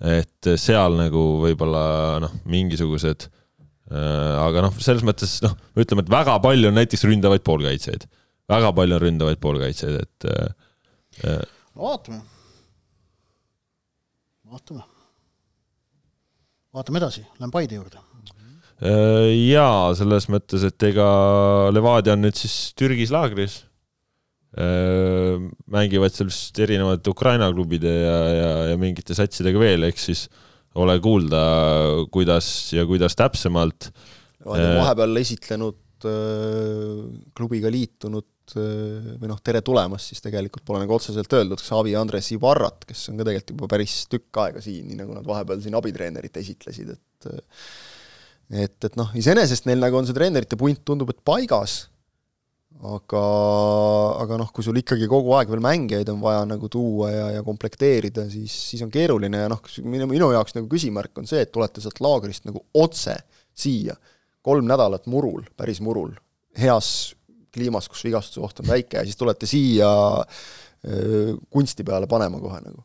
et 0.02 0.50
seal 0.58 0.96
nagu 0.98 1.22
võib-olla 1.44 1.84
noh, 2.24 2.34
mingisugused 2.50 3.28
äh, 3.28 4.34
aga 4.42 4.66
noh, 4.66 4.76
selles 4.82 5.04
mõttes 5.06 5.38
noh, 5.44 5.54
ütleme, 5.78 6.04
et 6.04 6.12
väga 6.12 6.38
palju 6.42 6.70
on 6.70 6.78
näiteks 6.80 7.06
ründavaid 7.06 7.44
poolkaitsjaid, 7.46 8.06
väga 8.50 8.72
palju 8.76 8.98
on 8.98 9.04
ründavaid 9.06 9.42
poolkaitsjaid, 9.42 10.00
et 10.02 10.30
äh,. 10.30 10.70
äh 11.30 11.42
no 11.72 11.86
vaatame, 11.88 12.20
vaatame, 14.50 14.86
vaatame 16.74 17.04
edasi, 17.04 17.26
lähme 17.38 17.54
Paide 17.54 17.78
juurde 17.78 18.02
äh,. 18.82 19.30
jaa, 19.52 19.92
selles 19.98 20.26
mõttes, 20.32 20.66
et 20.66 20.88
ega 20.90 21.06
Levadia 21.70 22.18
on 22.18 22.26
nüüd 22.26 22.42
siis 22.42 22.72
Türgis 22.74 23.14
laagris 23.14 23.62
mängivad 24.52 26.12
seal 26.12 26.28
vist 26.28 26.58
erinevate 26.60 27.08
Ukraina 27.08 27.46
klubide 27.54 27.88
ja, 27.88 28.16
ja, 28.36 28.50
ja 28.72 28.80
mingite 28.80 29.16
satsidega 29.16 29.60
veel, 29.62 29.86
ehk 29.88 30.00
siis 30.00 30.26
ole 30.80 30.96
kuulda, 31.04 31.40
kuidas 32.12 32.46
ja 32.72 32.84
kuidas 32.88 33.16
täpsemalt. 33.16 33.90
Äh, 34.44 34.66
vahepeal 34.80 35.22
esitlenud 35.22 35.80
klubiga 37.36 37.70
liitunud 37.70 38.26
või 38.56 39.28
noh, 39.30 39.38
tere 39.44 39.60
tulemast, 39.64 40.10
siis 40.10 40.24
tegelikult 40.24 40.64
pole 40.66 40.80
nagu 40.82 40.96
otseselt 40.96 41.30
öeldud, 41.38 41.60
kas 41.60 41.70
Avi 41.76 41.94
Andres 41.96 42.32
Ibarrat, 42.34 42.82
kes 42.88 43.06
on 43.12 43.20
ka 43.20 43.26
tegelikult 43.28 43.54
juba 43.54 43.68
päris 43.70 43.94
tükk 44.10 44.40
aega 44.42 44.62
siin, 44.64 44.88
nii 44.90 44.98
nagu 44.98 45.14
nad 45.14 45.28
vahepeal 45.28 45.62
siin 45.62 45.78
abitreenerit 45.78 46.40
esitlesid, 46.42 46.90
et 46.96 47.30
et, 48.52 48.76
et 48.84 48.98
noh, 48.98 49.14
iseenesest 49.16 49.70
neil 49.70 49.80
nagu 49.80 49.96
on 49.96 50.08
see 50.08 50.16
treenerite 50.16 50.58
punt, 50.60 50.82
tundub, 50.84 51.14
et 51.14 51.22
paigas 51.24 51.84
aga, 52.82 53.22
aga 54.22 54.38
noh, 54.40 54.50
kui 54.54 54.64
sul 54.66 54.78
ikkagi 54.80 55.06
kogu 55.10 55.34
aeg 55.36 55.50
veel 55.52 55.62
mängijaid 55.62 56.08
on 56.12 56.20
vaja 56.22 56.42
nagu 56.48 56.70
tuua 56.72 57.10
ja, 57.12 57.26
ja 57.36 57.42
komplekteerida, 57.46 58.24
siis, 58.32 58.54
siis 58.72 58.82
on 58.84 58.90
keeruline 58.92 59.44
ja 59.44 59.50
noh, 59.52 59.62
minu, 59.86 60.08
minu 60.10 60.30
jaoks 60.34 60.56
nagu 60.56 60.70
küsimärk 60.70 61.22
on 61.22 61.28
see, 61.30 61.44
et 61.44 61.52
tulete 61.54 61.82
sealt 61.84 62.02
laagrist 62.02 62.48
nagu 62.48 62.64
otse 62.82 63.16
siia, 63.54 63.94
kolm 64.42 64.66
nädalat 64.66 65.06
murul, 65.10 65.44
päris 65.58 65.82
murul, 65.84 66.14
heas 66.58 67.12
kliimas, 67.52 67.86
kus 67.92 68.02
vigastuse 68.06 68.42
oht 68.42 68.62
on 68.64 68.70
väike 68.72 68.98
ja 68.98 69.04
siis 69.06 69.18
tulete 69.20 69.46
siia 69.46 69.90
öö, 70.18 71.36
kunsti 71.52 71.84
peale 71.86 72.08
panema 72.10 72.40
kohe 72.42 72.62
nagu. 72.64 72.82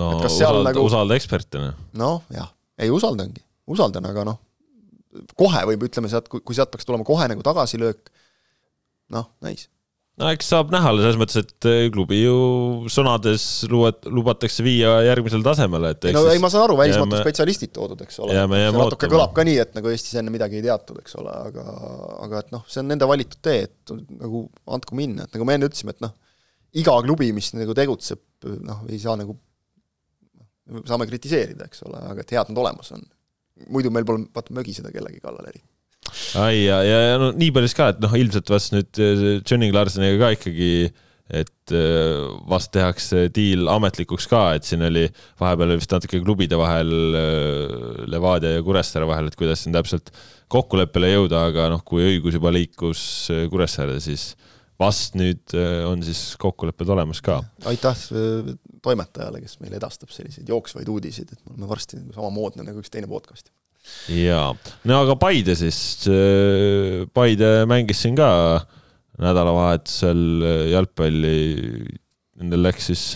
no 0.00 0.14
usalda 0.24 0.70
nagu..., 0.70 0.86
usalda 0.88 1.18
eksperte, 1.20 1.62
noh. 2.00 2.24
jah, 2.34 2.50
ei 2.80 2.90
usaldangi, 2.90 3.44
usaldan, 3.70 4.08
aga 4.10 4.26
noh, 4.32 4.40
kohe 5.38 5.62
võib, 5.70 5.86
ütleme 5.86 6.10
sealt, 6.10 6.26
kui, 6.32 6.42
kui 6.42 6.56
sealt 6.56 6.72
peaks 6.72 6.88
tulema 6.88 7.06
kohe 7.06 7.28
nagu 7.30 7.44
tagasilöök, 7.46 8.10
noh, 9.12 9.30
nice 9.44 9.68
no 10.20 10.28
eks 10.32 10.48
saab 10.52 10.72
näha, 10.72 10.92
selles 10.98 11.18
mõttes, 11.20 11.38
et 11.40 11.68
eh, 11.68 11.86
klubi 11.92 12.18
ju 12.20 12.34
sõnades 12.92 13.44
lubat-, 13.72 14.08
lubatakse 14.12 14.64
viia 14.64 14.98
järgmisele 15.06 15.44
tasemele, 15.46 15.92
et 15.94 16.08
ei 16.08 16.16
no 16.16 16.24
ei, 16.30 16.40
ma 16.42 16.50
saan 16.52 16.66
aru, 16.66 16.76
välismaalt 16.80 17.16
on 17.16 17.24
spetsialistid 17.24 17.72
toodud, 17.74 18.02
eks 18.04 18.20
ole. 18.24 18.36
see 18.36 18.74
natuke 18.76 19.10
kõlab 19.12 19.32
ka 19.36 19.46
nii, 19.48 19.56
et 19.64 19.72
nagu 19.78 19.92
Eestis 19.92 20.18
enne 20.20 20.34
midagi 20.34 20.60
ei 20.60 20.66
teatud, 20.66 21.00
eks 21.02 21.16
ole, 21.22 21.32
aga, 21.48 21.64
aga 22.26 22.42
et 22.44 22.52
noh, 22.54 22.66
see 22.68 22.82
on 22.84 22.92
nende 22.92 23.08
valitud 23.08 23.40
tee, 23.44 23.64
et 23.70 23.94
nagu 24.18 24.44
andku 24.76 24.98
minna, 24.98 25.26
et 25.26 25.38
nagu 25.38 25.48
me 25.48 25.56
enne 25.56 25.70
ütlesime, 25.70 25.96
et 25.96 26.04
noh, 26.04 26.14
iga 26.82 26.98
klubi, 27.06 27.32
mis 27.36 27.52
nagu 27.56 27.76
tegutseb, 27.76 28.22
noh, 28.68 28.84
ei 28.92 29.00
saa 29.00 29.16
nagu, 29.20 29.38
saame 30.88 31.08
kritiseerida, 31.08 31.72
eks 31.72 31.86
ole, 31.88 32.04
aga 32.12 32.24
et 32.24 32.36
head 32.36 32.52
nad 32.52 32.64
olemas 32.66 32.92
on. 32.96 33.04
muidu 33.72 33.92
meil 33.94 34.04
pole, 34.08 34.26
vaata, 34.34 34.52
mögiseda 34.56 34.92
kellegi 34.92 35.20
kallal 35.22 35.48
eriti 35.48 35.71
ai 36.40 36.64
ja, 36.64 36.82
ja, 36.86 36.98
ja 37.12 37.16
no 37.20 37.30
nii 37.36 37.52
palju 37.54 37.70
siis 37.70 37.78
ka, 37.78 37.92
et 37.94 38.02
noh, 38.02 38.12
ilmselt 38.18 38.52
vast 38.52 38.74
nüüd 38.74 39.00
äh, 39.02 39.24
Johnny 39.40 39.72
Larsoniga 39.74 40.20
ka 40.20 40.36
ikkagi 40.36 40.74
et 41.32 41.72
äh, 41.72 42.28
vast 42.50 42.72
tehakse 42.74 43.26
diil 43.32 43.68
ametlikuks 43.72 44.28
ka, 44.28 44.42
et 44.58 44.68
siin 44.68 44.84
oli 44.84 45.06
vahepeal 45.40 45.76
vist 45.78 45.94
natuke 45.94 46.20
klubide 46.20 46.58
vahel, 46.60 46.92
äh, 47.16 48.04
Levadia 48.12 48.58
ja 48.58 48.64
Kuressaare 48.66 49.08
vahel, 49.08 49.30
et 49.30 49.38
kuidas 49.38 49.64
siin 49.64 49.76
täpselt 49.76 50.12
kokkuleppele 50.52 51.14
jõuda, 51.14 51.46
aga 51.48 51.70
noh, 51.72 51.80
kui 51.86 52.04
õigus 52.10 52.36
juba 52.36 52.52
liikus 52.52 53.04
Kuressaarde, 53.52 54.02
siis 54.04 54.32
vast 54.82 55.16
nüüd 55.16 55.54
on 55.86 56.02
siis 56.04 56.34
kokkulepped 56.42 56.88
olemas 56.92 57.22
ka. 57.24 57.38
aitäh 57.70 58.04
toimetajale, 58.82 59.40
kes 59.40 59.60
meile 59.62 59.78
edastab 59.78 60.10
selliseid 60.12 60.48
jooksvaid 60.50 60.88
uudiseid, 60.90 61.32
et 61.32 61.40
me 61.46 61.54
oleme 61.54 61.70
varsti 61.70 62.00
nagu 62.00 62.12
samamoodne 62.16 62.66
nagu 62.66 62.82
üks 62.82 62.92
teine 62.92 63.08
podcast. 63.08 63.48
Jaa, 64.12 64.52
no 64.88 65.00
aga 65.04 65.16
Paide 65.20 65.56
siis, 65.58 65.78
Paide 67.14 67.52
mängis 67.70 68.02
siin 68.04 68.18
ka 68.18 68.30
nädalavahetusel 69.22 70.22
äh, 70.42 70.64
jalgpalli, 70.72 71.38
nendel 72.40 72.64
läks 72.66 72.90
siis, 72.90 73.06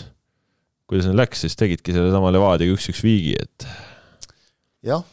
kuidas 0.87 1.07
neil 1.09 1.19
läks, 1.19 1.43
siis 1.43 1.57
tegidki 1.59 1.95
sellesama 1.95 2.31
Levadiaga 2.35 2.75
üks-üks 2.77 3.01
viigi, 3.03 3.33
et. 3.41 3.67
jah, 4.87 5.03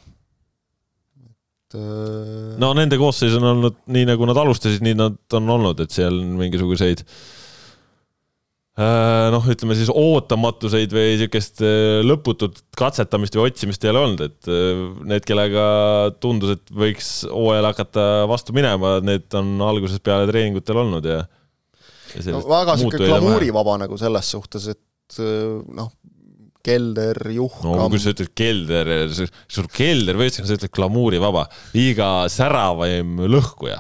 äh.... 1.75 2.53
no 2.61 2.75
nende 2.79 3.01
koosseis 3.01 3.35
on 3.41 3.49
olnud 3.55 3.81
nii, 3.87 4.11
nagu 4.13 4.29
nad 4.29 4.43
alustasid, 4.45 4.85
nii 4.85 4.99
nad 5.01 5.39
on 5.41 5.57
olnud, 5.57 5.83
et 5.83 5.97
seal 5.97 6.21
mingisuguseid 6.37 7.03
Äh, 7.03 7.44
noh, 8.75 9.45
ütleme 9.53 9.77
siis 9.79 9.91
ootamatuseid 9.93 10.95
või 10.95 11.13
niisugust 11.13 11.63
äh, 11.63 12.01
lõputut 12.03 12.59
katsetamist 12.79 13.37
või 13.39 13.53
otsimist 13.53 13.85
ei 13.87 13.93
ole 13.93 14.03
olnud, 14.03 14.25
et 14.27 14.49
äh, 14.51 14.81
need, 15.07 15.27
kellega 15.29 15.67
tundus, 16.23 16.57
et 16.57 16.75
võiks 16.75 17.11
hooajal 17.31 17.71
hakata 17.71 18.07
vastu 18.31 18.57
minema, 18.57 18.97
need 19.05 19.29
on 19.39 19.55
algusest 19.63 20.03
peale 20.07 20.27
treeningutel 20.31 20.83
olnud 20.83 21.07
ja, 21.07 21.21
ja. 22.17 22.35
no 22.35 22.43
väga 22.51 22.75
sihuke 22.81 23.05
glamuurivaba 23.05 23.79
nagu 23.85 24.01
selles 24.01 24.35
suhtes, 24.35 24.67
et 24.75 25.23
noh, 25.23 25.95
Kelder, 26.65 27.19
Juhkam. 27.31 27.77
no 27.79 27.87
kui 27.93 28.03
sa 28.03 28.11
ütled 28.11 28.35
Kelder, 28.35 28.95
sul 29.15 29.71
Kelder 29.71 30.19
või 30.19 30.35
sa 30.35 30.43
ütled 30.49 30.73
glamuurivaba, 30.75 31.47
liiga 31.77 32.25
säravaim 32.33 33.21
lõhkuja 33.31 33.79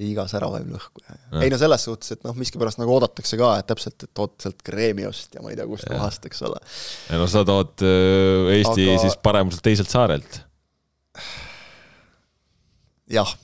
liiga 0.00 0.26
säravaim 0.30 0.70
lõhku. 0.72 1.02
ei 1.40 1.50
no 1.52 1.58
selles 1.60 1.84
suhtes, 1.86 2.14
et 2.16 2.24
noh, 2.26 2.36
miskipärast 2.38 2.80
nagu 2.80 2.94
oodatakse 2.94 3.38
ka, 3.40 3.52
et 3.60 3.68
täpselt, 3.70 4.06
et 4.06 4.12
tood 4.16 4.34
sealt 4.42 4.64
Kreemiost 4.66 5.36
ja 5.36 5.44
ma 5.44 5.52
ei 5.52 5.58
tea 5.58 5.68
kust 5.70 5.88
kohast, 5.90 6.26
eks 6.30 6.44
ole. 6.48 6.60
no 7.20 7.28
sa 7.30 7.44
tood 7.48 7.84
äh, 7.86 8.52
Eesti 8.56 8.88
Aga... 8.88 9.02
siis 9.04 9.18
paremuselt 9.22 9.64
teiselt 9.66 9.92
saarelt. 9.92 10.40
jah, 13.10 13.34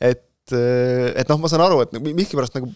et, 0.00 0.26
äh, 0.52 1.12
et 1.14 1.30
noh, 1.32 1.40
ma 1.40 1.52
saan 1.52 1.64
aru, 1.66 1.84
et 1.86 1.96
miskipärast 2.04 2.58
nagu 2.60 2.72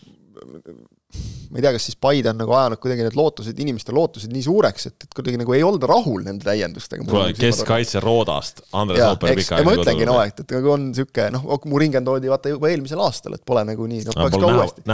ma 1.49 1.57
ei 1.57 1.65
tea, 1.65 1.73
kas 1.73 1.87
siis 1.89 1.97
Paide 2.01 2.29
on 2.31 2.37
nagu 2.43 2.53
ajanud 2.53 2.81
kuidagi 2.83 3.05
need 3.07 3.17
lootused, 3.17 3.61
inimeste 3.63 3.95
lootused 3.97 4.33
nii 4.33 4.43
suureks, 4.45 4.89
et, 4.91 5.07
et 5.07 5.17
kuidagi 5.17 5.41
nagu 5.41 5.55
ei 5.57 5.63
olda 5.65 5.89
rahul 5.89 6.21
nende 6.27 6.45
täiendustega. 6.45 7.07
kuule, 7.09 7.33
keskkaitse 7.39 8.03
Roodast, 8.05 8.61
Andres 8.77 9.01
Ooper 9.07 9.33
pikaajaline 9.39 9.71
ma 9.71 9.77
ütlengi, 9.79 10.09
no 10.11 10.19
et, 10.21 10.43
et 10.45 10.55
nagu 10.59 10.75
on 10.75 10.85
niisugune 10.91 11.31
noh, 11.39 11.49
Muringen 11.73 12.05
toodi 12.05 12.31
vaata 12.31 12.53
juba 12.53 12.69
eelmisel 12.73 13.01
aastal, 13.05 13.39
et 13.39 13.45
pole 13.49 13.65
nagu 13.69 13.89
nii, 13.89 14.05
nad 14.11 14.21
peaks 14.21 14.37
ka 14.37 14.45
näha, 14.45 14.61
uuesti. 14.61 14.85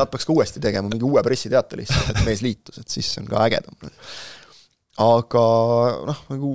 Nad 0.00 0.12
peaks 0.14 0.28
ka 0.28 0.36
uuesti 0.38 0.64
tegema 0.64 0.88
mingi 0.88 1.08
uue 1.08 1.22
pressiteate 1.26 1.82
lihtsalt, 1.82 2.10
et 2.14 2.24
mees 2.24 2.44
liitus, 2.46 2.80
et 2.80 2.98
siis 2.98 3.12
on 3.20 3.28
ka 3.28 3.44
ägedam. 3.44 3.92
aga 5.04 5.44
noh, 6.08 6.24
nagu 6.32 6.54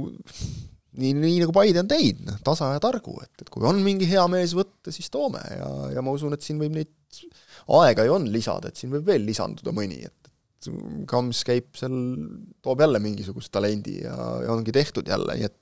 nii, 0.97 1.13
nii 1.13 1.37
nagu 1.43 1.53
Paide 1.53 1.85
on 1.85 1.93
teinud, 1.93 2.25
noh, 2.31 2.41
tasa 2.45 2.73
ja 2.73 2.81
targu, 2.81 3.19
et, 3.21 3.45
et 3.45 3.53
kui 3.53 3.69
on 3.69 3.77
mingi 3.85 4.09
hea 4.09 4.25
mees 4.33 4.57
võtta, 4.57 4.89
siis 4.93 5.13
toome 5.13 5.45
ja, 5.53 5.69
ja 5.93 6.05
ma 6.05 6.17
usun, 6.17 6.33
et 6.33 6.41
siin 6.41 6.57
võib 6.61 6.73
neid 6.81 6.91
aega 7.79 8.05
ju 8.07 8.17
on 8.17 8.27
lisada, 8.31 8.69
et 8.69 8.79
siin 8.79 8.91
võib 8.93 9.07
veel 9.07 9.25
lisanduda 9.27 9.73
mõni, 9.75 10.01
et 10.03 10.23
Kams 11.09 11.43
käib 11.47 11.73
seal, 11.75 11.95
toob 12.63 12.83
jälle 12.83 13.01
mingisugust 13.03 13.51
talendi 13.53 13.97
ja, 14.03 14.15
ja 14.45 14.53
ongi 14.53 14.71
tehtud 14.75 15.09
jälle, 15.09 15.37
nii 15.39 15.49
et 15.49 15.59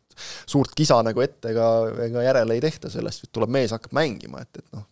suurt 0.50 0.74
kisa 0.78 1.00
nagu 1.06 1.24
ette 1.24 1.54
ega, 1.54 1.68
ega 2.08 2.26
järele 2.28 2.58
ei 2.58 2.64
tehta 2.64 2.92
sellest, 2.94 3.30
tuleb 3.34 3.54
mees, 3.54 3.74
hakkab 3.74 3.96
mängima, 3.96 4.44
et, 4.44 4.60
et 4.60 4.76
noh. 4.76 4.84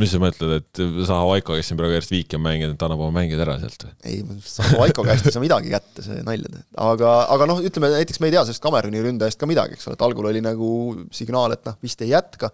mis 0.00 0.12
sa 0.14 0.20
mõtled, 0.22 0.54
et 0.60 0.82
Zaha 1.08 1.26
Vaiko, 1.28 1.56
kes 1.58 1.70
siin 1.70 1.80
praegu 1.80 1.96
järjest 1.96 2.14
viiki 2.14 2.38
on 2.38 2.44
mänginud, 2.46 2.76
et 2.76 2.86
annab 2.86 3.02
oma 3.02 3.18
mängijad 3.18 3.42
ära 3.44 3.58
sealt 3.62 3.88
või? 3.88 3.92
ei, 4.08 4.22
Zaha 4.46 4.80
Vaiko 4.80 5.04
käest 5.08 5.28
ei 5.28 5.36
saa 5.36 5.44
midagi 5.44 5.74
kätte, 5.74 6.06
see 6.06 6.22
nalja 6.24 6.52
teeb. 6.52 6.66
aga, 6.86 7.12
aga 7.36 7.50
noh, 7.50 7.62
ütleme 7.66 7.92
näiteks 7.96 8.22
me 8.22 8.30
ei 8.30 8.36
tea 8.36 8.46
sellest 8.46 8.64
Kameruni 8.64 9.04
ründajast 9.04 9.42
ka 9.42 9.50
midagi, 9.50 9.76
eks 9.76 9.90
ole, 9.90 9.98
et 9.98 10.08
algul 10.08 10.30
oli 10.30 10.44
nagu 10.44 10.70
signaal, 11.16 11.58
et 11.58 11.66
noh, 11.68 11.78
vist 11.84 12.06
ei 12.06 12.14
jätka 12.14 12.52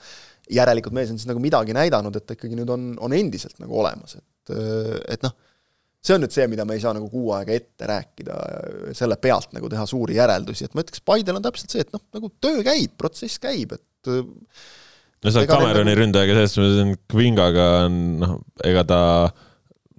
järelikult 0.53 0.95
mees 0.97 1.13
on 1.13 1.21
siis 1.21 1.31
nagu 1.31 1.41
midagi 1.43 1.75
näidanud, 1.77 2.17
et 2.19 2.27
ta 2.27 2.37
ikkagi 2.37 2.59
nüüd 2.59 2.71
on, 2.73 2.93
on 3.03 3.15
endiselt 3.17 3.59
nagu 3.63 3.79
olemas, 3.83 4.17
et, 4.19 4.55
et 5.15 5.25
noh, 5.25 5.35
see 6.03 6.17
on 6.17 6.25
nüüd 6.25 6.35
see, 6.35 6.49
mida 6.51 6.67
me 6.69 6.77
ei 6.77 6.83
saa 6.83 6.95
nagu 6.97 7.09
kuu 7.13 7.33
aega 7.37 7.55
ette 7.55 7.89
rääkida, 7.89 8.37
selle 8.99 9.19
pealt 9.23 9.55
nagu 9.57 9.71
teha 9.73 9.87
suuri 9.89 10.19
järeldusi, 10.19 10.67
et 10.67 10.77
ma 10.77 10.85
ütleks, 10.85 11.05
Paidel 11.07 11.39
on 11.39 11.47
täpselt 11.47 11.75
see, 11.75 11.87
et 11.87 11.93
noh, 11.95 12.03
nagu 12.15 12.33
töö 12.43 12.63
käib, 12.67 12.97
protsess 12.99 13.43
käib, 13.43 13.77
et 13.79 14.13
no 14.13 15.35
see 15.35 15.49
Cameroni 15.51 15.93
nagu... 15.93 16.03
ründajaga 16.03 16.37
selles 16.37 16.59
mõttes, 16.59 16.93
et 16.97 17.09
Kvingaga 17.15 17.69
on 17.87 17.99
noh, 18.23 18.39
ega 18.67 18.87
ta 18.89 19.01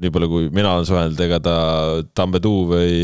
nii 0.03 0.11
palju, 0.11 0.27
kui 0.31 0.47
mina 0.51 0.73
olen 0.75 0.87
suhelnud, 0.89 1.19
ega 1.23 1.37
ta 1.43 1.57
Tambeduu 2.17 2.65
või, 2.73 2.95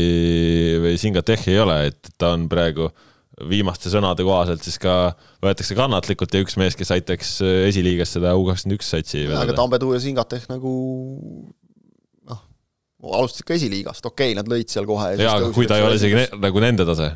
või 0.82 0.96
Singatech 1.00 1.48
ei 1.48 1.60
ole, 1.62 1.78
et 1.88 2.10
ta 2.20 2.34
on 2.34 2.48
praegu 2.50 2.90
äh, 2.90 3.06
viimaste 3.48 3.92
sõnade 3.92 4.26
kohaselt 4.26 4.64
siis 4.66 4.76
ka 4.82 5.14
võetakse 5.44 5.76
kannatlikult 5.78 6.34
ja 6.34 6.42
üks 6.44 6.58
mees, 6.60 6.76
kes 6.78 6.92
aitaks 6.96 7.38
äh, 7.44 7.64
esiliigas 7.70 8.16
seda 8.16 8.34
U 8.36 8.44
kakskümmend 8.48 8.80
üks 8.80 8.92
satsi 8.92 9.24
vedada. 9.24 9.46
aga 9.48 9.56
Tambetuu 9.58 9.94
ja 9.96 10.02
Singatech 10.02 10.50
nagu 10.52 10.74
noh, 12.28 12.44
alustasid 13.00 13.48
ka 13.48 13.56
esiliigast, 13.56 14.04
okei 14.04 14.34
okay,, 14.34 14.38
nad 14.38 14.50
lõid 14.50 14.70
seal 14.72 14.88
kohe. 14.88 15.14
jaa, 15.16 15.40
aga 15.40 15.50
kui 15.56 15.70
ta 15.70 15.80
ei 15.80 15.88
ole 15.88 15.98
isegi 16.00 16.18
ne, 16.18 16.28
nagu 16.42 16.64
nende 16.64 16.88
tase 16.88 17.14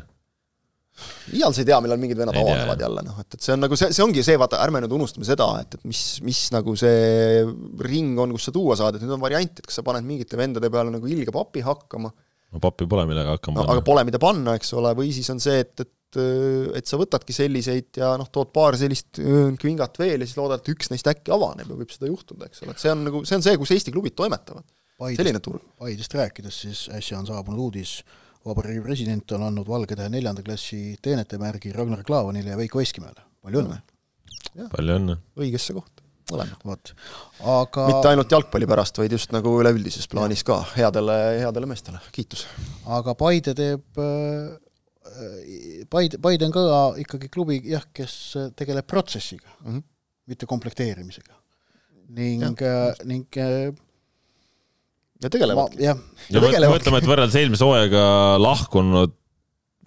iial 1.35 1.53
sa 1.55 1.63
ei 1.63 1.67
tea, 1.67 1.77
millal 1.83 1.99
mingid 1.99 2.19
vennad 2.19 2.37
avanevad 2.39 2.81
jälle, 2.85 3.03
noh, 3.03 3.17
et, 3.19 3.35
et 3.35 3.43
see 3.43 3.53
on 3.55 3.61
nagu 3.65 3.77
see, 3.79 3.89
see 3.95 4.03
ongi 4.05 4.23
see, 4.23 4.37
vaata, 4.39 4.61
ärme 4.63 4.79
nüüd 4.83 4.93
unustame 4.95 5.27
seda, 5.27 5.47
et, 5.63 5.75
et 5.75 5.87
mis, 5.89 6.03
mis 6.25 6.39
nagu 6.55 6.75
see 6.79 7.41
ring 7.83 8.19
on, 8.21 8.35
kus 8.37 8.47
sa 8.47 8.53
tuua 8.55 8.77
saad, 8.79 8.95
et 8.95 9.03
nüüd 9.03 9.17
on 9.17 9.23
variant, 9.23 9.59
et 9.59 9.67
kas 9.67 9.81
sa 9.81 9.83
paned 9.85 10.05
mingite 10.07 10.39
vendade 10.39 10.69
peale 10.71 10.93
nagu 10.93 11.09
ilge 11.11 11.33
papi 11.35 11.65
hakkama. 11.65 12.13
no 12.55 12.63
pappi 12.63 12.87
pole 12.87 13.07
millega 13.09 13.35
hakkama 13.35 13.59
no, 13.59 13.65
panna. 13.65 13.75
aga 13.75 13.85
pole, 13.89 14.05
mida 14.07 14.21
panna, 14.21 14.55
eks 14.59 14.71
ole, 14.79 14.93
või 15.01 15.11
siis 15.15 15.27
on 15.33 15.43
see, 15.43 15.57
et, 15.65 15.73
et 15.83 15.91
et, 16.15 16.79
et 16.79 16.89
sa 16.89 16.99
võtadki 16.99 17.35
selliseid 17.35 18.01
ja 18.01 18.13
noh, 18.19 18.29
tood 18.33 18.51
paar 18.55 18.77
sellist 18.79 19.19
kvingat 19.61 19.99
veel 20.01 20.23
ja 20.23 20.27
siis 20.27 20.37
loodad, 20.39 20.63
et 20.63 20.73
üks 20.75 20.91
neist 20.91 21.09
äkki 21.11 21.33
avaneb 21.35 21.71
ja 21.71 21.79
võib 21.79 21.93
seda 21.93 22.09
juhtuda, 22.11 22.49
eks 22.49 22.63
ole, 22.65 22.75
et 22.75 22.83
see 22.83 22.93
on 22.93 23.03
nagu, 23.07 23.23
see 23.27 23.39
on 23.39 23.45
see, 23.45 23.57
kus 23.61 23.73
Eesti 23.75 23.95
klubid 23.95 24.15
toimetavad. 24.17 24.67
selline 25.15 25.41
turg. 25.43 25.65
Paidest 25.79 26.15
rääkides, 26.15 26.61
siis 26.67 26.85
äsja 26.95 27.19
on 27.19 27.27
saabunud 27.27 27.65
uudis, 27.67 27.97
vabariigi 28.45 28.85
president 28.85 29.35
on 29.37 29.49
andnud 29.49 29.67
Valgetähe 29.67 30.09
neljanda 30.13 30.45
klassi 30.45 30.95
teenetemärgi 31.01 31.73
Ragnar 31.75 32.03
Klavanile 32.07 32.55
ja 32.55 32.57
Veiko 32.61 32.79
Veskimäele, 32.83 33.27
palju 33.43 33.65
õnne! 33.65 33.83
palju 34.71 34.99
õnne! 35.01 35.19
õigesse 35.39 35.75
kohta 35.75 36.05
mõlemad. 36.31 36.61
vot, 36.65 36.91
aga 37.59 37.87
mitte 37.89 38.09
ainult 38.09 38.33
jalgpalli 38.33 38.67
pärast, 38.69 38.97
vaid 39.01 39.13
just 39.13 39.33
nagu 39.35 39.51
üleüldises 39.61 40.07
plaanis 40.09 40.43
ka, 40.47 40.61
headele, 40.77 41.17
headele 41.43 41.69
meestele, 41.69 42.01
kiitus! 42.15 42.45
aga 42.97 43.15
Paide 43.19 43.53
teeb 43.57 44.01
äh, 45.05 45.85
Paide, 45.89 46.19
Paide 46.21 46.47
on 46.47 46.53
ka 46.55 46.65
ikkagi 47.01 47.29
klubi 47.33 47.59
jah, 47.69 47.85
kes 47.93 48.15
tegeleb 48.57 48.87
protsessiga 48.87 49.49
mm, 49.61 49.71
-hmm. 49.71 49.83
mitte 50.31 50.45
komplekteerimisega. 50.45 51.33
ning, 52.09 52.43
äh, 52.61 52.93
ning 53.03 53.27
äh, 53.37 53.73
ja 55.23 55.29
tegelevadki. 55.29 55.83
jah. 55.83 55.97
ja 56.29 56.41
mõtleme, 56.41 57.01
et 57.01 57.09
võrreldes 57.09 57.37
eelmise 57.39 57.65
hooajaga 57.65 58.03
lahkunud 58.41 59.15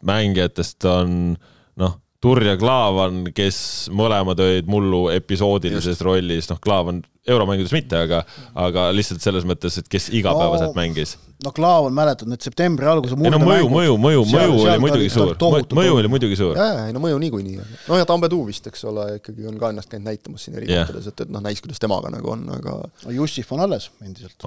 mängijatest 0.07 0.85
on 0.89 1.37
noh, 1.79 1.99
Turr 2.19 2.43
ja 2.43 2.57
Klaavan, 2.59 3.29
kes 3.31 3.59
mõlemad 3.95 4.41
olid 4.43 4.67
mullu 4.71 5.05
episoodilises 5.15 5.93
Just. 5.93 6.03
rollis, 6.03 6.49
noh, 6.51 6.59
Klaavan 6.59 6.99
euromängudes 7.31 7.71
mitte, 7.77 8.01
aga, 8.09 8.25
aga 8.59 8.89
lihtsalt 8.91 9.23
selles 9.23 9.47
mõttes, 9.47 9.77
et 9.79 9.87
kes 9.91 10.09
igapäevaselt 10.19 10.73
no, 10.73 10.81
mängis. 10.81 11.13
no 11.45 11.53
Klaavan, 11.55 11.95
mäletad, 11.95 12.27
need 12.31 12.43
septembri 12.43 12.89
alguse 12.91 13.15
ei 13.15 13.31
no 13.31 13.39
mõju, 13.43 13.69
mõju, 13.71 13.95
mõju, 14.03 14.25
mõju 14.33 14.57
oli 14.65 14.75
muidugi 14.83 15.13
suur, 15.15 15.37
mõju 15.79 16.01
oli 16.01 16.11
muidugi 16.11 16.41
suur. 16.41 16.59
jaa, 16.59 16.89
ei 16.89 16.97
no 16.97 17.05
mõju 17.05 17.23
niikuinii. 17.23 17.63
no 17.87 18.01
ja 18.01 18.09
Tambe 18.09 18.33
Tuu 18.33 18.49
vist, 18.51 18.67
eks 18.67 18.83
ole, 18.91 19.07
ikkagi 19.21 19.47
on 19.53 19.63
ka 19.63 19.71
ennast 19.71 19.95
käinud 19.95 20.11
näitamas 20.11 20.49
siin 20.49 20.59
eri 20.59 20.73
yeah. 20.73 20.91
et, 20.91 21.09
et 21.15 21.31
noh, 21.31 21.45
näis, 21.45 21.63
kuidas 21.63 21.79
temaga 21.79 22.11
nagu 22.11 22.35
on, 22.35 22.49
aga 22.59 22.81
no 22.83 23.15
Jussif 23.15 23.55
on 23.55 23.63
alles 23.69 23.93
endiselt. 24.03 24.43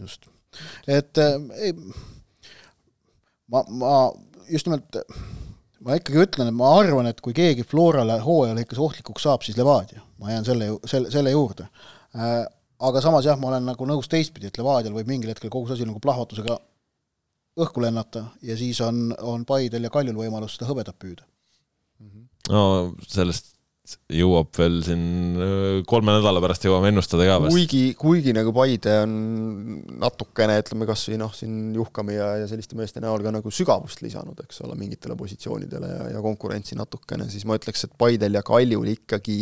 just. 0.00 0.32
et 0.88 1.20
äh, 1.20 1.36
ei, 1.60 1.76
ma, 3.52 3.66
ma 3.68 3.96
just 4.48 4.70
nimelt 4.70 5.04
ma 5.82 5.98
ikkagi 5.98 6.24
ütlen, 6.24 6.50
et 6.50 6.56
ma 6.56 6.72
arvan, 6.78 7.08
et 7.10 7.20
kui 7.24 7.34
keegi 7.36 7.66
Florale 7.68 8.18
hooaja 8.22 8.56
lõikes 8.58 8.80
ohtlikuks 8.82 9.26
saab, 9.26 9.44
siis 9.46 9.58
Levadia, 9.58 10.02
ma 10.22 10.32
jään 10.32 10.46
selle, 10.46 10.68
selle, 10.88 11.10
selle 11.14 11.32
juurde. 11.34 11.68
Äh, 12.16 12.42
aga 12.82 13.02
samas 13.04 13.26
jah, 13.26 13.38
ma 13.40 13.50
olen 13.52 13.66
nagu 13.70 13.88
nõus 13.88 14.10
teistpidi, 14.10 14.50
et 14.50 14.60
Levadial 14.60 14.94
võib 14.96 15.10
mingil 15.10 15.32
hetkel 15.32 15.52
kogu 15.52 15.68
see 15.68 15.80
asi 15.80 15.88
nagu 15.88 16.02
plahvatusega 16.02 16.58
õhku 17.62 17.82
lennata 17.84 18.26
ja 18.46 18.56
siis 18.56 18.80
on, 18.84 19.10
on 19.20 19.44
Paidel 19.48 19.86
ja 19.86 19.92
Kaljul 19.92 20.16
võimalus 20.22 20.56
seda 20.56 20.70
hõbedat 20.70 20.96
püüda. 20.98 21.26
no 22.50 22.62
sellest 23.08 23.52
jõuab 24.14 24.52
veel 24.54 24.76
siin 24.86 25.00
äh, 25.42 25.80
kolme 25.90 26.14
nädala 26.14 26.40
pärast 26.42 26.62
jõuame 26.66 26.92
ennustada 26.92 27.24
ka 27.26 27.38
kuigi, 27.50 27.80
kuigi 27.98 28.34
nagu 28.36 28.52
Paide 28.54 28.92
on 29.02 29.14
natukene, 30.04 30.60
ütleme 30.62 30.86
kas 30.86 31.02
või 31.10 31.18
noh, 31.18 31.32
siin 31.34 31.72
Juhkami 31.74 32.14
ja, 32.14 32.28
ja 32.38 32.50
selliste 32.50 32.78
meeste 32.78 33.02
näol 33.02 33.24
ka 33.24 33.32
nagu 33.34 33.50
sügavust 33.50 34.04
lisanud, 34.04 34.38
eks 34.44 34.62
ole, 34.62 34.76
mingitele 34.78 35.16
positsioonidele 35.18 35.90
ja, 35.90 36.04
ja 36.14 36.22
konkurentsi 36.22 36.78
natukene, 36.78 37.26
siis 37.32 37.46
ma 37.48 37.58
ütleks, 37.58 37.88
et 37.88 37.96
Paidel 37.98 38.38
ja 38.38 38.44
Kaljul 38.46 38.92
ikkagi 38.94 39.40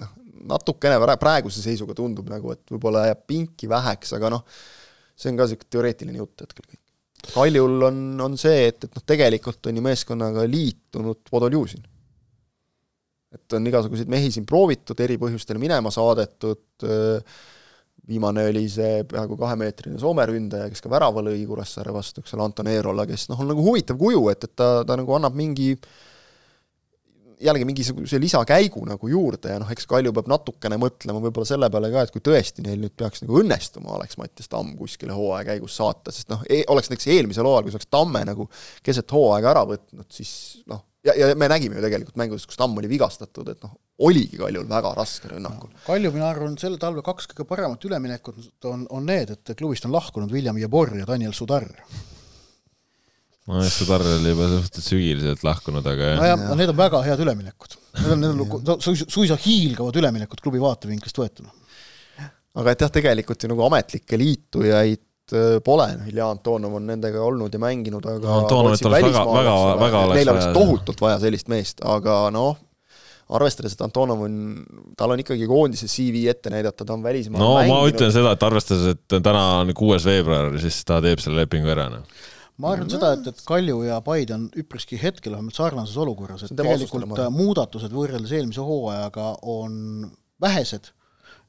noh, 0.00 0.16
natukene 0.48 0.96
praeguse 1.20 1.60
seisuga 1.60 1.98
tundub 1.98 2.32
nagu, 2.32 2.56
et 2.56 2.64
võib-olla 2.72 3.04
jääb 3.10 3.26
pinki 3.28 3.68
väheks, 3.68 4.14
aga 4.16 4.32
noh, 4.38 4.46
see 5.18 5.34
on 5.34 5.36
ka 5.36 5.50
niisugune 5.50 5.74
teoreetiline 5.76 6.22
jutt 6.22 6.46
hetkel 6.46 6.64
kõik. 6.64 6.82
Kaljul 7.28 7.88
on, 7.90 8.02
on 8.24 8.40
see, 8.40 8.70
et, 8.70 8.88
et 8.88 8.96
noh, 8.96 9.04
tegelikult 9.04 9.68
on 9.68 9.76
ju 9.76 9.84
meeskonnaga 9.84 10.48
liitunud 10.48 11.26
Podoljusin 11.28 11.84
et 13.34 13.56
on 13.56 13.68
igasuguseid 13.68 14.10
mehi 14.10 14.32
siin 14.32 14.46
proovitud, 14.48 14.98
eri 15.04 15.18
põhjustel 15.20 15.60
minema 15.60 15.92
saadetud, 15.92 16.84
viimane 18.08 18.46
oli 18.48 18.64
see 18.72 19.02
peaaegu 19.08 19.36
kahemeetrine 19.36 20.00
Soome 20.00 20.24
ründaja, 20.30 20.70
kes 20.72 20.80
ka 20.84 20.90
värava 20.92 21.20
lõi 21.26 21.42
Kuressaare 21.48 21.92
vastu, 21.92 22.22
eks 22.24 22.36
ole, 22.36 22.46
Anton 22.46 22.70
Eerola, 22.72 23.04
kes 23.08 23.28
noh, 23.28 23.40
on 23.42 23.50
nagu 23.52 23.64
huvitav 23.64 23.98
kuju, 24.00 24.22
et, 24.32 24.48
et 24.48 24.54
ta, 24.56 24.70
ta 24.88 24.96
nagu 24.96 25.16
annab 25.18 25.36
mingi 25.36 25.74
jällegi 27.40 27.66
mingisuguse 27.68 28.20
lisakäigu 28.20 28.82
nagu 28.88 29.08
juurde 29.08 29.54
ja 29.54 29.60
noh, 29.62 29.70
eks 29.72 29.86
Kalju 29.90 30.12
peab 30.16 30.30
natukene 30.30 30.78
mõtlema 30.80 31.22
võib-olla 31.22 31.48
selle 31.48 31.70
peale 31.72 31.90
ka, 31.92 32.04
et 32.04 32.14
kui 32.14 32.24
tõesti 32.24 32.64
neil 32.66 32.80
nüüd 32.82 32.94
peaks 32.98 33.22
nagu 33.24 33.38
õnnestuma 33.42 33.94
Alex 33.96 34.18
Mattias 34.20 34.50
Tamm 34.52 34.74
kuskile 34.78 35.16
hooaja 35.16 35.46
käigus 35.52 35.78
saata, 35.78 36.14
sest 36.14 36.32
noh 36.32 36.42
e, 36.48 36.64
oleks 36.72 36.90
näiteks 36.92 37.10
eelmisel 37.14 37.48
hooajal, 37.48 37.66
kui 37.66 37.74
see 37.74 37.80
oleks 37.80 37.92
Tamme 37.94 38.24
nagu 38.28 38.48
keset 38.86 39.14
hooaega 39.14 39.52
ära 39.54 39.64
võtnud, 39.68 40.08
siis 40.14 40.32
noh, 40.70 40.82
ja, 41.06 41.14
ja 41.14 41.30
me 41.38 41.48
nägime 41.50 41.78
ju 41.78 41.84
tegelikult 41.84 42.18
mängudes, 42.20 42.46
kus 42.48 42.58
Tamm 42.58 42.78
oli 42.80 42.90
vigastatud, 42.90 43.48
et 43.52 43.62
noh, 43.64 43.74
oligi 44.08 44.38
Kaljul 44.40 44.68
väga 44.68 44.92
raske 44.98 45.32
rünnakul. 45.32 45.72
Kalju, 45.86 46.12
mina 46.14 46.28
arvan, 46.32 46.58
sel 46.60 46.78
talvel 46.80 47.06
kaks 47.06 47.30
kõige 47.32 47.48
paremat 47.48 47.88
üleminekut 47.88 48.70
on, 48.70 48.86
on 48.94 49.08
need, 49.08 49.34
et 49.34 49.56
klubist 49.58 49.86
on 49.88 49.94
lahkunud 49.94 50.32
William 50.34 50.58
Jebor 50.58 50.94
ja 50.98 51.06
Daniel 51.08 51.36
Sudar. 51.36 51.68
Nojah, 53.48 53.70
Sudar 53.72 54.04
oli 54.04 54.34
juba 54.34 54.48
suhteliselt 54.52 54.92
sügiliselt 54.92 55.44
lahkunud, 55.46 55.86
aga 55.94 56.14
nojah, 56.20 56.46
no 56.50 56.58
need 56.60 56.72
on 56.74 56.78
väga 56.78 57.02
head 57.06 57.24
üleminekud. 57.24 57.78
Need 57.98 58.14
on, 58.14 58.24
need 58.24 58.72
on 58.74 58.84
suisa, 58.84 59.08
suisa 59.10 59.38
hiilgavad 59.42 59.96
üleminekud 59.98 60.44
klubi 60.44 60.62
vaatevinklist 60.62 61.18
võetuna. 61.18 61.52
aga 62.58 62.72
et 62.74 62.80
jah, 62.82 62.90
tegelikult 62.90 63.44
ju 63.44 63.52
nagu 63.52 63.62
ametlikke 63.68 64.18
liitujaid 64.18 65.04
Äh, 65.32 65.58
pole, 65.64 65.84
Ilja 66.08 66.30
Antonov 66.32 66.78
on 66.78 66.86
nendega 66.88 67.20
olnud 67.20 67.52
ja 67.52 67.60
mänginud, 67.60 68.06
aga 68.08 68.36
Antonovit 68.38 68.86
oleks 68.88 69.10
väga, 69.10 69.24
väga, 69.28 69.56
väga 69.76 70.00
oleks 70.06 70.16
neil 70.16 70.30
oleks 70.32 70.46
tohutult 70.56 71.02
vaja 71.04 71.18
sellist 71.20 71.50
meest, 71.52 71.82
aga 71.84 72.14
noh, 72.32 72.56
arvestades, 73.36 73.74
et 73.76 73.82
Antonov 73.84 74.22
on, 74.24 74.38
tal 74.96 75.12
on 75.12 75.20
ikkagi 75.20 75.44
koondise 75.50 75.84
CV 75.90 76.24
ette 76.32 76.48
näidata, 76.54 76.80
ta 76.80 76.96
on 76.96 77.04
välismaal 77.04 77.44
no 77.44 77.50
mänginud. 77.58 77.74
ma 77.74 77.92
ütlen 77.92 78.14
seda, 78.14 78.32
et 78.38 78.46
arvestades, 78.48 78.96
et 78.96 79.18
täna 79.18 79.44
on 79.58 79.74
kuues 79.76 80.08
veebruar, 80.08 80.56
siis 80.62 80.80
ta 80.88 81.02
teeb 81.04 81.20
selle 81.20 81.44
lepingu 81.44 81.76
ära, 81.76 81.90
noh 81.92 82.24
ma 82.58 82.72
arvan 82.74 82.90
seda, 82.90 83.12
et, 83.14 83.26
et 83.30 83.42
Kalju 83.46 83.82
ja 83.86 84.00
Paide 84.04 84.34
on 84.34 84.48
üpriski 84.58 84.98
hetkel 85.00 85.36
vähemalt 85.36 85.58
sarnases 85.58 85.96
olukorras, 85.96 86.44
et 86.44 86.56
tegelikult 86.58 87.20
muudatused 87.34 87.94
võrreldes 87.94 88.34
eelmise 88.34 88.64
hooajaga 88.64 89.32
on 89.42 90.08
vähesed 90.42 90.92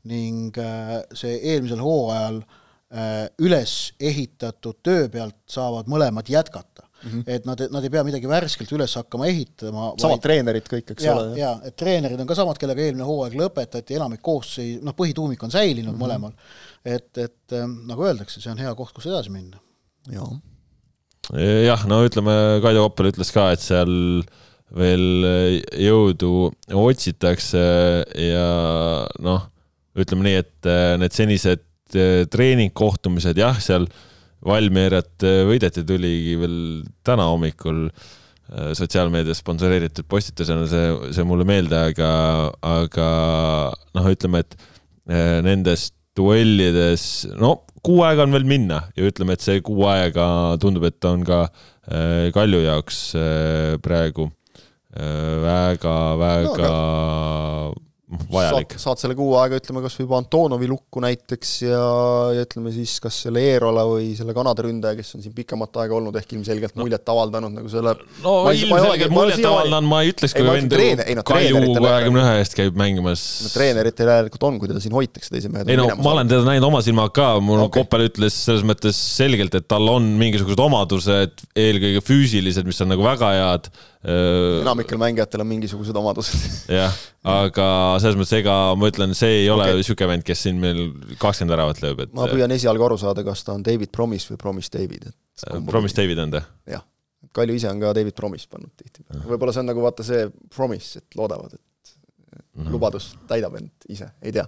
ning 0.10 0.56
äh, 0.62 1.00
see 1.18 1.36
eelmisel 1.52 1.82
hooajal 1.84 2.40
äh, 2.44 2.58
Äh, 2.90 3.28
üles 3.46 3.92
ehitatud 4.02 4.80
töö 4.82 5.04
pealt 5.14 5.36
saavad 5.46 5.86
mõlemad 5.86 6.26
jätkata 6.26 6.88
mm. 6.88 7.10
-hmm. 7.12 7.24
et 7.36 7.44
nad, 7.46 7.62
nad 7.70 7.86
ei 7.86 7.92
pea 7.94 8.02
midagi 8.08 8.26
värskelt 8.32 8.72
üles 8.74 8.96
hakkama 8.98 9.28
ehitama. 9.30 9.92
samad 10.02 10.16
vaid... 10.16 10.24
treenerid 10.24 10.72
kõik, 10.72 10.96
eks 10.96 11.06
ja, 11.06 11.14
ole. 11.14 11.38
jaa, 11.38 11.52
et 11.70 11.76
treenerid 11.78 12.18
on 12.18 12.26
ka 12.26 12.40
samad, 12.40 12.58
kellega 12.58 12.82
eelmine 12.82 13.06
hooaeg 13.06 13.38
lõpetati, 13.38 13.94
enamik 14.00 14.24
koosseis, 14.26 14.82
noh, 14.82 14.98
põhituumik 14.98 15.46
on 15.46 15.54
säilinud 15.54 15.94
mm 15.94 16.00
-hmm. 16.00 16.02
mõlemal. 16.02 16.34
et, 16.82 17.12
et 17.18 17.54
ähm, 17.60 17.78
nagu 17.92 18.10
öeldakse, 18.10 18.42
see 18.42 18.50
on 18.58 18.66
hea 18.66 18.74
koht, 18.74 18.96
kus 18.98 19.06
edasi 19.06 19.30
minna. 19.38 19.62
Jah, 21.36 21.88
no 21.90 22.02
ütleme, 22.08 22.36
Kaido 22.64 22.88
Koppel 22.88 23.12
ütles 23.12 23.34
ka, 23.36 23.52
et 23.54 23.64
seal 23.64 24.24
veel 24.70 25.26
jõudu 25.82 26.52
otsitakse 26.78 27.64
ja 28.22 28.50
noh, 29.22 29.48
ütleme 29.98 30.28
nii, 30.28 30.44
et 30.44 30.70
äh, 30.70 30.94
need 31.02 31.16
senised 31.16 31.66
Eh, 31.90 32.28
treeningkohtumised, 32.30 33.40
jah, 33.42 33.58
seal 33.64 33.88
Valmierat 34.46 35.24
eh, 35.26 35.42
võideti, 35.48 35.82
tuligi 35.88 36.36
veel 36.38 36.58
täna 37.06 37.26
hommikul 37.32 37.88
eh, 37.90 38.70
sotsiaalmeedias 38.78 39.42
sponsoreeritud 39.42 40.06
postitusena 40.10 40.68
see, 40.70 40.92
see 41.18 41.26
mulle 41.26 41.48
meelde, 41.50 41.80
aga, 41.90 42.12
aga 42.62 43.08
noh, 43.98 44.12
ütleme, 44.14 44.44
et 44.46 44.60
nendes 45.42 45.88
duellides, 46.14 47.04
no 47.42 47.56
kuu 47.86 48.04
aega 48.08 48.26
on 48.26 48.36
veel 48.36 48.48
minna 48.50 48.84
ja 48.98 49.08
ütleme, 49.10 49.36
et 49.36 49.46
see 49.46 49.62
kuu 49.66 49.86
aega 49.90 50.58
tundub, 50.62 50.88
et 50.90 51.06
on 51.10 51.24
ka 51.28 51.48
Kalju 52.36 52.60
jaoks 52.62 52.98
praegu 53.82 54.28
väga-väga 54.94 56.68
no, 56.70 57.74
vajalik. 58.10 58.74
saad 58.82 59.00
selle 59.02 59.14
kuu 59.18 59.36
aega, 59.38 59.60
ütleme 59.60 59.84
kas 59.84 59.96
või 60.00 60.06
juba 60.08 60.18
Antonovi 60.24 60.70
lukku 60.70 61.02
näiteks 61.04 61.52
ja, 61.62 61.82
ja 62.34 62.46
ütleme 62.46 62.72
siis 62.74 62.96
kas 63.04 63.20
selle 63.26 63.44
Eerola 63.52 63.84
või 63.86 64.12
selle 64.18 64.34
Kanada 64.38 64.66
ründaja, 64.66 64.98
kes 64.98 65.14
on 65.18 65.24
siin 65.26 65.36
pikemat 65.36 65.78
aega 65.84 65.98
olnud, 66.00 66.18
ehk 66.18 66.34
ilmselgelt 66.34 66.74
no. 66.74 66.86
muljet 66.88 67.12
avaldanud 67.14 67.54
nagu 67.54 67.70
selle 67.72 67.94
no 68.24 68.34
ilmselgelt 68.50 69.14
muljet 69.14 69.46
avaldan 69.46 69.90
ma 69.90 70.02
ei 70.06 70.14
ütleks, 70.14 70.34
kui 70.38 70.48
vend 70.48 70.74
ju 70.74 71.26
Kalju 71.30 71.62
kahekümne 71.78 72.24
ühe 72.24 72.34
eest 72.42 72.58
käib 72.58 72.80
mängimas. 72.80 73.26
no 73.46 73.54
treeneritel 73.54 74.10
järelikult 74.14 74.48
on, 74.50 74.58
kui 74.62 74.72
teda 74.72 74.82
siin 74.84 74.98
hoitakse 74.98 75.36
teise 75.36 75.54
mehe 75.54 75.68
ei 75.70 75.78
no 75.78 75.90
ma 76.00 76.16
olen 76.16 76.32
teda 76.32 76.48
näinud 76.48 76.70
oma 76.72 76.82
silmaga 76.86 77.14
ka, 77.20 77.30
mul 77.44 77.68
okay. 77.68 77.84
Koppel 77.84 78.08
ütles 78.10 78.42
selles 78.48 78.66
mõttes 78.66 78.98
selgelt, 79.20 79.54
et 79.60 79.70
tal 79.70 79.86
on 79.92 80.10
mingisugused 80.20 80.66
omadused, 80.66 81.46
eelkõige 81.54 82.02
füüsilised, 82.06 82.66
mis 82.66 82.82
on 82.82 82.94
nagu 82.96 83.06
väga 83.06 83.34
head 83.38 83.70
enamikel 84.04 85.00
mängijatel 85.02 85.44
on 85.44 85.50
mingisugused 85.50 85.98
omadused. 86.00 86.44
jah, 86.80 87.00
aga 87.28 87.66
selles 88.00 88.20
mõttes, 88.20 88.36
ega 88.40 88.58
ma 88.80 88.92
ütlen, 88.92 89.16
see 89.18 89.42
ei 89.42 89.50
ole 89.52 89.66
okay. 89.68 89.80
niisugune 89.82 90.12
vend, 90.14 90.28
kes 90.28 90.46
siin 90.48 90.62
meil 90.62 90.86
kakskümmend 91.20 91.56
väravat 91.56 91.82
lööb, 91.84 92.06
et 92.06 92.14
ma 92.16 92.30
püüan 92.32 92.54
esialgu 92.56 92.88
aru 92.88 93.00
saada, 93.02 93.26
kas 93.28 93.44
ta 93.48 93.58
on 93.58 93.66
David 93.66 93.92
Promise 93.96 94.32
või 94.34 94.40
Promise 94.46 94.72
David, 94.78 95.10
et 95.12 95.58
Promise 95.68 96.00
David 96.00 96.24
on 96.24 96.38
ta? 96.38 96.46
jah, 96.70 96.86
Kalju 97.36 97.60
ise 97.60 97.68
on 97.70 97.84
ka 97.84 97.92
David 97.98 98.16
Promise 98.16 98.48
pannud 98.52 98.72
tihtipeale, 98.80 99.26
võib-olla 99.28 99.56
see 99.56 99.66
on 99.66 99.74
nagu 99.74 99.84
vaata 99.84 100.08
see 100.08 100.30
promise, 100.56 101.04
et 101.04 101.20
loodavad, 101.20 101.60
et 101.60 101.66
-hmm. 102.60 102.72
lubadus 102.72 103.12
täidab 103.28 103.56
end 103.60 103.90
ise, 103.90 104.10
ei 104.22 104.34
tea. 104.36 104.46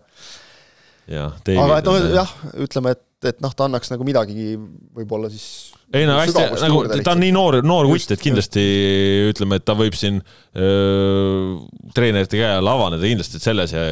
Aga 1.10 1.80
et 1.82 1.90
noh, 1.90 2.00
jah, 2.16 2.34
ütleme, 2.66 2.96
et, 2.96 3.04
et 3.32 3.44
noh, 3.44 3.54
ta 3.56 3.68
annaks 3.68 3.92
nagu 3.94 4.06
midagi 4.08 4.56
võib-olla 4.58 5.32
siis 5.34 5.72
ei 5.92 6.08
no 6.08 6.16
hästi, 6.16 6.44
nagu 6.62 6.82
ta 7.04 7.14
on 7.14 7.20
nii 7.20 7.34
noor, 7.36 7.58
noor 7.68 7.90
kutt, 7.92 8.14
et 8.16 8.22
kindlasti 8.24 8.62
just. 8.64 9.34
ütleme, 9.34 9.60
et 9.60 9.66
ta 9.68 9.76
võib 9.76 9.96
siin 9.98 10.22
öö, 10.22 11.58
treenerite 11.96 12.40
käe 12.40 12.54
all 12.62 12.72
avaneda 12.72 13.04
kindlasti, 13.04 13.40
et 13.42 13.46
selles 13.46 13.74
ja 13.76 13.84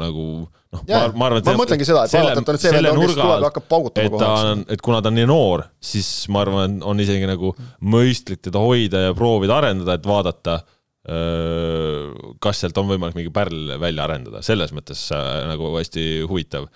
nagu 0.00 0.24
noh, 0.46 0.84
ma, 0.88 1.02
ma 1.12 1.28
arvan, 1.28 1.42
et 1.42 1.50
ma 1.50 1.56
mõtlengi 1.60 1.88
seda, 1.88 2.06
et 2.08 2.16
vaadata, 2.16 2.40
et 2.40 2.48
ta 2.48 2.56
nüüd 2.56 2.64
see 2.64 2.74
vend 2.78 2.90
on, 2.92 3.02
kes 3.04 3.16
tuleb 3.18 3.44
ja 3.44 3.50
hakkab 3.50 3.68
paugutama 3.68 4.08
et 4.08 4.24
ta 4.24 4.30
on, 4.52 4.64
et 4.76 4.84
kuna 4.88 5.02
ta 5.04 5.12
on 5.12 5.18
nii 5.20 5.28
noor, 5.28 5.66
siis 5.92 6.08
ma 6.32 6.44
arvan, 6.46 6.78
on 6.88 7.04
isegi 7.04 7.28
nagu 7.28 7.52
mõistlik 7.84 8.40
teda 8.48 8.62
hoida 8.62 9.08
ja 9.10 9.16
proovida 9.18 9.60
arendada, 9.60 9.98
et 10.00 10.08
vaadata, 10.08 10.62
kas 11.02 12.60
sealt 12.62 12.76
on 12.78 12.86
võimalik 12.92 13.16
mingi 13.18 13.32
pärl 13.34 13.74
välja 13.82 14.04
arendada, 14.06 14.42
selles 14.46 14.70
mõttes 14.70 15.08
äh, 15.10 15.42
nagu 15.50 15.72
hästi 15.74 16.04
huvitav 16.30 16.70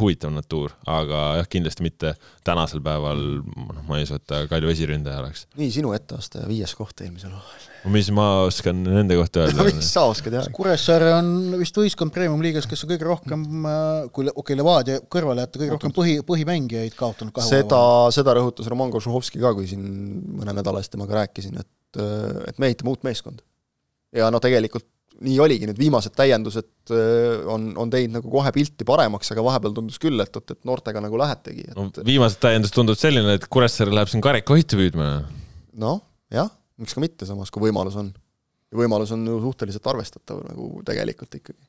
huvitav 0.00 0.30
natuur, 0.32 0.72
aga 0.88 1.18
jah, 1.36 1.48
kindlasti 1.52 1.84
mitte 1.84 2.14
tänasel 2.46 2.80
päeval, 2.80 3.18
noh, 3.44 3.82
ma 3.84 3.98
ei 4.00 4.06
usu, 4.06 4.16
et 4.16 4.24
ta 4.24 4.38
Kalju 4.48 4.70
esiründaja 4.72 5.20
oleks. 5.20 5.44
nii, 5.60 5.68
sinu 5.74 5.92
etteaste 5.92 6.40
viies 6.48 6.72
koht 6.74 7.02
eelmisel 7.04 7.34
hooajal. 7.34 7.66
mis 7.92 8.08
ma 8.16 8.24
oskan 8.46 8.80
nende 8.86 9.18
kohta 9.20 9.44
öelda 9.44 9.66
mis 9.68 9.90
sa 9.92 10.06
oskad 10.08 10.38
jah? 10.38 10.48
Kuressaare 10.56 11.12
on 11.18 11.28
vist 11.60 11.76
võistkond 11.76 12.14
Premium-liigas, 12.16 12.64
kes 12.70 12.86
on 12.86 12.94
kõige 12.94 13.06
rohkem, 13.06 13.44
äh, 13.68 14.08
kui 14.16 14.24
okei 14.24 14.40
okay,, 14.40 14.58
Levadia 14.62 15.04
kõrvale 15.12 15.44
jätta, 15.44 15.60
kõige 15.60 15.76
rohkem 15.76 15.96
põhi, 16.00 16.18
põhimängijaid 16.32 16.96
kaotanud 16.96 17.36
kahe 17.36 17.52
seda, 17.52 17.82
seda 18.16 18.38
rõhutas 18.40 18.72
Roman 18.72 18.96
Kožuhovski 18.96 19.44
ka, 19.44 19.52
kui 19.60 19.68
siin 19.68 19.84
mõne 20.40 20.56
nädala 20.56 20.80
eest 20.80 20.96
temaga 20.96 21.20
rääkisin, 21.20 21.60
et, 21.60 21.68
et 21.94 22.58
me 22.58 22.70
ehitame 22.70 22.90
uut 22.90 23.06
meeskonda. 23.06 23.44
ja 24.16 24.30
no 24.32 24.40
tegelikult 24.42 24.88
nii 25.24 25.36
oligi, 25.40 25.68
need 25.68 25.78
viimased 25.80 26.12
täiendused 26.16 26.92
äh, 26.92 27.46
on, 27.52 27.70
on 27.80 27.92
teinud 27.92 28.18
nagu 28.18 28.30
kohe 28.32 28.50
pilti 28.52 28.84
paremaks, 28.88 29.30
aga 29.32 29.44
vahepeal 29.46 29.74
tundus 29.76 30.00
küll, 30.02 30.20
et 30.22 30.36
oot, 30.36 30.52
et 30.52 30.68
noortega 30.68 31.00
nagu 31.04 31.20
lähetegi 31.20 31.64
et.... 31.70 31.76
no 31.78 31.88
viimased 32.06 32.40
täiendused 32.42 32.76
tunduvad 32.76 33.00
selline, 33.00 33.36
et 33.38 33.46
Kuressaare 33.52 33.94
läheb 33.94 34.12
siin 34.12 34.24
karikavõitu 34.24 34.80
püüdma. 34.80 35.12
noh, 35.80 36.02
jah, 36.32 36.50
miks 36.82 36.96
ka 36.96 37.04
mitte 37.04 37.28
samas, 37.28 37.52
kui 37.54 37.64
võimalus 37.68 37.96
on. 38.00 38.10
ja 38.72 38.82
võimalus 38.82 39.14
on 39.16 39.24
ju 39.28 39.38
suhteliselt 39.46 39.88
arvestatav 39.94 40.44
nagu 40.50 40.68
tegelikult 40.86 41.40
ikkagi. 41.40 41.62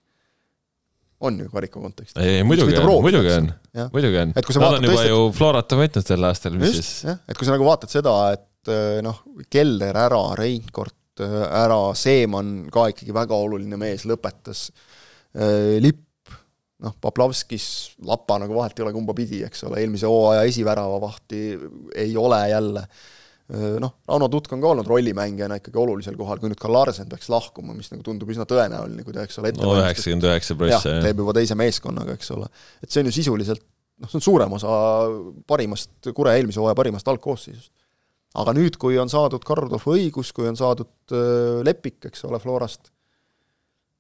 on 1.30 1.40
ju 1.46 1.48
karika 1.54 1.80
kontekstis. 1.80 2.20
ei, 2.20 2.44
muidugi 2.48 2.76
on, 2.82 2.92
muidugi 3.06 3.32
on, 3.38 3.52
muidugi 3.96 4.24
on. 4.26 4.36
Nad 4.36 4.52
on 4.68 4.90
juba 4.90 5.00
tõesti, 5.00 5.14
ju 5.14 5.24
Florat 5.40 5.80
võitnud 5.80 6.12
sel 6.12 6.28
aastal, 6.34 6.60
mis 6.60 6.76
just, 6.76 7.00
siis. 7.06 7.24
et 7.24 7.40
kui 7.40 7.48
sa 7.48 7.56
nagu 7.56 7.70
vaatad 7.70 7.96
seda, 7.96 8.18
et 8.36 8.44
äh, 8.44 8.57
noh, 9.06 9.22
Keller 9.52 9.98
ära, 10.06 10.22
Reinkord 10.38 11.24
äh, 11.24 11.44
ära, 11.64 11.82
Seeman 11.98 12.68
ka 12.74 12.88
ikkagi 12.94 13.16
väga 13.16 13.38
oluline 13.38 13.80
mees, 13.80 14.08
lõpetas, 14.10 14.68
äh, 15.38 15.78
Lipp, 15.84 16.34
noh, 16.84 16.96
Poplavskis, 17.02 17.68
Lapa 18.08 18.40
nagu 18.44 18.58
vahet 18.58 18.78
ei 18.78 18.88
ole 18.88 18.96
kumba 18.96 19.16
pidi, 19.18 19.44
eks 19.48 19.66
ole, 19.70 19.82
eelmise 19.84 20.10
hooaja 20.10 20.44
esiväravavahti 20.50 21.46
ei 22.04 22.18
ole 22.18 22.42
jälle 22.54 22.88
noh, 23.80 23.94
Rauno 24.04 24.28
Tutk 24.28 24.52
on 24.52 24.60
ka 24.60 24.68
olnud 24.74 24.90
rollimängijana 24.92 25.56
ikkagi 25.62 25.80
olulisel 25.80 26.18
kohal, 26.20 26.36
kui 26.42 26.52
nüüd 26.52 26.60
ka 26.60 26.68
Larsen 26.68 27.08
peaks 27.08 27.30
lahkuma, 27.32 27.72
mis 27.72 27.88
nagu 27.94 28.04
tundub 28.04 28.28
üsna 28.34 28.44
tõenäoline, 28.44 29.06
kui 29.08 29.16
ta, 29.16 29.24
eks 29.24 29.40
ole, 29.40 29.54
no 29.56 29.72
üheksakümmend 29.80 30.28
üheksa 30.28 30.58
prossa, 30.60 30.98
jah. 30.98 31.06
teeb 31.06 31.22
juba 31.24 31.36
teise 31.38 31.56
meeskonnaga, 31.56 32.18
eks 32.20 32.34
ole. 32.36 32.50
et 32.84 32.92
see 32.92 33.06
on 33.06 33.08
ju 33.08 33.16
sisuliselt 33.16 33.64
noh, 34.02 34.10
see 34.10 34.20
on 34.20 34.26
suurem 34.26 34.56
osa 34.58 34.72
parimast, 35.50 35.92
Kure 36.16 36.36
eelmise 36.38 36.62
hooaja 36.62 36.78
parimast 36.78 37.08
algkoosseisust. 37.12 37.72
Aga 38.42 38.54
nüüd, 38.58 38.78
kui 38.82 39.00
on 39.02 39.10
saadud 39.12 39.44
Kardorf 39.48 39.88
õigus, 39.92 40.34
kui 40.36 40.48
on 40.50 40.60
saadud 40.60 41.16
äh, 41.16 41.64
Lepik, 41.68 42.00
eks 42.10 42.26
ole, 42.28 42.40
Florast, 42.44 42.92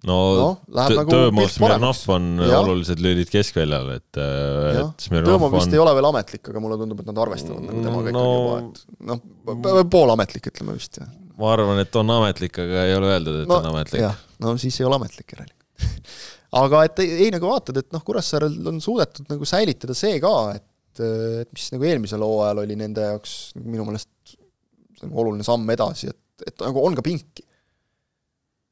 no, 0.08 0.18
no 0.38 0.48
nagu 0.78 1.10
Tõõmov, 1.10 1.50
Smirnov 1.54 2.04
on 2.14 2.30
ja. 2.46 2.62
olulised 2.62 3.02
lülid 3.04 3.32
keskväljal, 3.34 3.92
et, 3.98 4.22
äh, 4.22 4.82
et 4.84 5.08
Smirnov 5.08 5.34
Tõõmov 5.34 5.58
vist 5.58 5.72
on... 5.72 5.78
ei 5.78 5.84
ole 5.84 5.96
veel 5.98 6.10
ametlik, 6.12 6.46
aga 6.52 6.64
mulle 6.64 6.80
tundub, 6.82 7.02
et 7.02 7.12
nad 7.12 7.24
arvestavad 7.26 7.66
nagu 7.66 7.84
temaga 7.88 8.16
no, 8.16 8.24
ikkagi 8.24 8.40
juba, 8.40 8.62
et 8.62 9.12
noh, 9.12 9.84
poolametlik, 9.98 10.50
ütleme 10.54 10.78
vist, 10.78 11.02
jah. 11.02 11.12
ma 11.42 11.52
arvan, 11.56 11.84
et 11.84 12.02
on 12.02 12.16
ametlik, 12.20 12.64
aga 12.66 12.88
ei 12.88 12.98
ole 12.98 13.14
öeldud, 13.16 13.44
et 13.44 13.52
no, 13.52 13.62
on 13.62 13.70
ametlik. 13.74 14.26
no 14.44 14.58
siis 14.62 14.82
ei 14.82 14.90
ole 14.90 15.02
ametlik 15.02 15.38
järelikult 15.38 15.56
aga 16.62 16.86
et 16.88 17.04
ei, 17.04 17.14
ei 17.26 17.34
nagu 17.34 17.50
vaatad, 17.50 17.82
et 17.82 17.90
noh, 17.96 18.04
Kuressaarel 18.06 18.72
on 18.72 18.82
suudetud 18.84 19.30
nagu 19.32 19.48
säilitada 19.50 19.96
see 19.98 20.22
ka, 20.24 20.34
et, 20.58 20.66
et 21.04 21.52
mis 21.54 21.68
nagu 21.74 21.89
eelmisel 21.89 22.24
hooajal 22.26 22.64
oli 22.64 22.78
nende 22.80 23.06
jaoks 23.12 23.36
minu 23.60 23.86
meelest 23.88 24.38
oluline 25.08 25.45
samm 25.45 25.70
edasi, 25.76 26.10
et, 26.14 26.48
et 26.50 26.66
nagu 26.66 26.84
on 26.84 26.98
ka 26.98 27.06
pinki 27.06 27.45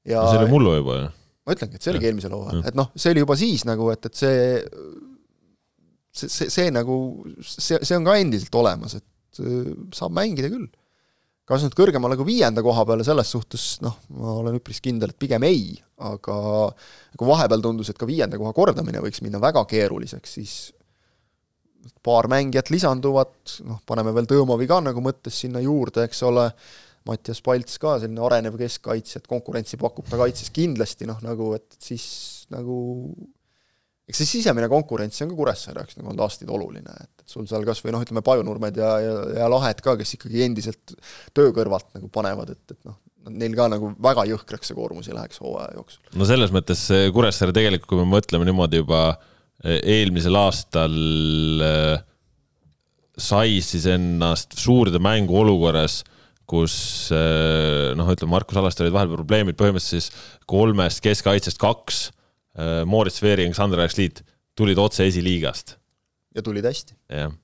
ja 0.09 0.21
no 0.21 0.31
see 0.31 0.41
oli 0.43 0.53
mullu 0.53 0.77
juba, 0.79 1.01
ju? 1.01 1.11
ma 1.45 1.57
ütlengi, 1.57 1.77
et 1.77 1.85
see 1.85 1.93
oligi 1.93 2.09
eelmisel 2.09 2.33
hooajal, 2.37 2.63
et 2.69 2.77
noh, 2.77 2.89
see 2.97 3.13
oli 3.13 3.25
juba 3.25 3.37
siis 3.39 3.65
nagu, 3.69 3.91
et, 3.93 4.09
et 4.09 4.23
see 4.23 4.39
see, 6.15 6.29
see, 6.29 6.49
see 6.49 6.71
nagu, 6.73 6.95
see, 7.43 7.79
see 7.81 7.97
on 7.97 8.07
ka 8.07 8.17
endiselt 8.21 8.57
olemas, 8.57 8.97
et 8.99 9.43
äh, 9.43 9.71
saab 9.95 10.15
mängida 10.15 10.51
küll. 10.53 10.67
kas 11.45 11.61
nüüd 11.61 11.75
kõrgemale 11.77 12.15
kui 12.17 12.31
viienda 12.31 12.63
koha 12.65 12.87
peale, 12.89 13.05
selles 13.05 13.29
suhtes 13.29 13.65
noh, 13.85 13.99
ma 14.17 14.39
olen 14.41 14.57
üpris 14.57 14.79
kindel, 14.81 15.11
et 15.13 15.19
pigem 15.21 15.43
ei, 15.45 15.75
aga 16.01 16.37
kui 17.13 17.29
vahepeal 17.29 17.61
tundus, 17.61 17.91
et 17.91 17.99
ka 18.01 18.07
viienda 18.09 18.39
koha 18.41 18.53
kordamine 18.57 19.03
võiks 19.03 19.21
minna 19.21 19.41
väga 19.43 19.61
keeruliseks, 19.69 20.37
siis 20.39 20.55
paar 22.05 22.29
mängijat 22.31 22.71
lisanduvad, 22.73 23.35
noh, 23.67 23.79
paneme 23.87 24.13
veel 24.15 24.27
Tõõmovi 24.29 24.67
ka 24.69 24.81
nagu 24.83 25.03
mõttes 25.05 25.43
sinna 25.45 25.61
juurde, 25.63 26.05
eks 26.07 26.23
ole, 26.27 26.49
Mattias 27.05 27.41
Palts 27.45 27.77
ka 27.81 27.99
selline 28.01 28.23
arenev 28.25 28.57
keskkaitsja, 28.57 29.21
et 29.21 29.29
konkurentsi 29.29 29.77
pakub 29.77 30.07
ta 30.09 30.17
kaitses 30.17 30.49
kindlasti 30.53 31.05
noh, 31.05 31.19
nagu 31.21 31.51
et 31.57 31.77
siis 31.77 32.05
nagu 32.53 32.77
eks 34.05 34.21
see 34.21 34.29
sisemine 34.37 34.69
konkurents 34.69 35.21
on 35.23 35.31
ka 35.31 35.37
Kuressaare 35.37 35.81
jaoks 35.81 35.97
nagu 35.99 36.11
olnud 36.11 36.23
aastaid 36.25 36.51
oluline, 36.53 36.93
et, 37.01 37.23
et 37.23 37.29
sul 37.29 37.47
seal 37.49 37.65
kas 37.67 37.81
või 37.85 37.95
noh, 37.95 38.03
ütleme 38.05 38.23
Pajunurmed 38.25 38.77
ja, 38.81 38.91
ja, 39.01 39.13
ja 39.41 39.49
Lahed 39.51 39.81
ka, 39.85 39.95
kes 39.99 40.15
ikkagi 40.17 40.43
endiselt 40.45 40.95
töö 41.37 41.53
kõrvalt 41.55 41.89
nagu 41.97 42.09
panevad, 42.13 42.53
et, 42.53 42.75
et 42.75 42.81
noh, 42.89 42.99
neil 43.33 43.55
ka 43.57 43.69
nagu 43.73 43.93
väga 44.05 44.27
jõhkraks 44.29 44.69
see 44.69 44.77
koormus 44.77 45.09
ei 45.09 45.17
läheks 45.17 45.41
hooaja 45.41 45.73
jooksul. 45.79 46.03
no 46.21 46.29
selles 46.29 46.53
mõttes 46.53 46.85
Kuressaare 47.13 47.55
tegelikult, 47.55 47.89
kui 47.89 48.01
me 48.01 48.09
mõtleme 48.17 48.45
niimoodi 48.49 48.83
juba 48.83 49.01
e, 49.13 49.17
eelmisel 49.65 50.35
aastal 50.37 50.95
e, 51.65 51.71
sai 53.17 53.61
siis 53.65 53.87
ennast 53.89 54.57
suurde 54.59 54.99
mängu 55.01 55.39
olukorras 55.41 56.03
kus 56.49 56.75
eh, 57.13 57.93
noh, 57.97 58.09
ütleme, 58.13 58.33
Markus 58.35 58.59
Alastel 58.61 58.87
olid 58.87 58.95
vahepeal 58.95 59.21
probleemid, 59.21 59.57
põhimõtteliselt 59.59 60.05
siis 60.05 60.43
kolmest 60.49 61.01
keskkaitsest 61.05 61.59
kaks, 61.61 62.01
eh, 62.57 62.83
Moritz 62.89 63.21
Veering, 63.23 63.55
Sander 63.57 63.81
Aksliit 63.85 64.21
tulid 64.57 64.79
otse 64.81 65.07
esiliigast. 65.09 65.77
ja 66.35 66.43
tulid 66.43 66.65
hästi. 66.67 66.97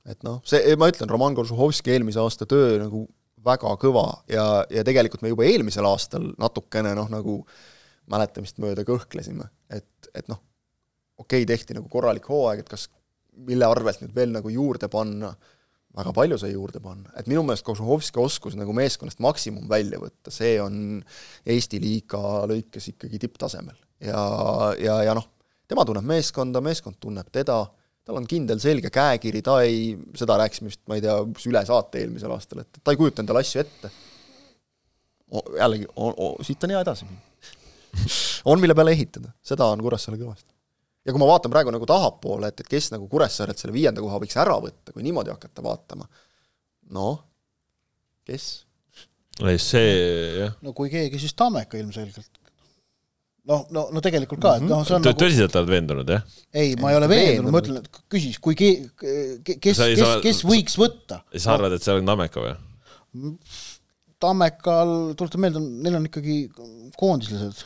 et 0.06 0.24
noh, 0.28 0.42
see, 0.44 0.76
ma 0.76 0.90
ütlen, 0.92 1.10
Roman 1.10 1.36
Koržuhovski 1.36 1.94
eelmise 1.94 2.20
aasta 2.20 2.46
töö 2.46 2.76
nagu 2.82 3.06
väga 3.42 3.72
kõva 3.80 4.06
ja, 4.30 4.66
ja 4.70 4.84
tegelikult 4.86 5.24
me 5.24 5.32
juba 5.32 5.48
eelmisel 5.48 5.88
aastal 5.88 6.34
natukene 6.38 6.92
noh, 6.98 7.08
nagu 7.10 7.40
mäletamist 8.12 8.60
mööda 8.60 8.84
kõhklesime, 8.86 9.48
et, 9.72 10.12
et 10.14 10.28
noh, 10.28 10.42
okei 11.22 11.44
okay,, 11.44 11.50
tehti 11.56 11.78
nagu 11.78 11.90
korralik 11.92 12.28
hooaeg, 12.30 12.64
et 12.64 12.70
kas, 12.72 12.88
mille 13.48 13.68
arvelt 13.68 14.04
nüüd 14.04 14.14
veel 14.16 14.34
nagu 14.36 14.52
juurde 14.54 14.92
panna. 14.92 15.34
Väga 15.92 16.14
palju 16.16 16.38
sai 16.40 16.54
juurde 16.54 16.80
panna, 16.80 17.10
et 17.20 17.28
minu 17.28 17.42
meelest 17.44 17.66
Kožuhovski 17.68 18.22
oskus 18.22 18.54
nagu 18.56 18.72
meeskonnast 18.72 19.20
maksimum 19.20 19.66
välja 19.68 19.98
võtta, 20.00 20.32
see 20.32 20.54
on 20.64 21.02
Eesti 21.44 21.82
liiga 21.84 22.46
lõikes 22.48 22.88
ikkagi 22.94 23.20
tipptasemel. 23.20 23.76
ja, 24.00 24.22
ja, 24.80 24.96
ja 25.04 25.16
noh, 25.18 25.28
tema 25.68 25.84
tunneb 25.84 26.08
meeskonda, 26.08 26.62
meeskond 26.64 26.96
tunneb 27.04 27.28
teda, 27.36 27.58
tal 28.08 28.22
on 28.22 28.30
kindel 28.30 28.62
selge 28.64 28.88
käekiri, 28.94 29.42
ta 29.44 29.58
ei, 29.66 29.98
seda 30.16 30.40
rääkisime 30.40 30.72
vist, 30.72 30.82
ma 30.88 30.96
ei 30.96 31.04
tea, 31.04 31.18
üle 31.52 31.66
saate 31.68 32.06
eelmisel 32.06 32.38
aastal, 32.38 32.64
et 32.64 32.80
ta 32.80 32.96
ei 32.96 33.02
kujuta 33.02 33.26
endale 33.26 33.44
asju 33.44 33.66
ette. 33.66 33.92
jällegi, 35.60 35.92
siit 36.48 36.64
on 36.64 36.76
hea 36.78 36.86
edasi 36.88 37.10
minna. 37.10 37.22
On, 38.48 38.64
mille 38.64 38.76
peale 38.80 38.96
ehitada, 38.96 39.36
seda 39.44 39.68
on 39.68 39.84
Kuressaare 39.84 40.24
kõvasti 40.24 40.56
ja 41.06 41.14
kui 41.14 41.22
ma 41.22 41.30
vaatan 41.30 41.54
praegu 41.54 41.74
nagu 41.74 41.88
tahapoole, 41.89 42.52
et, 42.52 42.64
et 42.64 42.70
kes 42.70 42.91
nagu 42.93 43.08
Kuressaarelt 43.12 43.62
selle 43.62 43.76
viienda 43.76 44.04
koha 44.04 44.20
võiks 44.22 44.38
ära 44.41 44.58
võtta, 44.62 44.93
kui 44.93 45.06
niimoodi 45.06 45.34
hakata 45.34 45.64
vaatama, 45.66 46.06
noh, 46.97 47.24
kes? 48.28 48.52
ei, 49.41 49.58
see 49.62 49.89
jah. 50.43 50.54
no 50.62 50.76
kui 50.78 50.91
keegi, 50.93 51.22
siis 51.22 51.34
Tammeka 51.38 51.80
ilmselgelt. 51.82 52.30
noh, 53.49 53.66
no, 53.74 53.88
no 53.95 54.04
tegelikult 54.06 54.43
ka, 54.43 54.56
et 54.62 54.68
noh, 54.68 54.86
see 54.86 54.99
on 54.99 55.06
nagu 55.06 55.18
tõsiselt 55.24 55.58
oled 55.58 55.74
veendunud, 55.74 56.14
jah? 56.18 56.39
ei, 56.54 56.78
ma 56.82 56.93
ei 56.93 57.02
ole 57.02 57.10
veendunud, 57.12 57.56
ma 57.56 57.64
ütlen, 57.66 57.82
et 57.82 58.02
küsis, 58.12 58.38
kui 58.43 58.58
ke-, 58.60 58.78
kes, 59.02 59.58
kes, 59.58 59.82
kes, 59.82 60.16
kes 60.28 60.45
võiks 60.45 60.78
võtta. 60.82 61.24
sa 61.34 61.58
arvad, 61.58 61.78
et 61.78 61.86
see 61.86 61.97
on 61.97 62.14
Tammeka 62.14 62.45
või? 62.45 62.56
Tammekal, 64.22 65.16
tuletan 65.18 65.41
meelde, 65.41 65.60
neil 65.82 65.97
on 65.97 66.06
ikkagi 66.06 66.43
koondislased. 66.99 67.66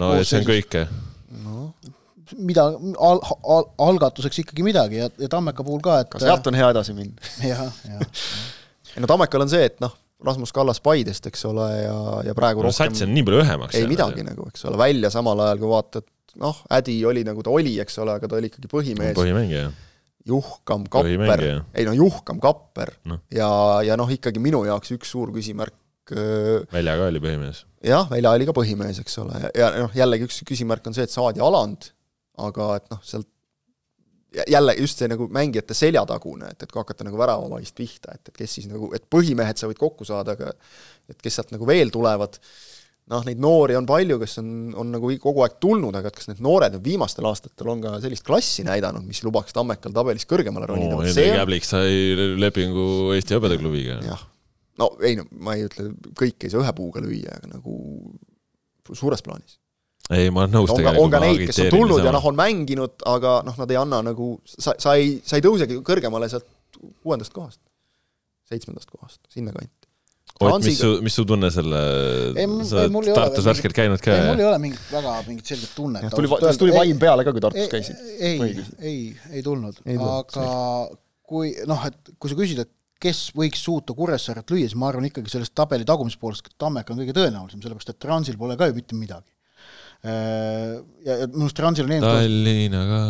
no 0.00 0.14
ja 0.16 0.24
see 0.24 0.40
on 0.40 0.48
kõik, 0.48 0.80
jah? 0.80 1.00
noh 1.44 1.98
mida 2.38 2.66
al, 2.70 3.22
al, 3.42 3.66
algatuseks 3.88 4.42
ikkagi 4.44 4.64
midagi 4.66 5.00
ja, 5.00 5.08
ja 5.20 5.30
Tammeka 5.32 5.64
puhul 5.66 5.82
ka, 5.84 6.00
et 6.04 6.12
ka 6.12 6.20
sealt 6.22 6.46
on 6.50 6.58
hea 6.58 6.70
edasi 6.74 6.94
minna. 6.96 7.32
jah, 7.50 7.66
jah. 7.88 8.22
ei 8.94 9.02
no 9.02 9.10
Tammekal 9.10 9.46
on 9.46 9.52
see, 9.52 9.66
et 9.70 9.82
noh, 9.82 9.94
Rasmus 10.24 10.52
Kallas 10.52 10.80
Paidest, 10.84 11.26
eks 11.30 11.44
ole, 11.48 11.66
ja, 11.80 11.98
ja 12.28 12.36
praegu 12.36 12.60
no, 12.60 12.68
rohkem 12.68 12.92
sats 12.92 13.06
on 13.06 13.14
nii 13.14 13.24
palju 13.26 13.42
õhemaks 13.44 13.78
ei 13.78 13.86
midagi 13.88 14.24
nagu, 14.26 14.48
eks 14.52 14.66
ole, 14.68 14.80
välja 14.80 15.10
samal 15.12 15.40
ajal, 15.46 15.60
kui 15.62 15.70
vaatad, 15.70 16.06
noh, 16.42 16.58
Ädi 16.76 16.96
oli 17.08 17.24
nagu 17.26 17.44
ta 17.46 17.54
oli, 17.54 17.76
eks 17.82 18.00
ole, 18.04 18.18
aga 18.20 18.28
ta 18.28 18.36
oli 18.38 18.50
ikkagi 18.52 18.70
põhimees. 18.70 19.14
põhimängija. 19.18 19.70
Juhkam 20.28 20.84
Kapper, 20.92 21.44
ei 21.72 21.86
no 21.88 21.94
Juhkam 21.96 22.42
Kapper 22.42 22.92
no. 23.08 23.22
ja, 23.32 23.48
ja 23.86 23.96
noh, 23.96 24.10
ikkagi 24.12 24.42
minu 24.42 24.60
jaoks 24.68 24.92
üks 24.98 25.14
suur 25.14 25.32
küsimärk 25.32 25.76
Välja 26.10 26.96
ka 26.98 27.06
oli 27.06 27.22
põhimees. 27.22 27.62
jah, 27.86 28.04
Välja 28.10 28.34
oli 28.36 28.48
ka 28.48 28.54
põhimees, 28.56 29.00
eks 29.00 29.16
ole, 29.22 29.40
ja 29.56 29.70
noh, 29.78 29.96
jällegi 29.96 30.28
üks 30.28 30.42
küsimärk 30.44 30.84
on 30.90 30.96
see, 30.96 31.08
et 31.08 31.14
Saadi 31.14 31.40
Aland 31.40 31.88
aga 32.48 32.72
et 32.80 32.90
noh, 32.92 33.04
sealt 33.06 33.28
jälle 34.46 34.74
just 34.78 34.98
see 34.98 35.08
nagu 35.10 35.26
mängijate 35.32 35.74
seljatagune, 35.74 36.50
et, 36.52 36.62
et 36.62 36.72
kui 36.72 36.80
hakata 36.80 37.06
nagu 37.06 37.18
väravamaist 37.18 37.74
pihta, 37.76 38.14
et, 38.14 38.30
et 38.30 38.42
kes 38.42 38.58
siis 38.58 38.68
nagu, 38.70 38.90
et 38.94 39.06
põhimehed 39.10 39.58
sa 39.58 39.70
võid 39.70 39.80
kokku 39.80 40.06
saada, 40.06 40.36
aga 40.38 40.52
et 41.10 41.18
kes 41.18 41.40
sealt 41.40 41.54
nagu 41.54 41.66
veel 41.66 41.90
tulevad, 41.94 42.38
noh, 43.10 43.24
neid 43.26 43.40
noori 43.42 43.76
on 43.78 43.88
palju, 43.88 44.20
kes 44.22 44.38
on, 44.42 44.50
on 44.78 44.92
nagu 44.94 45.10
kogu 45.22 45.44
aeg 45.44 45.56
tulnud, 45.62 45.96
aga 45.98 46.12
et 46.12 46.18
kas 46.18 46.30
need 46.30 46.42
noored 46.46 46.76
nüüd 46.76 46.86
viimastel 46.86 47.26
aastatel 47.30 47.72
on 47.74 47.82
ka 47.84 47.96
sellist 48.04 48.26
klassi 48.26 48.64
näidanud, 48.66 49.06
mis 49.06 49.24
lubaks 49.26 49.56
Tammekal 49.56 49.94
tabelis 49.96 50.28
kõrgemale 50.30 50.70
ronida 50.70 50.94
no,? 50.94 51.02
Hendrik 51.06 51.34
Käblik 51.40 51.66
sai 51.66 52.36
lepingu 52.38 52.84
Eesti 53.16 53.38
hõbedaklubiga. 53.38 53.98
jah, 54.06 54.26
no 54.78 54.92
ei 55.02 55.18
no 55.18 55.26
ma 55.42 55.58
ei 55.58 55.66
ütle, 55.66 55.90
kõike 56.14 56.46
ei 56.46 56.54
saa 56.54 56.62
ühe 56.62 56.76
puuga 56.76 57.02
lüüa, 57.02 57.40
aga 57.40 57.56
nagu 57.56 57.74
suures 58.94 59.22
plaanis 59.26 59.59
ei, 60.16 60.30
ma 60.34 60.44
olen 60.44 60.54
nõus 60.58 60.72
on 60.72 60.80
tegelikult. 60.80 61.04
on 61.04 61.12
ka 61.12 61.20
neid, 61.22 61.42
kes 61.50 61.60
on 61.64 61.74
tulnud 61.74 62.06
ja 62.06 62.14
noh, 62.14 62.30
on 62.30 62.38
mänginud, 62.38 62.96
aga 63.08 63.40
noh, 63.46 63.58
nad 63.62 63.74
ei 63.74 63.78
anna 63.80 64.00
nagu, 64.10 64.30
sa, 64.48 64.74
sa 64.80 64.96
ei, 64.98 65.18
sa 65.26 65.38
ei 65.38 65.44
tõusegi 65.44 65.78
kõrgemale 65.86 66.30
sealt 66.32 66.48
kuuendast 67.04 67.34
kohast, 67.34 67.60
seitsmendast 68.50 68.90
kohast, 68.90 69.20
sinnakanti. 69.32 69.76
Ott, 70.40 70.64
mis 70.64 70.78
su, 70.80 70.88
mis 71.04 71.12
su 71.12 71.26
tunne 71.28 71.50
selle, 71.52 71.80
sa 72.64 72.86
oled 72.86 73.10
Tartus 73.12 73.44
värskelt 73.44 73.76
käinud 73.76 74.00
ka? 74.00 74.14
ei, 74.14 74.28
mul 74.30 74.40
ei 74.40 74.46
ole 74.48 74.60
mingit 74.62 74.86
väga 74.88 75.18
mingit 75.26 75.50
selget 75.52 75.74
tunnet. 75.76 76.06
tuli, 76.14 76.30
kas 76.40 76.60
tuli 76.60 76.72
vaim 76.72 77.00
peale 77.02 77.26
ka, 77.26 77.34
kui 77.36 77.44
Tartus 77.44 77.68
käisid? 77.68 77.98
ei, 78.16 78.54
ei, 78.78 79.00
ei 79.34 79.42
tulnud, 79.44 79.82
aga 79.84 80.46
kui 81.28 81.52
noh, 81.68 81.84
et 81.90 82.14
kui 82.16 82.32
sa 82.32 82.38
küsid, 82.38 82.62
et 82.64 82.72
kes 83.00 83.20
võiks 83.36 83.60
suuta 83.66 83.92
Kuressaaret 83.96 84.48
lüüa, 84.52 84.70
siis 84.70 84.78
ma 84.80 84.88
arvan 84.88 85.10
ikkagi 85.10 85.32
sellest 85.32 85.52
tabeli 85.56 85.84
tagumisest 85.88 86.20
poolest 86.22 86.48
Tammeka 86.60 86.94
on 86.94 87.02
kõige 87.02 87.16
tõenäolisem, 87.16 87.60
sellepärast 87.60 87.92
et 87.92 88.00
Transil 88.00 88.40
pole 88.40 88.56
ka 88.60 88.70
ju 88.70 88.76
mitte 88.76 88.96
midagi 88.96 89.28
ja, 90.04 91.12
ja 91.12 91.26
minu 91.28 91.44
arust 91.44 91.58
Transil 91.58 91.84
on 91.84 91.92
eelmine 91.92 92.14
Tallinna 92.16 92.84
ka. 92.88 93.00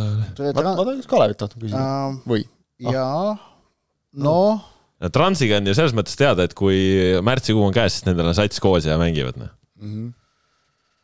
ma, 0.58 0.74
ma 0.74 0.74
tahaks 0.82 1.10
Kalevit 1.10 1.38
tahtnud 1.38 1.66
küsida 1.66 1.82
uh,, 1.84 2.18
või? 2.26 2.42
jaa, 2.82 3.36
noh 4.26 4.68
Transiga 5.08 5.56
on 5.56 5.68
ju 5.70 5.74
selles 5.76 5.94
mõttes 5.96 6.18
teada, 6.18 6.44
et 6.44 6.52
kui 6.56 6.76
märtsikuu 7.24 7.62
on 7.64 7.72
käes, 7.72 7.96
siis 7.96 8.08
nendel 8.08 8.28
on 8.28 8.36
sats 8.36 8.60
koos 8.60 8.84
ja 8.84 8.98
mängivad, 9.00 9.38
noh. 9.40 9.52
mm. 9.80 9.92
-hmm. 9.92 10.10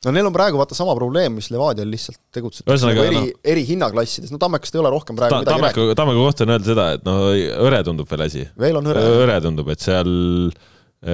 no 0.05 0.13
neil 0.13 0.29
on 0.29 0.35
praegu 0.35 0.61
vaata 0.61 0.77
sama 0.77 0.93
probleem, 0.99 1.39
mis 1.39 1.49
Levadial 1.55 1.89
lihtsalt 1.95 2.21
tegutsetakse 2.35 2.75
Ühesõnaga, 2.75 3.07
nagu 3.07 3.07
eri 3.09 3.23
no, 3.23 3.41
eri 3.55 3.65
hinnaklassides, 3.71 4.35
no 4.35 4.43
Tammekast 4.43 4.77
ei 4.77 4.83
ole 4.83 4.93
rohkem 4.93 5.17
praegu 5.17 5.33
Ta, 5.33 5.41
midagi 5.41 5.55
Tammeku 5.55 5.81
rääkida, 5.87 5.99
Tammeku 6.03 6.27
kohta 6.27 6.45
on 6.45 6.55
öelda 6.57 6.73
seda, 6.75 6.91
et 6.99 7.09
no 7.09 7.17
hõre 7.63 7.81
tundub 7.89 8.13
veel 8.13 8.27
asi. 8.27 8.45
veel 8.67 8.83
on 8.83 8.93
hõre. 8.93 9.09
hõre 9.23 9.41
tundub, 9.49 9.73
et 9.73 9.89
seal, 9.89 10.13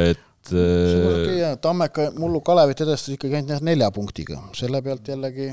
et 0.02 0.28
okei 0.50 1.36
äh, 1.36 1.40
jah, 1.42 1.58
Tammeka 1.62 2.10
mullu 2.18 2.40
Kalevit 2.44 2.80
edestas 2.84 3.14
ikkagi 3.14 3.38
ainult 3.38 3.54
jah, 3.54 3.62
nelja 3.64 3.90
punktiga, 3.94 4.40
selle 4.56 4.82
pealt 4.82 5.06
jällegi 5.08 5.52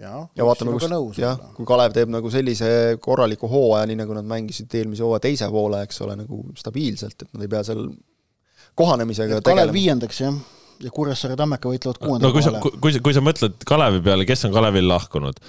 jaa, 0.00 0.24
ja 0.36 0.48
vaatame, 0.48 0.72
sinuga 0.72 0.82
kus 0.82 0.92
nõus 0.92 1.20
jah, 1.20 1.38
kui 1.56 1.68
Kalev 1.68 1.94
teeb 1.96 2.10
nagu 2.12 2.32
sellise 2.32 2.68
korraliku 3.02 3.48
hooaja, 3.50 3.86
nii 3.90 4.00
nagu 4.02 4.16
nad 4.16 4.28
mängisid 4.28 4.74
eelmise 4.80 5.06
hooaja 5.06 5.24
teise 5.28 5.48
poole, 5.52 5.80
eks 5.86 6.02
ole, 6.06 6.18
nagu 6.24 6.42
stabiilselt, 6.58 7.22
et 7.22 7.32
nad 7.32 7.46
ei 7.46 7.52
pea 7.54 7.62
seal 7.66 7.88
kohanemisega 8.76 9.40
et 9.40 9.46
Kalev 9.46 9.70
tegelema. 9.70 9.78
viiendaks 9.78 10.20
jah, 10.24 10.36
ja 10.84 10.92
Kuressaare 10.92 11.38
Tammeka 11.38 11.72
võitlevad 11.72 12.02
kuuenda 12.02 12.28
no 12.28 12.34
kui 12.34 12.44
sa, 12.44 12.52
kui 12.60 12.92
sa, 12.92 13.02
kui 13.04 13.16
sa 13.16 13.24
mõtled 13.24 13.58
Kalevi 13.68 14.02
peale, 14.04 14.28
kes 14.28 14.48
on 14.48 14.54
Kalevil 14.56 14.88
lahkunud? 14.90 15.40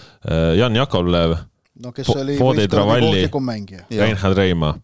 Jan 0.59 0.77
Jakovlev, 0.77 1.35
no 1.83 1.93
kes 1.95 2.11
oli 2.15 2.37
kõige 2.39 2.69
Travalli. 2.71 3.27
Reinhard 3.91 4.39
Reima. 4.39 4.75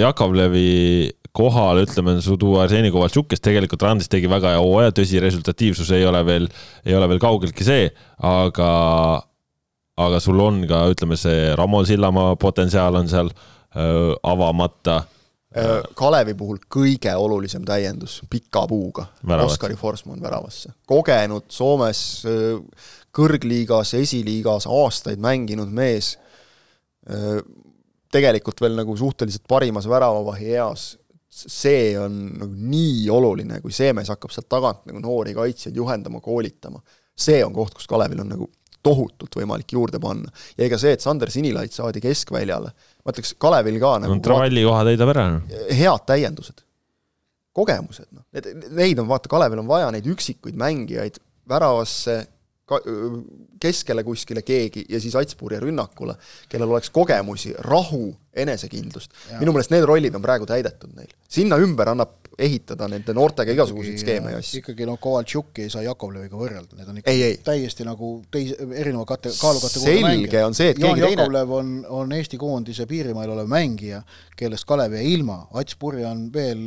Jakovlevi 0.00 0.66
kohal, 1.36 1.82
ütleme, 1.84 2.16
tuua 2.38 2.64
Arseni 2.64 2.90
Kovaltšuk, 2.92 3.28
kes 3.30 3.42
tegelikult 3.44 3.84
Randis 3.86 4.10
tegi 4.10 4.30
väga 4.30 4.54
hea 4.54 4.62
hooaja, 4.62 4.94
tõsi, 4.96 5.20
resultatiivsus 5.22 5.92
ei 5.94 6.06
ole 6.06 6.22
veel, 6.26 6.48
ei 6.86 6.96
ole 6.98 7.08
veel 7.12 7.22
kaugeltki 7.22 7.66
see, 7.66 7.86
aga, 8.26 8.72
aga 10.00 10.20
sul 10.22 10.42
on 10.42 10.64
ka, 10.70 10.82
ütleme, 10.94 11.18
see 11.20 11.54
Ramo 11.58 11.84
Sillamaa 11.86 12.34
potentsiaal 12.40 12.98
on 13.00 13.10
seal 13.10 13.30
öö, 13.30 14.14
avamata. 14.26 15.02
Äh, 15.50 15.76
Kalevi 15.98 16.34
puhul 16.38 16.58
kõige 16.70 17.14
olulisem 17.18 17.62
täiendus 17.66 18.20
pika 18.30 18.66
puuga. 18.70 19.08
Oskari 19.42 19.78
Forsman 19.78 20.22
väravasse. 20.22 20.74
kogenud 20.86 21.46
Soomes 21.50 22.02
kõrgliigas, 23.14 23.94
esiliigas 23.98 24.68
aastaid 24.70 25.18
mänginud 25.22 25.70
mees, 25.74 26.12
tegelikult 28.10 28.60
veel 28.62 28.76
nagu 28.78 28.94
suhteliselt 28.96 29.46
parimas 29.50 29.88
väravavahi 29.90 30.54
eas, 30.54 30.92
see 31.30 31.92
on 31.98 32.16
nagu 32.40 32.54
nii 32.54 33.04
oluline, 33.14 33.60
kui 33.62 33.74
see 33.74 33.92
mees 33.96 34.10
hakkab 34.10 34.32
sealt 34.34 34.48
tagant 34.50 34.82
nagu 34.90 35.02
noori 35.02 35.34
kaitsjaid 35.36 35.76
juhendama, 35.78 36.20
koolitama. 36.24 36.82
see 37.20 37.44
on 37.44 37.54
koht, 37.54 37.74
kus 37.76 37.86
Kalevil 37.90 38.24
on 38.24 38.32
nagu 38.34 38.48
tohutult 38.82 39.36
võimalik 39.36 39.74
juurde 39.76 40.00
panna. 40.02 40.32
ja 40.56 40.66
ega 40.66 40.78
see, 40.80 40.96
et 40.96 41.04
Sander 41.04 41.30
Sinilait 41.30 41.72
saadi 41.72 42.02
keskväljale, 42.02 42.72
ma 43.04 43.14
ütleks 43.14 43.36
Kalevil 43.38 43.78
ka 43.82 43.94
nagu 44.02 44.16
no 44.16 44.24
Travalli 44.24 44.64
koha 44.66 44.82
täidab 44.88 45.14
ära. 45.14 45.26
head 45.70 46.06
täiendused, 46.08 46.64
kogemused, 47.56 48.08
noh, 48.10 48.24
need, 48.34 48.50
neid 48.76 49.02
on 49.02 49.10
vaata, 49.10 49.30
Kalevil 49.30 49.62
on 49.62 49.70
vaja 49.70 49.90
neid 49.94 50.08
üksikuid 50.10 50.58
mängijaid 50.58 51.20
väravasse, 51.50 52.24
keskele 53.60 54.04
kuskile 54.04 54.42
keegi 54.46 54.84
ja 54.88 55.00
siis 55.00 55.16
Atspuri 55.18 55.60
rünnakule, 55.60 56.14
kellel 56.48 56.70
oleks 56.70 56.90
kogemusi, 56.94 57.54
rahu, 57.66 58.14
enesekindlust. 58.30 59.10
minu 59.40 59.52
meelest 59.52 59.72
need 59.74 59.84
rollid 59.88 60.14
on 60.14 60.22
praegu 60.22 60.46
täidetud 60.46 60.92
neil. 60.94 61.10
sinna 61.28 61.58
ümber 61.58 61.90
annab 61.90 62.30
ehitada 62.40 62.86
nende 62.88 63.14
noortega 63.16 63.52
igasuguseid 63.52 63.98
skeeme 64.00 64.34
ja 64.34 64.38
asju. 64.40 64.60
ikkagi 64.62 64.86
no 64.88 64.96
Kovaltšuki 65.02 65.66
ei 65.66 65.72
saa 65.72 65.82
Jakovleviga 65.84 66.38
võrrelda, 66.38 66.78
need 66.78 66.92
on 66.92 67.00
ikka 67.00 67.10
Ei, 67.10 67.22
ei. 67.26 67.36
täiesti 67.44 67.84
nagu 67.88 68.12
teis-, 68.32 68.54
erineva 68.54 69.04
kate-, 69.08 69.34
kaalukategooria 69.34 70.14
selge 70.14 70.44
on 70.46 70.56
see, 70.56 70.70
et 70.72 70.80
Jaan 70.80 70.94
keegi 70.94 71.06
teine 71.08 71.24
Jakovlev 71.24 71.54
on, 71.58 71.74
on 72.00 72.16
Eesti 72.16 72.40
koondise 72.40 72.86
piirimail 72.90 73.34
olev 73.34 73.50
mängija, 73.50 74.00
kellest 74.38 74.68
Kalev 74.70 74.96
jäi 74.96 75.12
ilma, 75.16 75.42
Ats 75.60 75.76
Purje 75.80 76.06
on 76.08 76.28
veel 76.32 76.64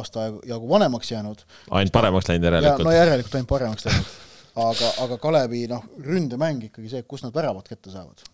aasta 0.00 0.30
jagu 0.48 0.68
vanemaks 0.72 1.12
jäänud 1.12 1.46
ainult 1.70 1.94
paremaks 1.94 2.32
läinud 2.32 2.48
ja 2.48 2.54
järelikult 2.56 2.88
no. 2.88 2.98
järelikult 2.98 3.40
ainult 3.40 3.52
paremaks 3.52 3.90
läinud. 3.90 4.12
aga, 4.60 4.90
aga 5.04 5.18
Kalevi 5.22 5.66
noh, 5.70 5.84
ründemäng 6.04 6.66
ikkagi 6.68 6.90
see, 6.92 7.06
kus 7.08 7.24
nad 7.24 7.34
väravad 7.36 7.68
kätte 7.68 7.92
saavad. 7.92 8.24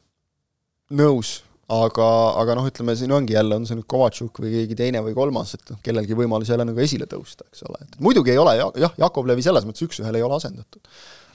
nõus, 0.99 1.39
aga, 1.69 2.09
aga 2.41 2.55
noh, 2.57 2.69
ütleme 2.71 2.95
siin 2.97 3.13
ongi 3.13 3.37
jälle, 3.37 3.59
on 3.61 3.67
see 3.69 3.77
nüüd 3.77 3.87
Kovatšuk 3.93 4.41
või 4.43 4.55
keegi 4.57 4.79
teine 4.79 5.03
või 5.05 5.15
kolmas, 5.17 5.55
et 5.59 5.73
noh, 5.75 5.81
kellelgi 5.85 6.17
võimalus 6.17 6.49
jälle 6.49 6.65
nagu 6.69 6.81
esile 6.81 7.07
tõusta, 7.11 7.45
eks 7.53 7.67
ole, 7.69 7.83
et 7.85 7.99
muidugi 8.05 8.33
ei 8.33 8.41
ole 8.41 8.57
ja- 8.57 8.71
jah, 8.87 8.95
Jakovlevi 9.05 9.45
selles 9.45 9.69
mõttes 9.69 9.85
üks-ühele 9.85 10.17
ei 10.21 10.25
ole 10.27 10.39
asendatud. 10.41 10.81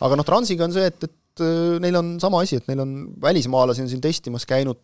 aga 0.02 0.18
noh, 0.18 0.26
Transiga 0.26 0.66
on 0.66 0.74
see, 0.74 0.88
et, 0.90 1.06
et 1.06 1.46
äh, 1.46 1.78
neil 1.86 1.96
on 2.02 2.12
sama 2.20 2.42
asi, 2.42 2.58
et 2.58 2.68
neil 2.68 2.82
on 2.82 2.98
välismaalasi 3.22 3.86
on 3.86 3.90
siin 3.94 4.02
testimas 4.02 4.46
käinud 4.50 4.82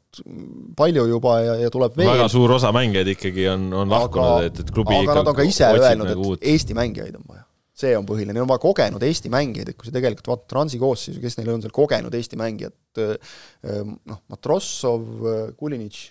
palju 0.77 1.07
juba 1.09 1.39
ja, 1.41 1.57
ja 1.65 1.73
tuleb 1.73 1.97
veel 1.97 2.13
väga 2.13 2.29
suur 2.31 2.53
osa 2.55 2.71
mängijaid 2.71 3.09
ikkagi 3.17 3.49
on, 3.49 3.67
on 3.73 3.89
lahkunud, 3.89 4.45
et, 4.47 4.61
et 4.63 4.71
klubi 4.71 5.01
aga 5.01 5.17
nad 5.23 5.33
on 5.33 5.35
ka 5.41 5.49
ise 5.49 5.65
otsib 5.65 5.89
öelnud, 5.89 6.13
nagu 6.13 6.21
et 6.21 6.33
uut. 6.37 6.45
Eesti 6.53 6.77
mängijaid 6.77 7.17
on 7.17 7.25
vaja. 7.25 7.43
See 7.79 7.95
on 7.97 8.05
põhiline, 8.07 8.35
neil 8.35 8.45
on 8.45 8.51
vaja 8.51 8.63
kogenud 8.63 9.03
Eesti 9.05 9.31
mängijaid, 9.33 9.71
et 9.71 9.79
kui 9.79 9.87
sa 9.87 9.95
tegelikult 9.95 10.29
vaatad 10.33 10.51
Transi 10.51 10.79
koosseisu, 10.81 11.21
kes 11.23 11.39
neil 11.39 11.51
on 11.53 11.63
seal 11.63 11.73
kogenud 11.75 12.15
Eesti 12.15 12.39
mängijad, 12.39 12.75
noh, 12.99 14.21
Matrossov, 14.31 15.09
Kulinitš, 15.59 16.05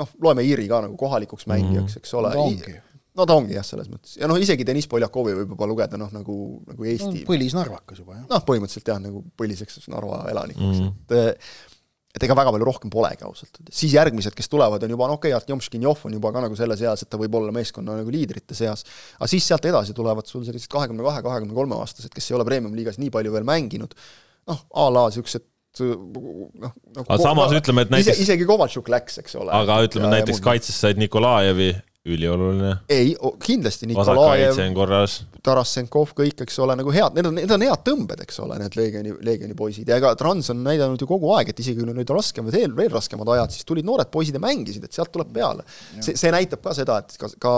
noh, 0.00 0.14
loeme 0.24 0.46
Iiri 0.46 0.68
ka 0.70 0.84
nagu 0.86 0.96
kohalikuks 1.00 1.48
mängijaks, 1.50 1.98
eks 2.00 2.14
ole 2.18 2.32
ongi. 2.40 2.76
no 3.18 3.26
ta 3.28 3.36
ongi 3.36 3.56
jah, 3.58 3.66
selles 3.66 3.90
mõttes. 3.92 4.16
ja 4.20 4.30
noh, 4.30 4.38
isegi 4.40 4.64
Deniss 4.66 4.90
Poljakovi 4.90 5.36
võib 5.42 5.52
juba 5.54 5.68
lugeda 5.68 6.00
noh, 6.00 6.12
nagu, 6.14 6.36
nagu 6.68 6.88
Eesti 6.88 7.26
põlisnarvakas 7.28 8.00
juba 8.02 8.16
jah. 8.16 8.24
noh, 8.30 8.46
põhimõtteliselt 8.48 8.94
jah, 8.94 9.02
nagu 9.02 9.22
põliseks 9.38 9.84
Narva 9.92 10.24
elanikuks 10.32 10.80
mm, 10.80 10.88
-hmm. 10.88 11.20
et 11.20 11.78
et 12.10 12.24
ega 12.26 12.34
väga 12.34 12.52
palju 12.54 12.66
rohkem 12.66 12.90
polegi 12.92 13.24
ausalt. 13.26 13.60
Siis 13.70 13.94
järgmised, 13.94 14.34
kes 14.36 14.50
tulevad, 14.50 14.82
on 14.82 14.94
juba 14.96 15.06
no 15.10 15.18
okei 15.18 15.30
okay,, 15.30 15.38
Artjom 15.38 15.62
Škinjov 15.62 16.06
on 16.08 16.16
juba 16.18 16.32
ka 16.34 16.42
nagu 16.42 16.58
selles 16.58 16.82
eas, 16.82 17.04
et 17.04 17.10
ta 17.10 17.20
võib 17.20 17.36
olla 17.38 17.54
meeskonna 17.54 18.00
nagu 18.00 18.10
liidrite 18.14 18.56
seas, 18.58 18.82
aga 19.18 19.30
siis 19.30 19.46
sealt 19.46 19.68
edasi 19.70 19.94
tulevad 19.96 20.26
sul 20.30 20.42
sellised 20.46 20.70
kahekümne 20.72 21.06
kahe, 21.06 21.22
kahekümne 21.26 21.54
kolme 21.54 21.78
aastased, 21.78 22.10
kes 22.14 22.30
ei 22.32 22.38
ole 22.38 22.48
premium-liigas 22.48 22.98
nii 22.98 23.12
palju 23.14 23.36
veel 23.36 23.46
mänginud, 23.46 23.94
noh, 24.50 24.66
a 24.74 24.88
la 24.90 25.06
niisugused 25.10 25.46
noh, 25.78 26.72
noh 26.96 27.06
aga 27.06 27.20
samas 27.22 27.54
ütleme, 27.54 27.86
et 27.86 27.92
ise, 27.92 27.96
näiteks, 27.96 28.24
isegi 28.26 28.48
Kovatšuk 28.48 28.90
läks, 28.90 29.20
eks 29.22 29.38
ole. 29.38 29.54
aga 29.54 29.78
ütleme 29.86 30.10
näiteks 30.16 30.42
kaitses 30.42 30.80
said 30.82 30.98
Nikolajevi, 31.00 31.70
ülioluline, 32.08 32.70
ei, 32.88 33.10
kindlasti 33.44 33.84
vasakkaitse 33.90 34.14
Nikolajev, 34.14 34.60
on 34.62 34.76
korras, 34.76 35.16
Tarasenkov, 35.44 36.14
kõik, 36.16 36.38
eks 36.46 36.56
ole, 36.64 36.72
nagu 36.80 36.92
head, 36.94 37.12
need 37.16 37.28
on, 37.28 37.36
need 37.36 37.52
on 37.52 37.64
head 37.66 37.82
tõmbed, 37.84 38.22
eks 38.24 38.40
ole, 38.40 38.56
need 38.62 38.78
Leegioni, 38.78 39.12
Leegioni 39.26 39.56
poisid 39.58 39.90
ja 39.90 39.98
ega 40.00 40.14
Trans 40.16 40.48
on 40.54 40.62
näidanud 40.64 41.00
ju 41.00 41.08
kogu 41.10 41.34
aeg, 41.36 41.52
et 41.52 41.60
isegi 41.60 41.82
kui 41.82 41.92
olid 41.92 42.14
raskemad, 42.16 42.56
veel, 42.56 42.72
veel 42.76 42.88
raskemad 42.94 43.28
ajad, 43.36 43.52
siis 43.52 43.68
tulid 43.68 43.84
noored 43.88 44.08
poisid 44.12 44.38
ja 44.38 44.40
mängisid, 44.40 44.86
et 44.88 44.96
sealt 44.96 45.12
tuleb 45.12 45.28
peale. 45.34 45.66
see, 45.98 46.16
see 46.16 46.32
näitab 46.32 46.64
ka 46.64 46.72
seda, 46.78 47.02
et 47.04 47.20
ka, 47.20 47.28
ka 47.36 47.54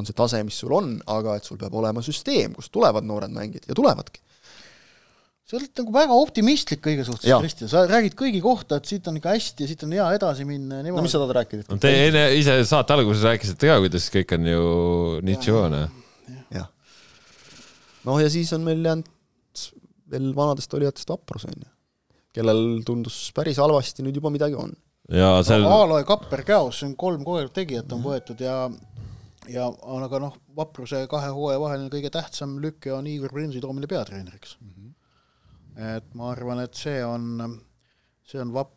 on 0.00 0.08
see 0.08 0.16
tase, 0.16 0.40
mis 0.48 0.56
sul 0.64 0.72
on, 0.74 0.94
aga 1.12 1.36
et 1.36 1.44
sul 1.44 1.60
peab 1.60 1.76
olema 1.76 2.02
süsteem, 2.04 2.56
kust 2.56 2.72
tulevad 2.72 3.04
noored 3.04 3.36
mängijad 3.36 3.68
ja 3.68 3.76
tulevadki. 3.76 4.23
Sa 5.44 5.58
oled 5.58 5.80
nagu 5.80 5.92
väga 5.92 6.16
optimistlik 6.16 6.80
kõige 6.84 7.04
suhtes 7.04 7.28
Kristjan, 7.28 7.68
sa 7.68 7.84
räägid 7.88 8.14
kõigi 8.16 8.40
kohta, 8.44 8.78
et 8.80 8.88
siit 8.88 9.04
on 9.10 9.18
ikka 9.20 9.34
hästi 9.34 9.66
ja 9.66 9.70
siit 9.70 9.82
on 9.84 9.92
hea 9.92 10.06
edasi 10.16 10.46
minna 10.48 10.78
ja 10.78 10.84
no 10.84 10.88
niimoodi 10.88 11.04
mis 11.04 11.14
sa 11.14 11.20
tahad 11.20 11.36
rääkida? 11.36 11.66
no 11.68 11.80
te 11.82 11.92
enne 12.06 12.22
ise 12.38 12.56
saate 12.68 12.96
alguses 12.96 13.26
rääkisite 13.28 13.68
ka, 13.68 13.76
kuidas 13.84 14.06
kõik 14.14 14.32
on 14.38 14.48
ju 14.48 14.62
nitsioone. 15.28 15.82
jah. 16.56 16.70
noh, 18.08 18.22
ja 18.24 18.30
siis 18.32 18.52
on 18.56 18.64
meil 18.64 18.80
jäänud 18.80 19.10
veel 20.14 20.30
vanadest 20.36 20.74
olijatest 20.78 21.12
vaprus, 21.12 21.44
on 21.50 21.60
ju, 21.60 21.70
kellel 22.40 22.64
tundus 22.88 23.18
päris 23.36 23.60
halvasti, 23.60 24.04
nüüd 24.06 24.16
juba 24.20 24.32
midagi 24.32 24.56
on. 24.56 24.72
ja 25.12 25.36
seal 25.44 25.66
no,. 25.66 25.74
Aaloe 25.82 26.06
Kapper 26.08 26.44
Käos, 26.48 26.80
see 26.80 26.88
on 26.88 26.96
kolm 26.96 27.26
kogenud 27.26 27.52
tegijat 27.52 27.92
on 27.92 28.00
võetud 28.06 28.40
ja 28.40 28.62
ja 29.52 29.68
aga 29.68 30.22
noh, 30.22 30.40
Vapruse 30.56 31.02
kahe 31.10 31.28
hooaja 31.36 31.60
vaheline 31.60 31.92
kõige 31.92 32.08
tähtsam 32.14 32.56
lüke 32.62 32.94
on 32.96 33.04
Igor 33.10 33.34
Prinsi 33.34 33.60
toomine 33.60 33.90
peatreeneriks 33.90 34.56
mm. 34.56 34.73
Et 35.74 36.08
ma 36.14 36.30
arvan, 36.32 36.62
et 36.64 36.78
see 36.78 37.02
on, 37.06 37.58
see 38.26 38.40
on 38.42 38.54
vap-, 38.54 38.74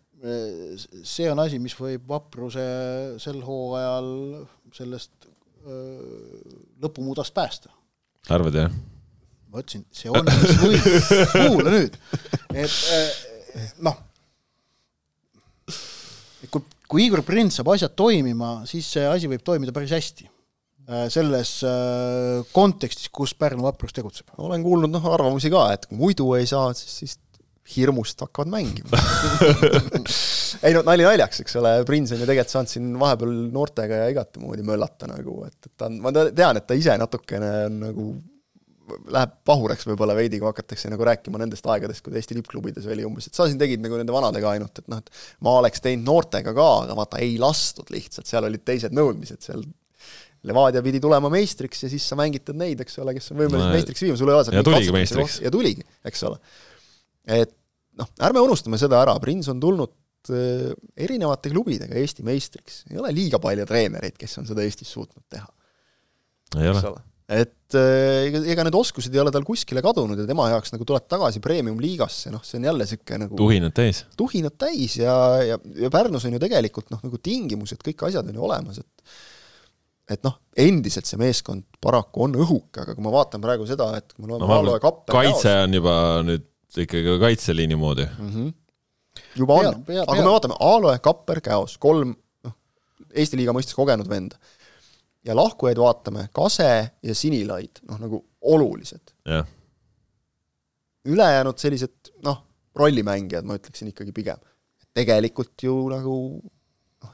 see 1.05 1.29
on 1.31 1.41
asi, 1.43 1.59
mis 1.61 1.75
võib 1.77 2.07
Vapruse 2.09 2.67
sel 3.21 3.41
hooajal 3.45 4.11
sellest 4.75 5.27
lõpumudast 6.81 7.35
päästa 7.35 7.73
arvad 8.33 8.55
jah? 8.55 8.71
ma 9.51 9.61
ütlesin, 9.63 9.85
see 9.95 10.11
on, 10.11 10.27
mis 10.27 10.57
võib, 10.59 10.87
kuula 11.51 11.71
nüüd, 11.71 11.95
et 12.51 13.77
noh, 13.83 13.95
kui, 16.51 16.63
kui 16.87 17.05
Igor 17.07 17.23
Prins 17.25 17.59
saab 17.59 17.71
asjad 17.73 17.95
toimima, 17.97 18.61
siis 18.69 18.89
see 18.97 19.05
asi 19.07 19.29
võib 19.31 19.43
toimida 19.47 19.73
päris 19.75 19.93
hästi. 19.95 20.27
Selles 21.11 21.53
eh, 21.67 22.43
kontekstis, 22.55 23.11
kus 23.11 23.33
Pärnu 23.35 23.65
vaprus 23.67 23.95
tegutseb. 23.95 24.31
olen 24.39 24.63
kuulnud 24.63 24.93
noh, 24.93 25.07
arvamusi 25.11 25.51
ka, 25.51 25.65
et 25.75 25.87
kui 25.89 25.99
muidu 25.99 26.29
ei 26.37 26.47
saa, 26.47 26.71
siis, 26.77 26.93
siis 27.01 27.17
hirmust 27.75 28.21
hakkavad 28.23 28.47
mängima 28.47 28.99
ei 30.65 30.71
no 30.71 30.85
nali 30.87 31.03
naljaks, 31.03 31.41
eks 31.43 31.57
ole, 31.59 31.73
Prins 31.87 32.13
on 32.15 32.21
ju 32.21 32.27
tegelikult 32.29 32.53
saanud 32.53 32.71
siin 32.71 32.93
vahepeal 33.01 33.33
noortega 33.51 34.01
ja 34.03 34.13
igatemoodi 34.13 34.63
möllata 34.67 35.09
nagu, 35.11 35.41
et, 35.49 35.57
et 35.65 35.73
ta 35.75 35.89
on, 35.89 35.97
ma 36.05 36.13
te- 36.15 36.31
tean, 36.37 36.59
et 36.59 36.67
ta 36.69 36.77
ise 36.79 36.95
natukene 37.01 37.49
on 37.67 37.79
nagu 37.83 38.07
läheb 39.11 39.33
pahureks 39.43 39.83
võib-olla 39.89 40.15
veidi, 40.15 40.39
kui 40.39 40.47
hakatakse 40.47 40.87
nagu 40.87 41.03
rääkima 41.03 41.41
nendest 41.41 41.65
aegadest, 41.67 41.99
kui 42.05 42.15
Eesti 42.15 42.37
tippklubides 42.37 42.87
oli 42.87 43.03
umbes, 43.03 43.27
et 43.27 43.35
sa 43.35 43.49
siin 43.49 43.59
tegid 43.59 43.83
nagu 43.83 43.99
nende 43.99 44.15
vanadega 44.15 44.53
ainult, 44.55 44.79
et 44.79 44.87
noh, 44.87 45.01
et 45.03 45.11
ma 45.43 45.57
oleks 45.59 45.83
teinud 45.83 46.07
noortega 46.07 46.53
ka, 46.55 46.69
aga 46.85 46.95
vaata 46.95 47.19
ei 47.23 47.35
lastud 47.41 47.91
lihtsalt, 47.91 48.29
seal 48.29 48.47
olid 48.47 48.63
teised 48.63 48.95
nõudmised, 48.95 49.43
seal 49.43 49.65
Levadia 50.47 50.81
pidi 50.85 51.01
tulema 51.03 51.29
meistriks 51.33 51.85
ja 51.85 51.91
siis 51.91 52.05
sa 52.07 52.17
mängitad 52.19 52.57
neid, 52.57 52.81
eks 52.83 52.99
ole, 53.03 53.13
kes 53.17 53.31
on 53.33 53.41
võimelised 53.43 53.67
No, 53.67 53.75
meistriks 53.75 54.03
viima, 54.05 54.17
sul 54.19 54.31
ei 54.31 54.37
ole 54.37 54.57
ja 54.57 54.65
tuligi 54.65 54.95
meistriks. 54.95 55.39
ja 55.43 55.53
tuligi, 55.53 55.85
eks 56.07 56.23
ole. 56.29 56.39
et 57.37 57.53
noh, 58.01 58.11
ärme 58.27 58.43
unustame 58.45 58.79
seda 58.81 59.01
ära, 59.03 59.17
Prins 59.23 59.49
on 59.51 59.59
tulnud 59.61 60.31
äh, 60.33 60.71
erinevate 61.07 61.51
klubidega 61.53 61.97
Eesti 61.99 62.25
meistriks, 62.27 62.83
ei 62.91 63.01
ole 63.01 63.13
liiga 63.15 63.41
palju 63.43 63.67
treenereid, 63.69 64.17
kes 64.19 64.39
on 64.41 64.49
seda 64.49 64.65
Eestis 64.65 64.91
suutnud 64.93 65.25
teha. 65.33 65.47
ei 66.61 66.71
ole. 66.71 66.83
et 67.27 67.77
äh, 67.77 68.27
ega, 68.29 68.43
ega 68.53 68.67
need 68.67 68.77
oskused 68.79 69.13
ei 69.13 69.23
ole 69.23 69.33
tal 69.35 69.45
kuskile 69.47 69.83
kadunud 69.83 70.19
ja 70.21 70.27
tema 70.29 70.49
jaoks 70.53 70.75
nagu 70.75 70.87
tuleb 70.87 71.07
tagasi 71.11 71.41
premium-liigasse, 71.43 72.31
noh, 72.33 72.43
see 72.47 72.61
on 72.61 72.69
jälle 72.69 72.87
niisugune 72.87 73.25
nagu 73.25 73.39
tuhinad 73.39 73.75
täis. 73.75 74.05
tuhinad 74.19 74.55
täis 74.59 74.99
ja, 75.01 75.15
ja, 75.43 75.57
ja 75.81 75.91
Pärnus 75.93 76.27
on 76.29 76.37
ju 76.37 76.43
tegelikult 76.43 76.93
noh, 76.93 77.01
nagu 77.03 77.19
tingimused, 77.23 77.81
kõik 77.83 78.07
asjad 78.09 78.29
on 78.29 78.39
ju 78.39 78.47
olemas, 78.47 78.79
et 78.83 79.17
et 80.07 80.23
noh, 80.23 80.37
endiselt 80.59 81.07
see 81.09 81.19
meeskond 81.19 81.65
paraku 81.83 82.27
on 82.27 82.37
õhuke, 82.39 82.83
aga 82.83 82.95
kui 82.95 83.03
ma 83.03 83.11
vaatan 83.13 83.43
praegu 83.43 83.67
seda, 83.69 83.89
et 83.99 84.13
kui 84.13 84.23
me 84.23 84.31
loeme 84.31 84.45
no 84.45 84.51
ma 84.51 84.59
Aalo 84.61 84.77
ja 84.77 84.83
Kapper 84.83 85.17
kaitse 85.17 85.55
on 85.65 85.75
juba 85.77 85.95
nüüd 86.27 86.45
ikkagi 86.83 87.17
kaitseliini 87.23 87.79
moodi. 87.79 88.07
mm. 88.07 88.29
-hmm. 88.29 88.53
juba 89.35 89.59
Pea- 89.59 89.73
on, 89.73 89.83
aga 90.03 90.15
kui 90.15 90.23
me 90.23 90.31
vaatame 90.31 90.59
Aalo 90.59 90.93
ja 90.95 91.03
Kapper 91.03 91.41
käos, 91.41 91.77
kolm 91.77 92.15
noh, 92.47 92.55
Eesti 93.13 93.39
liiga 93.39 93.55
mõistes 93.55 93.75
kogenud 93.75 94.09
venda, 94.09 94.39
ja 95.27 95.35
lahkujaid 95.35 95.77
vaatame, 95.77 96.27
Kase 96.33 96.71
ja 97.03 97.15
Sinilaid, 97.15 97.83
noh 97.89 97.99
nagu 97.99 98.23
olulised. 98.41 99.13
jah, 99.25 99.47
ülejäänud 101.07 101.57
sellised 101.59 102.13
noh, 102.23 102.43
rollimängijad 102.75 103.45
ma 103.47 103.57
ütleksin 103.59 103.91
ikkagi 103.91 104.11
pigem. 104.11 104.39
tegelikult 104.93 105.63
ju 105.63 105.89
nagu 105.89 106.41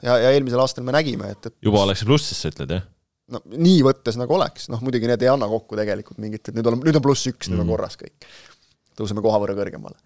ja, 0.02 0.16
ja 0.24 0.32
eelmisel 0.34 0.62
aastal 0.64 0.86
me 0.86 0.94
nägime, 0.96 1.30
et, 1.36 1.50
et 1.50 1.56
juba 1.68 1.84
oleks 1.84 2.02
see 2.02 2.10
plussis, 2.10 2.40
sa 2.40 2.50
ütled, 2.52 2.74
jah? 2.78 2.88
no 3.34 3.40
nii 3.54 3.78
võttes 3.86 4.18
nagu 4.20 4.36
oleks, 4.36 4.68
noh 4.72 4.82
muidugi 4.84 5.08
need 5.10 5.22
ei 5.24 5.30
anna 5.32 5.48
kokku 5.50 5.78
tegelikult 5.80 6.20
mingit, 6.22 6.50
et 6.50 6.56
nüüd 6.58 6.68
on, 6.70 6.80
nüüd 6.84 6.98
on 7.00 7.06
pluss 7.06 7.30
üks 7.30 7.48
mm., 7.48 7.54
nüüd 7.54 7.64
on 7.64 7.70
Mm. 7.70 7.76
korras 7.76 7.96
kõik. 8.00 8.28
tõuseme 8.98 9.24
koha 9.24 9.40
võrra 9.42 9.56
kõrgemale. 9.58 9.96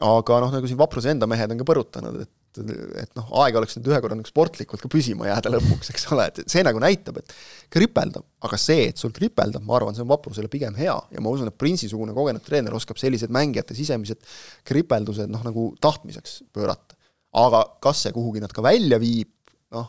aga 0.00 0.40
noh, 0.44 0.50
nagu 0.52 0.68
siin 0.68 0.78
Vapruse 0.80 1.12
enda 1.12 1.28
mehed 1.30 1.52
on 1.52 1.60
ka 1.60 1.68
põrutanud, 1.68 2.20
et 2.24 2.32
et 2.56 3.10
noh, 3.18 3.26
aeg 3.42 3.56
oleks 3.58 3.76
nüüd 3.76 3.90
ühe 3.90 3.98
korra 4.00 4.16
nagu 4.16 4.28
sportlikult 4.28 4.80
ka 4.80 4.88
püsima 4.92 5.26
jääda 5.28 5.50
lõpuks, 5.52 5.90
eks 5.92 6.06
ole, 6.14 6.24
et 6.30 6.38
see 6.48 6.62
nagu 6.64 6.80
näitab, 6.80 7.18
et 7.20 7.34
kripeldab, 7.72 8.24
aga 8.48 8.58
see, 8.60 8.86
et 8.90 9.00
sul 9.00 9.12
kripeldab, 9.12 9.64
ma 9.66 9.76
arvan, 9.76 9.96
see 9.96 10.04
on 10.04 10.08
Vaprusele 10.08 10.48
pigem 10.52 10.76
hea 10.78 10.94
ja 10.96 11.20
ma 11.20 11.32
usun, 11.32 11.50
et 11.50 11.58
Prinsi-sugune 11.60 12.14
kogenud 12.16 12.44
treener 12.46 12.72
oskab 12.78 13.00
sellised 13.00 13.32
mängijate 13.34 13.76
sisemised 13.76 14.24
kripeldused 14.68 15.28
noh, 15.32 15.44
nagu 15.44 15.68
tahtmiseks 15.84 16.38
pöörata. 16.56 16.95
Aga 17.36 17.62
kas 17.82 18.06
see 18.06 18.16
kuhugi 18.16 18.42
nad 18.42 18.54
ka 18.54 18.64
välja 18.64 19.00
viib, 19.02 19.32
noh, 19.74 19.88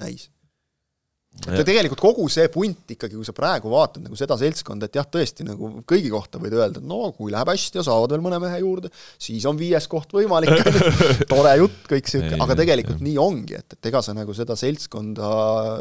näis. 0.00 0.28
Et 1.30 1.62
tegelikult 1.62 2.00
kogu 2.02 2.24
see 2.32 2.48
punt 2.50 2.90
ikkagi, 2.90 3.14
kui 3.14 3.24
sa 3.24 3.32
praegu 3.32 3.70
vaatad 3.70 4.02
nagu 4.02 4.16
seda 4.18 4.34
seltskonda, 4.36 4.88
et 4.90 4.96
jah, 4.98 5.06
tõesti 5.06 5.44
nagu 5.46 5.68
kõigi 5.88 6.10
kohta 6.10 6.40
võid 6.42 6.56
öelda, 6.56 6.82
et 6.82 6.88
no 6.90 7.12
kui 7.14 7.30
läheb 7.30 7.52
hästi 7.52 7.78
ja 7.78 7.84
saavad 7.86 8.10
veel 8.12 8.24
mõne 8.24 8.40
mehe 8.42 8.58
juurde, 8.58 8.90
siis 9.14 9.46
on 9.48 9.56
viies 9.60 9.86
koht 9.90 10.10
võimalik. 10.18 10.58
Tore 11.30 11.54
jutt, 11.62 11.84
kõik 11.88 12.10
sihuke, 12.10 12.34
aga 12.34 12.58
tegelikult 12.58 12.98
jah. 12.98 13.06
nii 13.06 13.16
ongi, 13.22 13.56
et, 13.62 13.78
et 13.78 13.90
ega 13.92 14.02
sa 14.02 14.14
nagu 14.16 14.34
seda 14.36 14.58
seltskonda 14.58 15.32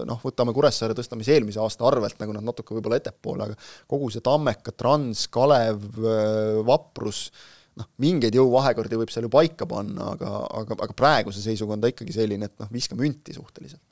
noh, 0.08 0.22
võtame 0.22 0.54
Kuressaare 0.56 0.96
tõstamise 0.98 1.34
eelmise 1.36 1.60
aasta 1.66 1.90
arvelt, 1.90 2.20
nagu 2.22 2.38
nad 2.38 2.46
natuke 2.46 2.78
võib-olla 2.78 3.02
ettepoole, 3.02 3.50
aga 3.50 3.58
kogu 3.90 4.14
see 4.14 4.24
Tammeka, 4.24 4.78
Trans, 4.78 5.26
Kalev, 5.34 5.82
Vaprus, 6.70 7.26
noh, 7.78 7.88
mingeid 8.02 8.36
jõuvahekordi 8.36 8.98
võib 9.00 9.12
seal 9.14 9.28
ju 9.28 9.34
paika 9.34 9.68
panna, 9.70 10.14
aga, 10.16 10.32
aga, 10.62 10.80
aga 10.88 10.96
praeguse 10.98 11.44
seisuga 11.44 11.76
on 11.76 11.84
ta 11.84 11.92
ikkagi 11.92 12.16
selline, 12.16 12.50
et 12.50 12.62
noh, 12.62 12.72
viska 12.74 12.98
münti 13.00 13.36
suhteliselt 13.36 13.84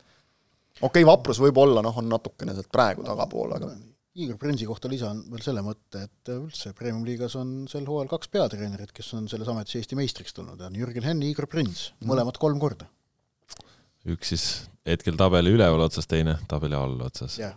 okei 0.82 1.03
okay,, 1.03 1.05
Vaprus 1.07 1.39
võib-olla 1.41 1.84
noh, 1.86 1.95
on 1.97 2.09
natukene 2.11 2.55
sealt 2.55 2.69
praegu 2.73 3.05
tagapool, 3.05 3.55
aga 3.57 3.71
Igor 4.17 4.38
Prinsi 4.41 4.65
kohta 4.65 4.89
lisan 4.89 5.19
veel 5.30 5.43
selle 5.45 5.61
mõtte, 5.61 6.07
et 6.07 6.32
üldse 6.34 6.71
Premium-liigas 6.78 7.36
on 7.38 7.51
sel 7.69 7.86
hooajal 7.86 8.09
kaks 8.15 8.32
peatreenerit, 8.34 8.89
kes 8.95 9.11
on 9.13 9.28
selles 9.30 9.49
ametis 9.51 9.78
Eesti 9.78 9.97
meistriks 9.99 10.34
tulnud, 10.34 10.61
on 10.65 10.78
Jürgen 10.78 11.05
Henn 11.05 11.21
ja 11.21 11.30
Igor 11.30 11.45
Prins, 11.49 11.91
mõlemad 12.01 12.39
kolm 12.41 12.57
korda. 12.61 12.89
üks 14.07 14.34
siis 14.34 14.47
hetkel 14.88 15.17
tabeli 15.19 15.53
üleval 15.53 15.84
otsas, 15.86 16.09
teine 16.09 16.38
tabeli 16.49 16.78
all 16.78 16.97
otsas. 17.05 17.38
jah. 17.38 17.53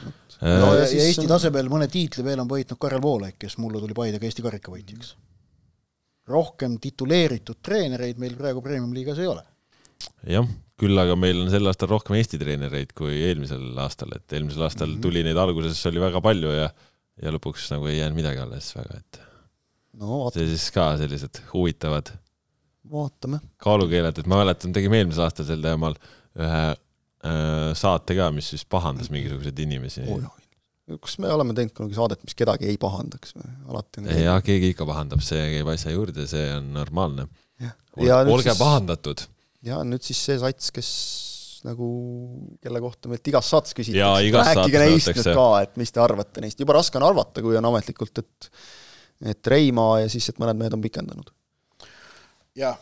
Äh, 0.00 0.10
no 0.42 0.72
ja, 0.74 0.84
ja 0.86 1.04
Eesti 1.06 1.22
on- 1.26 1.32
tasemel 1.36 1.68
mõne 1.70 1.86
tiitli 1.92 2.24
veel 2.26 2.40
on 2.42 2.48
võitnud 2.50 2.78
Karel 2.82 3.02
Voolaik, 3.04 3.36
kes 3.38 3.58
mullu 3.62 3.80
tuli 3.82 3.94
Paidega 3.94 4.26
Eesti 4.26 4.42
karikavõitjaks. 4.42 5.14
rohkem 6.32 6.76
tituleeritud 6.82 7.58
treenereid 7.62 8.18
meil 8.22 8.36
praegu 8.38 8.62
Premium-liigas 8.62 9.18
ei 9.22 9.26
ole. 9.30 9.42
jah, 10.26 10.46
küll 10.78 10.98
aga 10.98 11.14
meil 11.18 11.40
on 11.44 11.50
sel 11.50 11.66
aastal 11.70 11.90
rohkem 11.94 12.16
Eesti 12.18 12.38
treenereid 12.42 12.92
kui 12.98 13.20
eelmisel 13.28 13.70
aastal, 13.78 14.10
et 14.16 14.32
eelmisel 14.38 14.62
aastal 14.66 14.88
Mhm. 14.94 15.00
tuli 15.04 15.22
neid 15.26 15.36
alguses 15.38 15.84
oli 15.86 16.00
väga 16.02 16.20
palju 16.20 16.50
ja 16.58 16.70
ja 17.22 17.30
lõpuks 17.30 17.68
nagu 17.74 17.86
ei 17.86 17.98
jäänud 17.98 18.16
midagi 18.16 18.38
alles 18.40 18.72
väga, 18.74 18.96
et 18.98 19.20
no 20.00 20.06
vaat-, 20.24 20.34
see 20.38 20.46
siis 20.48 20.70
ka 20.74 20.96
sellised 20.98 21.42
huvitavad 21.52 22.08
vaatame. 22.90 23.38
kaalukeeled, 23.62 24.18
et 24.18 24.26
ma 24.26 24.40
mäletan, 24.42 24.72
tegime 24.72 24.98
eelmisel 25.02 25.22
aastal 25.26 25.46
sel 25.46 25.60
teemal 25.62 25.94
ühe 26.38 26.62
äh, 26.70 26.76
saate 27.78 28.16
ka, 28.18 28.30
mis 28.34 28.48
siis 28.54 28.64
pahandas 28.66 29.10
mingisuguseid 29.14 29.58
inimesi. 29.62 30.06
kas 31.00 31.18
me 31.22 31.30
oleme 31.32 31.54
teinud 31.54 31.74
kunagi 31.76 31.94
saadet, 31.94 32.22
mis 32.26 32.34
kedagi 32.38 32.66
ei 32.70 32.78
pahandaks 32.80 33.36
või? 33.36 33.50
alati 33.70 34.02
on 34.02 34.08
ja 34.18 34.34
keegi 34.44 34.72
ikka 34.74 34.86
pahandab, 34.88 35.22
see 35.24 35.44
käib 35.56 35.70
asja 35.72 35.94
juurde, 35.94 36.26
see 36.30 36.48
on 36.56 36.72
normaalne. 36.74 37.28
Olge 37.96 38.48
siis- 38.48 38.58
pahandatud. 38.58 39.22
ja 39.62 39.82
nüüd 39.86 40.02
siis 40.02 40.18
see 40.26 40.38
sats, 40.40 40.72
kes 40.74 40.90
nagu, 41.66 41.88
kelle 42.62 42.80
kohta 42.82 43.10
meilt 43.10 43.28
igas 43.30 43.48
saates 43.52 43.74
küsitakse. 43.76 44.00
Jaa, 44.00 44.18
igas 44.26 44.48
rääkige 44.50 44.80
neist 44.82 45.12
nüüd 45.12 45.28
ka, 45.36 45.48
et 45.62 45.76
mis 45.78 45.92
te 45.94 46.00
arvate 46.02 46.42
neist, 46.42 46.58
juba 46.58 46.74
raske 46.78 46.98
on 46.98 47.06
arvata, 47.06 47.42
kui 47.44 47.58
on 47.58 47.68
ametlikult, 47.70 48.18
et 48.18 48.50
et 49.32 49.46
Reimaa 49.46 50.00
ja 50.02 50.08
siis, 50.10 50.26
et 50.32 50.40
mõned 50.42 50.58
mehed 50.58 50.74
on 50.74 50.82
pikendanud. 50.82 51.28
jah, 52.58 52.78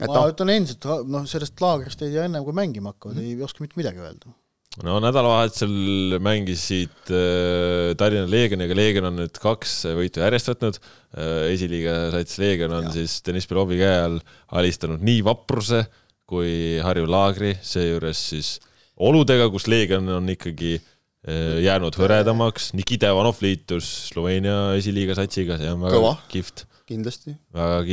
et 0.00 0.08
ma 0.10 0.22
noh, 0.24 0.30
ütlen 0.32 0.54
endiselt, 0.56 0.88
noh 1.10 1.26
sellest 1.30 1.60
laagrist 1.62 2.02
ei 2.02 2.14
tea 2.14 2.24
ennem 2.28 2.46
kui 2.46 2.56
mängima 2.56 2.94
hakkavad 2.94 3.18
mm, 3.18 3.26
-hmm. 3.26 3.36
ei 3.38 3.46
oska 3.46 3.62
mitte 3.62 3.78
midagi 3.78 4.02
öelda. 4.02 4.32
no 4.82 4.98
nädalavahetusel 5.02 6.18
mängisid 6.18 7.12
äh, 7.14 7.94
Tallinna 7.98 8.30
Leegioniga, 8.30 8.74
Leegion 8.74 9.10
on 9.10 9.20
nüüd 9.22 9.38
kaks 9.42 9.84
võitu 9.94 10.24
järjest 10.24 10.50
võtnud 10.50 10.80
äh,, 10.80 11.52
esiliiga 11.54 11.98
sats 12.16 12.40
Leegion 12.42 12.72
on 12.72 12.88
Ja. 12.88 12.88
ja. 12.88 12.94
siis 12.98 13.20
Deniss 13.26 13.50
Belovi 13.50 13.78
käe 13.78 14.00
all 14.08 14.18
alistanud 14.50 15.04
nii 15.04 15.22
Vapruse 15.24 15.84
kui 16.26 16.80
Harju 16.82 17.06
Laagri, 17.10 17.52
seejuures 17.62 18.20
siis 18.32 18.56
oludega, 18.96 19.48
kus 19.52 19.66
Leegion 19.70 20.08
on 20.16 20.28
ikkagi 20.32 20.76
äh, 20.78 21.60
jäänud 21.64 21.96
hõredamaks, 21.98 22.72
Nikita 22.78 23.10
Ivanov 23.12 23.40
liitus 23.44 23.88
Sloveenia 24.10 24.74
esiliiga 24.78 25.16
satsiga, 25.18 25.58
see 25.60 25.72
on 25.72 25.82
väga 25.84 25.98
Kõva. 25.98 26.14
kihvt, 26.32 26.64
kindlasti. 26.88 27.32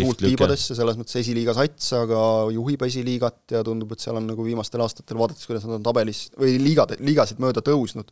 tuult 0.03 0.19
tiibadesse, 0.35 0.75
selles 0.75 0.97
mõttes 0.99 1.15
esiliiga 1.21 1.53
sats, 1.57 1.91
aga 1.95 2.21
juhib 2.55 2.81
esiliigat 2.87 3.55
ja 3.55 3.61
tundub, 3.67 3.91
et 3.95 4.03
seal 4.03 4.19
on 4.19 4.27
nagu 4.27 4.43
viimastel 4.45 4.83
aastatel, 4.83 5.19
vaadates, 5.21 5.47
kuidas 5.47 5.63
nad 5.67 5.77
on 5.79 5.83
tabelis 5.85 6.25
või 6.39 6.57
liigade, 6.61 6.97
liigasid 6.99 7.39
mööda 7.43 7.63
tõusnud, 7.65 8.11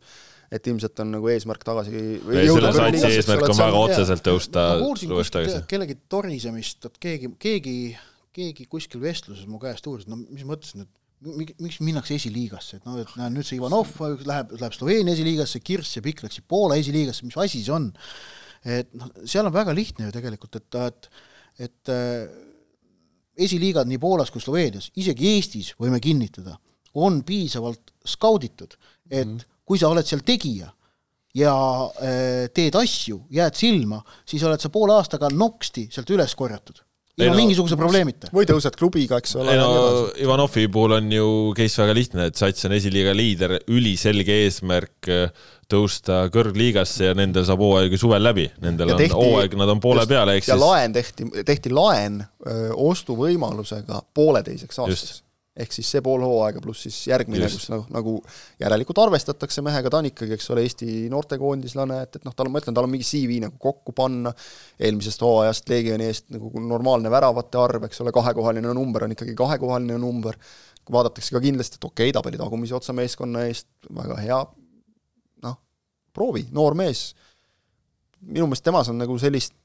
et 0.50 0.66
ilmselt 0.66 1.02
on 1.04 1.12
nagu 1.14 1.28
eesmärk 1.30 1.62
tagasi 1.68 1.92
või 2.24 2.40
ei, 2.40 2.46
jõuda 2.48 2.72
selle 2.72 2.94
satsi 3.02 3.18
eesmärk 3.20 3.44
on 3.52 3.60
väga 3.60 3.82
otseselt 3.84 4.24
tõusta 4.26 4.64
uuesti 4.80 5.36
tagasi 5.36 5.60
kellegi 5.70 5.98
torisemist, 6.10 6.88
et 6.88 6.96
keegi, 7.04 7.30
keegi, 7.38 7.76
keegi 8.32 8.66
kuskil 8.72 9.04
vestluses 9.04 9.46
mu 9.46 9.60
käest 9.62 9.86
uuris, 9.86 10.08
no 10.10 10.16
mis 10.24 10.42
mõttes 10.48 10.74
nüüd, 10.78 10.88
mi- 11.20 11.54
miks 11.60 11.78
minnakse 11.84 12.16
esiliigasse, 12.16 12.80
et 12.80 12.88
noh, 12.88 12.96
et 13.04 13.14
näe, 13.20 13.28
nüüd 13.36 13.44
see 13.46 13.60
Ivanov 13.60 13.92
läheb, 14.24 14.56
läheb 14.56 14.72
Sloveenia 14.74 15.12
esiliigasse, 15.14 15.60
Kirss 15.60 15.98
ja 15.98 16.02
Pikk 16.02 16.24
läksid 16.24 16.48
Poola 16.48 16.80
esiliigasse, 16.80 17.26
mis 17.28 17.36
asi 17.36 17.60
see 17.62 17.74
on? 17.76 17.90
Et 18.64 18.90
noh, 18.94 19.10
seal 19.24 19.46
on 19.46 19.54
väga 19.54 19.74
lihtne 19.76 20.08
ju 20.08 20.14
tegelikult, 20.14 20.56
et, 20.56 20.74
et 20.74 21.10
et 21.60 21.92
äh, 21.92 22.28
esiliigad 23.36 23.88
nii 23.88 24.00
Poolas 24.00 24.30
kui 24.32 24.42
Sloveenias, 24.42 24.90
isegi 25.00 25.34
Eestis 25.34 25.74
võime 25.80 26.00
kinnitada, 26.02 26.56
on 27.00 27.20
piisavalt 27.26 27.92
skauditud, 28.04 28.76
et 29.10 29.26
mm 29.26 29.36
-hmm. 29.36 29.58
kui 29.64 29.78
sa 29.78 29.88
oled 29.88 30.06
seal 30.06 30.22
tegija 30.24 30.70
ja 31.34 31.54
äh, 32.02 32.48
teed 32.54 32.74
asju, 32.74 33.26
jääd 33.30 33.54
silma, 33.54 34.02
siis 34.26 34.42
oled 34.42 34.60
sa 34.60 34.68
poole 34.68 34.94
aastaga 34.94 35.28
noksti 35.28 35.88
sealt 35.90 36.10
üles 36.10 36.34
korjatud. 36.34 36.82
Ei 37.18 37.26
ilma 37.26 37.34
no- 37.34 37.40
mingisuguse 37.42 37.76
probleemita. 37.76 38.28
või 38.32 38.46
tõused 38.48 38.76
klubiga, 38.78 39.18
eks 39.20 39.34
ole. 39.36 39.52
ei 39.52 39.58
no 39.58 40.08
Ivanovi 40.24 40.68
puhul 40.72 40.94
on 40.96 41.10
ju 41.12 41.26
case 41.58 41.82
väga 41.82 41.94
lihtne, 41.98 42.26
et 42.30 42.36
Sats 42.38 42.64
on 42.64 42.72
esiliiga 42.72 43.12
liider, 43.16 43.58
üliselge 43.68 44.36
eesmärk 44.46 45.10
äh, 45.10 45.32
tõusta 45.70 46.24
kõrgliigasse 46.34 47.10
ja 47.10 47.14
nendel 47.18 47.44
saab 47.46 47.60
hooaeg 47.62 47.92
ju 47.94 47.98
suvel 48.02 48.22
läbi, 48.24 48.46
nendel 48.62 48.88
Ja 48.90 48.94
on 48.96 49.02
tehti- 49.02 49.18
hooaeg, 49.18 49.54
nad 49.60 49.68
on 49.74 49.80
poole 49.80 50.00
just, 50.04 50.08
peale, 50.14 50.36
ehk 50.38 50.48
ja 50.48 50.54
siis 50.56 50.64
laen 50.64 50.92
tehti, 50.96 51.26
tehti 51.46 51.70
laen 51.74 52.22
öö, 52.46 52.70
ostuvõimalusega 52.90 54.00
pooleteiseks 54.14 54.78
aastaks. 54.82 55.22
Ehk 55.58 55.74
siis 55.74 55.88
see 55.92 56.02
pool 56.04 56.22
hooaega 56.22 56.60
pluss 56.62 56.84
siis 56.86 56.96
järgmine, 57.10 57.48
kus 57.50 57.66
nagu, 57.72 57.84
nagu 57.90 58.14
järelikult 58.60 59.00
arvestatakse 59.02 59.64
mehega, 59.66 59.90
ta 59.90 59.98
on 59.98 60.08
ikkagi, 60.10 60.36
eks 60.36 60.50
ole, 60.54 60.62
Eesti 60.66 61.08
noortekoondislane, 61.10 61.98
et, 62.06 62.20
et 62.20 62.26
noh, 62.26 62.34
tal 62.36 62.48
on, 62.48 62.54
ma 62.54 62.62
ütlen, 62.62 62.76
tal 62.76 62.86
on 62.86 62.92
mingi 62.92 63.06
CV 63.06 63.40
nagu 63.42 63.58
kokku 63.60 63.94
panna, 63.96 64.32
eelmisest 64.78 65.24
hooajast 65.26 65.72
Leegioni 65.72 66.06
eest 66.06 66.28
nagu 66.34 66.62
normaalne 66.62 67.10
väravate 67.12 67.58
arv, 67.60 67.88
eks 67.88 68.04
ole, 68.04 68.14
kahekohaline 68.14 68.74
number 68.76 69.06
on 69.06 69.16
ikkagi 69.16 69.34
kahekohaline 69.38 69.98
number, 70.00 70.38
vaadatakse 70.90 71.34
ka 71.34 71.42
kindlasti, 71.42 71.80
et 71.80 71.88
okei 71.90 72.08
okay,, 72.08 72.14
tabeli 72.14 72.38
tagumise 72.38 72.76
otsa 72.78 72.94
meeskonna 72.96 73.44
eest, 73.50 73.68
väga 73.96 74.20
hea, 74.22 74.38
noh, 75.46 75.58
proovi, 76.14 76.46
noor 76.54 76.78
mees, 76.78 77.08
minu 78.20 78.46
meelest 78.46 78.66
temas 78.66 78.90
on 78.92 79.02
nagu 79.02 79.18
sellist 79.18 79.56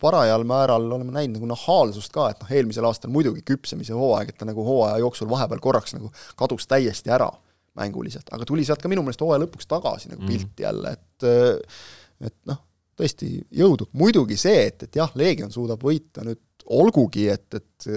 parajal 0.00 0.44
määral 0.48 0.88
oleme 0.92 1.12
näinud 1.14 1.38
nagu 1.38 1.50
nahaalsust 1.50 2.12
ka, 2.14 2.30
et 2.32 2.42
noh, 2.42 2.50
eelmisel 2.56 2.86
aastal 2.88 3.12
muidugi 3.12 3.44
küpsemise 3.46 3.96
hooaeg, 3.96 4.32
et 4.32 4.40
ta 4.40 4.48
nagu 4.48 4.64
hooaja 4.66 4.98
jooksul 5.02 5.30
vahepeal 5.30 5.62
korraks 5.62 5.96
nagu 5.96 6.10
kadus 6.40 6.68
täiesti 6.70 7.12
ära 7.12 7.30
mänguliselt, 7.78 8.28
aga 8.34 8.46
tuli 8.48 8.64
sealt 8.66 8.82
ka 8.82 8.90
minu 8.90 9.04
meelest 9.06 9.22
hooaja 9.22 9.44
lõpuks 9.44 9.68
tagasi 9.70 10.10
nagu 10.10 10.24
mm. 10.24 10.32
pilti 10.32 10.66
jälle, 10.66 10.94
et 10.96 12.28
et 12.28 12.36
noh, 12.50 12.58
tõesti 13.00 13.32
jõudu, 13.56 13.88
muidugi 13.96 14.36
see, 14.40 14.66
et, 14.68 14.88
et 14.88 14.96
jah, 15.00 15.12
Leegion 15.16 15.52
suudab 15.52 15.82
võita 15.84 16.24
nüüd 16.26 16.66
olgugi, 16.70 17.28
et, 17.32 17.48
et 17.56 17.90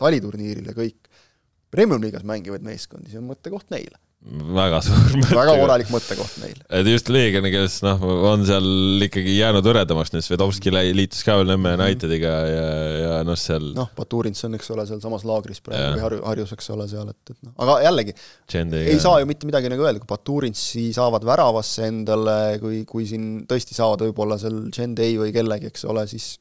taliturniiril 0.00 0.72
ja 0.72 0.76
kõik, 0.76 1.12
Premium-liigas 1.74 2.22
mängivaid 2.22 2.62
meeskondi, 2.62 3.08
see 3.10 3.18
on 3.18 3.32
mõttekoht 3.32 3.72
neile 3.74 3.96
väga 4.24 4.78
suur 4.84 5.16
mõte. 5.18 5.36
väga 5.36 5.54
korralik 5.58 5.90
mõttekoht 5.92 6.36
neil. 6.40 6.56
et 6.78 6.88
just 6.88 7.10
Leegioni, 7.12 7.50
kes 7.52 7.76
noh, 7.84 8.00
on 8.30 8.44
seal 8.48 9.04
ikkagi 9.04 9.36
jäänud 9.36 9.66
hõredamaks, 9.68 10.14
nüüd 10.14 10.24
Svedovski 10.24 10.72
liitus 10.72 11.20
ka 11.26 11.36
veel 11.40 11.52
Nõmme. 11.52 11.74
Unitediga 11.76 12.32
ja, 12.48 12.64
ja 13.02 13.14
noh, 13.26 13.36
seal 13.38 13.70
noh, 13.76 13.90
Baturins 13.98 14.40
on, 14.48 14.56
eks 14.56 14.72
ole, 14.72 14.86
sealsamas 14.88 15.26
laagris 15.28 15.60
praegu 15.64 15.98
või 15.98 16.04
Harju, 16.06 16.22
Harjus, 16.30 16.54
eks 16.56 16.72
ole, 16.72 16.88
seal, 16.90 17.10
et, 17.12 17.34
et 17.34 17.40
noh, 17.44 17.54
aga 17.66 17.78
jällegi, 17.84 18.16
ei 18.80 19.00
saa 19.02 19.20
ju 19.20 19.28
mitte 19.28 19.48
midagi 19.50 19.72
nagu 19.72 19.84
öelda, 19.84 20.00
kui 20.00 20.12
Baturinsi 20.14 20.88
saavad 20.96 21.26
väravasse 21.28 21.90
endale, 21.92 22.38
kui, 22.62 22.84
kui 22.88 23.08
siin 23.10 23.42
tõesti 23.50 23.76
saavad 23.76 24.06
võib-olla 24.08 24.40
seal 24.40 24.64
Gendei 24.74 25.18
või 25.20 25.34
kellegi, 25.36 25.68
eks 25.72 25.84
ole, 25.90 26.08
siis 26.08 26.32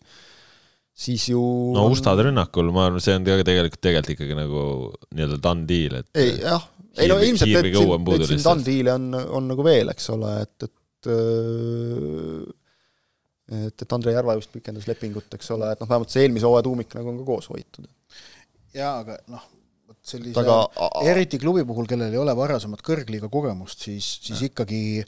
siis 0.93 1.25
ju 1.31 1.41
no 1.73 1.87
Ustad 1.91 2.19
rünnakul, 2.21 2.69
ma 2.73 2.87
arvan, 2.87 3.01
see 3.01 3.15
on 3.17 3.25
ka 3.25 3.39
tegelikult, 3.41 3.81
tegelikult 3.81 4.13
ikkagi 4.13 4.37
nagu 4.37 4.63
nii-öelda 5.09 5.39
done 5.41 5.65
deal, 5.69 5.97
et 6.03 6.21
ei 6.21 6.35
jah, 6.43 6.67
ei 7.01 7.09
no 7.09 7.17
ilmselt 7.23 7.55
et 7.57 7.71
siin, 7.73 8.09
et 8.15 8.27
siin 8.29 8.43
done 8.43 8.65
deal'e 8.65 8.97
on, 8.97 9.07
on 9.39 9.47
nagu 9.53 9.65
veel, 9.65 9.89
eks 9.93 10.11
ole, 10.13 10.35
et, 10.45 10.67
et 10.67 11.09
äh, 11.13 12.43
et, 13.53 13.81
et 13.85 13.95
Andrei 13.95 14.15
Järva 14.15 14.37
just 14.37 14.53
pikendas 14.53 14.87
lepingut, 14.87 15.27
eks 15.35 15.51
ole, 15.55 15.73
et 15.73 15.81
noh, 15.81 15.89
vähemalt 15.89 16.13
see 16.13 16.23
eelmise 16.25 16.47
hooaja 16.47 16.65
tuumik 16.67 16.95
nagu 16.97 17.11
on 17.11 17.19
ka 17.19 17.27
koos 17.27 17.49
hoitud. 17.51 17.89
jaa, 18.73 18.95
aga 19.01 19.17
noh, 19.31 19.43
vot 19.89 19.99
sellise 20.13 20.39
aga, 20.39 20.59
eriti 21.09 21.39
klubi 21.41 21.65
puhul, 21.67 21.89
kellel 21.89 22.13
ei 22.13 22.21
ole 22.21 22.35
varasemat 22.37 22.83
kõrgliiga 22.85 23.29
kogemust, 23.33 23.83
siis, 23.89 24.07
siis 24.23 24.45
ikkagi 24.49 25.03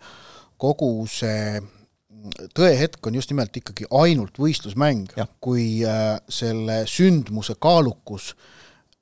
kogu 0.62 0.92
see 1.12 1.62
tõehetk 2.58 3.08
on 3.08 3.18
just 3.20 3.32
nimelt 3.32 3.56
ikkagi 3.60 3.88
ainult 3.94 4.38
võistlusmäng, 4.42 5.14
kui 5.44 5.84
äh, 5.86 6.16
selle 6.32 6.84
sündmuse 6.90 7.58
kaalukus 7.62 8.34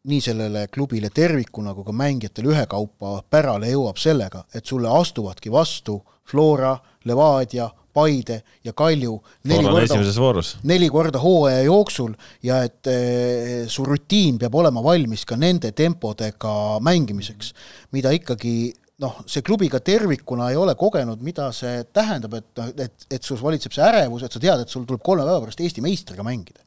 nii 0.09 0.21
sellele 0.21 0.65
klubile 0.67 1.09
tervikuna 1.13 1.73
kui 1.75 1.85
ka 1.87 1.93
mängijatele 1.95 2.51
ühekaupa 2.51 3.21
pärale 3.31 3.69
jõuab 3.71 3.99
sellega, 4.01 4.43
et 4.53 4.65
sulle 4.67 4.91
astuvadki 4.91 5.51
vastu 5.51 6.01
Flora, 6.27 6.75
Levadia, 7.07 7.69
Paide 7.93 8.39
ja 8.65 8.73
Kalju 8.73 9.13
neli 9.45 9.67
korda, 9.69 10.43
neli 10.65 10.87
korda 10.89 11.19
hooaja 11.21 11.61
jooksul 11.67 12.15
ja 12.43 12.63
et 12.65 12.89
e, 12.89 13.65
su 13.69 13.85
rutiin 13.85 14.39
peab 14.41 14.55
olema 14.57 14.81
valmis 14.83 15.27
ka 15.29 15.37
nende 15.37 15.71
tempodega 15.77 16.79
mängimiseks, 16.81 17.53
mida 17.93 18.11
ikkagi 18.17 18.73
noh, 19.03 19.21
see 19.29 19.45
klubi 19.45 19.69
ka 19.69 19.79
tervikuna 19.85 20.49
ei 20.51 20.57
ole 20.59 20.75
kogenud, 20.79 21.21
mida 21.21 21.51
see 21.55 21.83
tähendab, 21.93 22.39
et 22.39 22.49
noh, 22.59 22.73
et, 22.81 23.07
et 23.13 23.23
sul 23.23 23.39
valitseb 23.41 23.75
see 23.75 23.85
ärevus, 23.85 24.25
et 24.25 24.35
sa 24.35 24.41
tead, 24.41 24.65
et 24.65 24.73
sul 24.73 24.87
tuleb 24.89 25.03
kolme 25.05 25.27
päeva 25.27 25.43
pärast 25.45 25.61
Eesti 25.63 25.85
meistriga 25.85 26.25
mängida. 26.25 26.65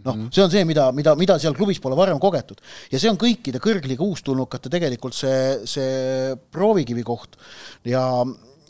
Noh, 0.00 0.14
mhm. 0.16 0.30
see 0.32 0.44
on 0.44 0.52
see, 0.52 0.64
mida, 0.68 0.88
mida, 0.96 1.14
mida 1.18 1.38
seal 1.42 1.56
klubis 1.56 1.80
pole 1.82 1.98
varem 1.98 2.20
kogetud. 2.22 2.62
ja 2.92 3.00
see 3.00 3.10
on 3.10 3.20
kõikide 3.20 3.60
kõrgliiga 3.62 4.04
uustulnukate 4.06 4.72
tegelikult 4.72 5.16
see, 5.16 5.66
see 5.68 6.32
proovikivi 6.54 7.04
koht 7.06 7.36
ja, 7.88 8.06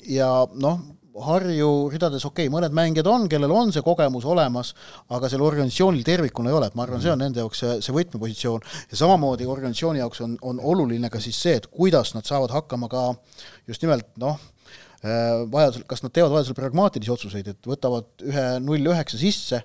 ja 0.09 0.33
noh, 0.55 0.83
Harju 1.12 1.91
ridades 1.93 2.25
okei 2.25 2.47
okay,, 2.47 2.53
mõned 2.53 2.73
mängijad 2.73 3.09
on, 3.11 3.27
kellel 3.29 3.53
on 3.53 3.68
see 3.75 3.85
kogemus 3.85 4.25
olemas, 4.25 4.70
aga 5.12 5.29
sellel 5.29 5.45
organisatsioonil 5.51 6.07
tervikuna 6.07 6.49
ei 6.49 6.57
ole, 6.57 6.70
et 6.70 6.79
ma 6.79 6.87
arvan, 6.87 7.03
see 7.05 7.12
on 7.12 7.20
nende 7.20 7.43
jaoks 7.43 7.61
see, 7.61 7.75
see 7.85 7.97
võtmepositsioon 7.99 8.64
ja 8.89 9.01
samamoodi 9.03 9.45
organisatsiooni 9.45 10.01
jaoks 10.01 10.23
on, 10.25 10.39
on 10.49 10.62
oluline 10.73 11.12
ka 11.12 11.20
siis 11.20 11.37
see, 11.37 11.59
et 11.61 11.68
kuidas 11.68 12.14
nad 12.16 12.25
saavad 12.25 12.55
hakkama 12.57 12.89
ka 12.93 13.05
just 13.68 13.85
nimelt 13.85 14.09
noh, 14.25 14.41
äh, 15.05 15.45
vajadusel, 15.53 15.85
kas 15.93 16.01
nad 16.01 16.16
teevad 16.16 16.33
vajadusel 16.33 16.57
pragmaatilisi 16.57 17.12
otsuseid, 17.12 17.53
et 17.53 17.68
võtavad 17.75 18.09
ühe 18.25 18.49
null 18.64 18.93
üheksa 18.95 19.20
sisse, 19.20 19.61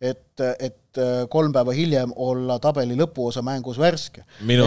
et, 0.00 0.40
et 0.58 1.00
äh, 1.00 1.26
kolm 1.30 1.52
päeva 1.52 1.74
hiljem 1.74 2.12
olla 2.16 2.58
tabeli 2.62 2.96
lõpuosa 2.98 3.42
mängus 3.42 3.78
värske. 3.80 4.24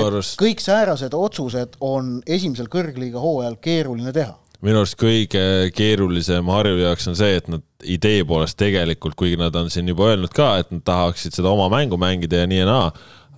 arust 0.07 0.39
kõik 0.41 0.63
säärased 0.63 1.15
otsused 1.15 1.79
on 1.79 2.19
esimesel 2.27 2.67
kõrgliiga 2.71 3.21
hooajal 3.23 3.57
keeruline 3.63 4.13
teha 4.15 4.37
minu 4.61 4.81
arust 4.81 4.97
kõige 4.99 5.71
keerulisem 5.73 6.49
Harju 6.53 6.83
jaoks 6.83 7.07
on 7.09 7.17
see, 7.17 7.33
et 7.39 7.47
nad 7.49 7.63
idee 7.81 8.21
poolest 8.27 8.59
tegelikult, 8.61 9.15
kuigi 9.17 9.39
nad 9.39 9.55
on 9.57 9.71
siin 9.73 9.89
juba 9.89 10.11
öelnud 10.11 10.33
ka, 10.35 10.53
et 10.61 10.69
nad 10.73 10.83
tahaksid 10.85 11.33
seda 11.37 11.49
oma 11.49 11.65
mängu 11.73 11.97
mängida 12.01 12.43
ja 12.43 12.49
nii 12.49 12.61
ja 12.61 12.67
naa, 12.69 12.91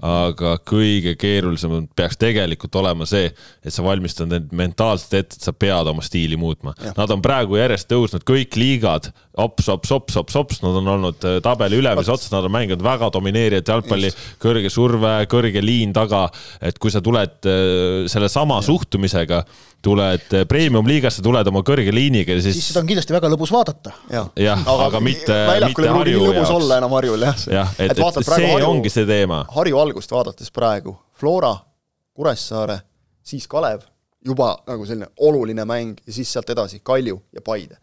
aga 0.03 0.57
kõige 0.67 1.13
keerulisem 1.19 1.85
peaks 1.95 2.17
tegelikult 2.19 2.75
olema 2.81 3.05
see, 3.07 3.29
et 3.63 3.73
sa 3.73 3.85
valmistad 3.85 4.31
end 4.35 4.51
mentaalselt 4.55 5.13
ette, 5.19 5.37
et 5.37 5.45
sa 5.47 5.53
pead 5.55 5.87
oma 5.89 6.03
stiili 6.03 6.37
muutma. 6.39 6.73
Nad 6.97 7.13
on 7.13 7.21
praegu 7.23 7.59
järjest 7.59 7.87
tõusnud, 7.91 8.25
kõik 8.27 8.57
liigad, 8.59 9.11
ops, 9.39 9.69
ops, 9.71 9.93
ops, 9.95 10.17
ops, 10.19 10.37
ops, 10.39 10.61
nad 10.65 10.79
on 10.81 10.89
olnud 10.95 11.27
äh, 11.29 11.37
tabeli 11.45 11.79
ülemise 11.79 12.11
otsas, 12.13 12.31
nad 12.33 12.45
on 12.47 12.53
mänginud 12.53 12.83
väga 12.83 13.11
domineerivat 13.13 13.73
jalgpalli, 13.73 14.11
kõrge 14.43 14.71
surve, 14.73 15.13
kõrge 15.31 15.63
liin 15.63 15.93
taga, 15.95 16.25
et 16.61 16.79
kui 16.81 16.91
sa 16.93 17.03
tuled 17.03 17.47
äh, 17.47 18.03
sellesama 18.11 18.59
suhtumisega 18.65 19.43
tuled 19.83 20.33
eh, 20.33 20.45
premium-liigasse, 20.47 21.23
tuled 21.25 21.49
oma 21.51 21.61
kõrge 21.67 21.91
liiniga 21.93 22.37
ja 22.37 22.43
siis 22.43 22.55
siis 22.55 22.71
seda 22.71 22.83
on 22.83 22.89
kindlasti 22.89 23.15
väga 23.15 23.31
lõbus 23.33 23.51
vaadata. 23.53 23.91
jah, 24.09 24.61
aga, 24.63 24.87
aga 24.87 25.01
mitte, 25.03 25.35
mitte 25.65 25.89
Harju 25.97 26.23
jaoks. 26.29 26.53
olla 26.55 26.79
enam 26.79 26.95
Harjul 26.95 27.27
jah. 27.27 27.45
jah, 27.59 27.75
et, 27.77 27.91
et, 27.91 27.99
et 27.99 28.29
see 28.29 28.47
Harju, 28.47 28.69
ongi 28.69 28.93
see 28.93 29.07
teema. 29.09 29.43
Harju 29.51 29.81
algust 29.83 30.15
vaadates 30.15 30.53
praegu, 30.55 30.95
Flora, 31.19 31.51
Kuressaare, 32.15 32.79
siis 33.25 33.47
Kalev, 33.51 33.83
juba 34.23 34.53
nagu 34.69 34.87
selline 34.87 35.11
oluline 35.27 35.67
mäng 35.67 35.99
ja 36.05 36.15
siis 36.15 36.31
sealt 36.31 36.53
edasi 36.55 36.79
Kalju 36.79 37.19
ja 37.35 37.43
Paide. 37.43 37.79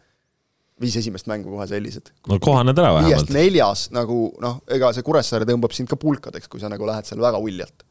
viis 0.81 0.95
esimest 0.97 1.27
mängu 1.29 1.51
kohe 1.53 1.67
sellised. 1.69 2.09
no 2.27 2.39
kohaned 2.41 2.73
ära 2.73 2.95
vähemalt. 2.95 3.13
viiest 3.13 3.35
neljas 3.35 3.89
nagu 3.93 4.31
noh, 4.41 4.63
ega 4.73 4.89
see 4.97 5.05
Kuressaare 5.05 5.45
tõmbab 5.45 5.77
sind 5.77 5.91
ka 5.91 5.99
pulkadeks, 6.01 6.49
kui 6.49 6.63
sa 6.63 6.71
nagu 6.71 6.87
lähed 6.89 7.05
seal 7.05 7.21
väga 7.21 7.37
uljalt. 7.37 7.85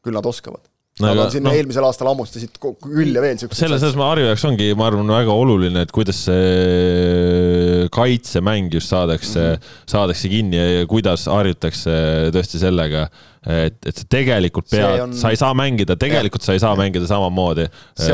küll 0.00 0.14
nad 0.14 0.26
oskavad 0.26 0.69
no, 1.02 1.12
aga 1.14 1.26
sinna 1.32 1.50
no, 1.50 1.56
eelmisel 1.56 1.86
aastal 1.88 2.10
hammustasid 2.12 2.60
küll 2.60 3.14
ja 3.16 3.24
veel 3.24 3.40
siukseid 3.40 3.64
selles 3.66 3.96
ma 3.98 4.10
Harju 4.12 4.28
jaoks 4.28 4.46
ongi, 4.50 4.70
ma 4.78 4.88
arvan, 4.90 5.10
väga 5.14 5.36
oluline, 5.44 5.86
et 5.86 5.94
kuidas 5.94 6.24
see 6.28 7.88
kaitsemäng 7.94 8.70
just 8.74 8.92
saadakse 8.92 9.40
mm, 9.40 9.58
-hmm. 9.58 9.82
saadakse 9.94 10.32
kinni 10.32 10.60
ja 10.60 10.86
kuidas 10.90 11.26
harjutakse 11.30 11.96
tõesti 12.34 12.62
sellega 12.62 13.08
et, 13.40 13.76
et 13.88 13.96
sa 13.96 14.04
tegelikult 14.10 14.68
pead, 14.68 15.02
on... 15.06 15.12
sa 15.16 15.30
ei 15.32 15.38
saa 15.40 15.54
mängida, 15.56 15.96
tegelikult 16.00 16.42
ja. 16.44 16.50
sa 16.50 16.56
ei 16.56 16.60
saa 16.62 16.74
mängida 16.76 17.08
samamoodi, 17.08 17.64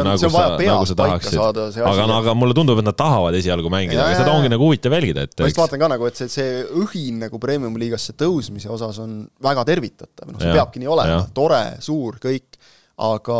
nagu 0.06 0.20
sa, 0.22 0.44
nagu 0.60 0.86
sa 0.86 0.96
tahaksid. 1.00 1.40
aga, 1.82 2.06
aga 2.20 2.34
mulle 2.38 2.54
tundub, 2.54 2.78
et 2.78 2.86
nad 2.86 2.96
tahavad 2.98 3.34
esialgu 3.38 3.72
mängida, 3.72 4.04
aga 4.04 4.20
seda 4.20 4.36
ongi 4.36 4.52
nagu 4.52 4.68
huvitav 4.68 4.94
jälgida, 4.94 5.26
et 5.26 5.42
ma 5.42 5.50
just 5.50 5.58
vaatan 5.58 5.82
ka 5.82 5.90
nagu, 5.96 6.06
et 6.06 6.22
see, 6.22 6.30
see 6.30 6.62
õhin 6.78 7.18
nagu 7.26 7.42
premium-liigasse 7.42 8.14
tõusmise 8.20 8.70
osas 8.72 9.02
on 9.02 9.18
väga 9.42 9.66
tervitatav, 9.66 10.30
noh, 10.30 10.38
see 10.42 10.52
ja. 10.52 10.60
peabki 10.60 10.84
nii 10.84 10.92
olema, 10.94 11.20
tore, 11.34 11.62
suur, 11.82 12.20
kõik, 12.22 12.60
aga 12.96 13.38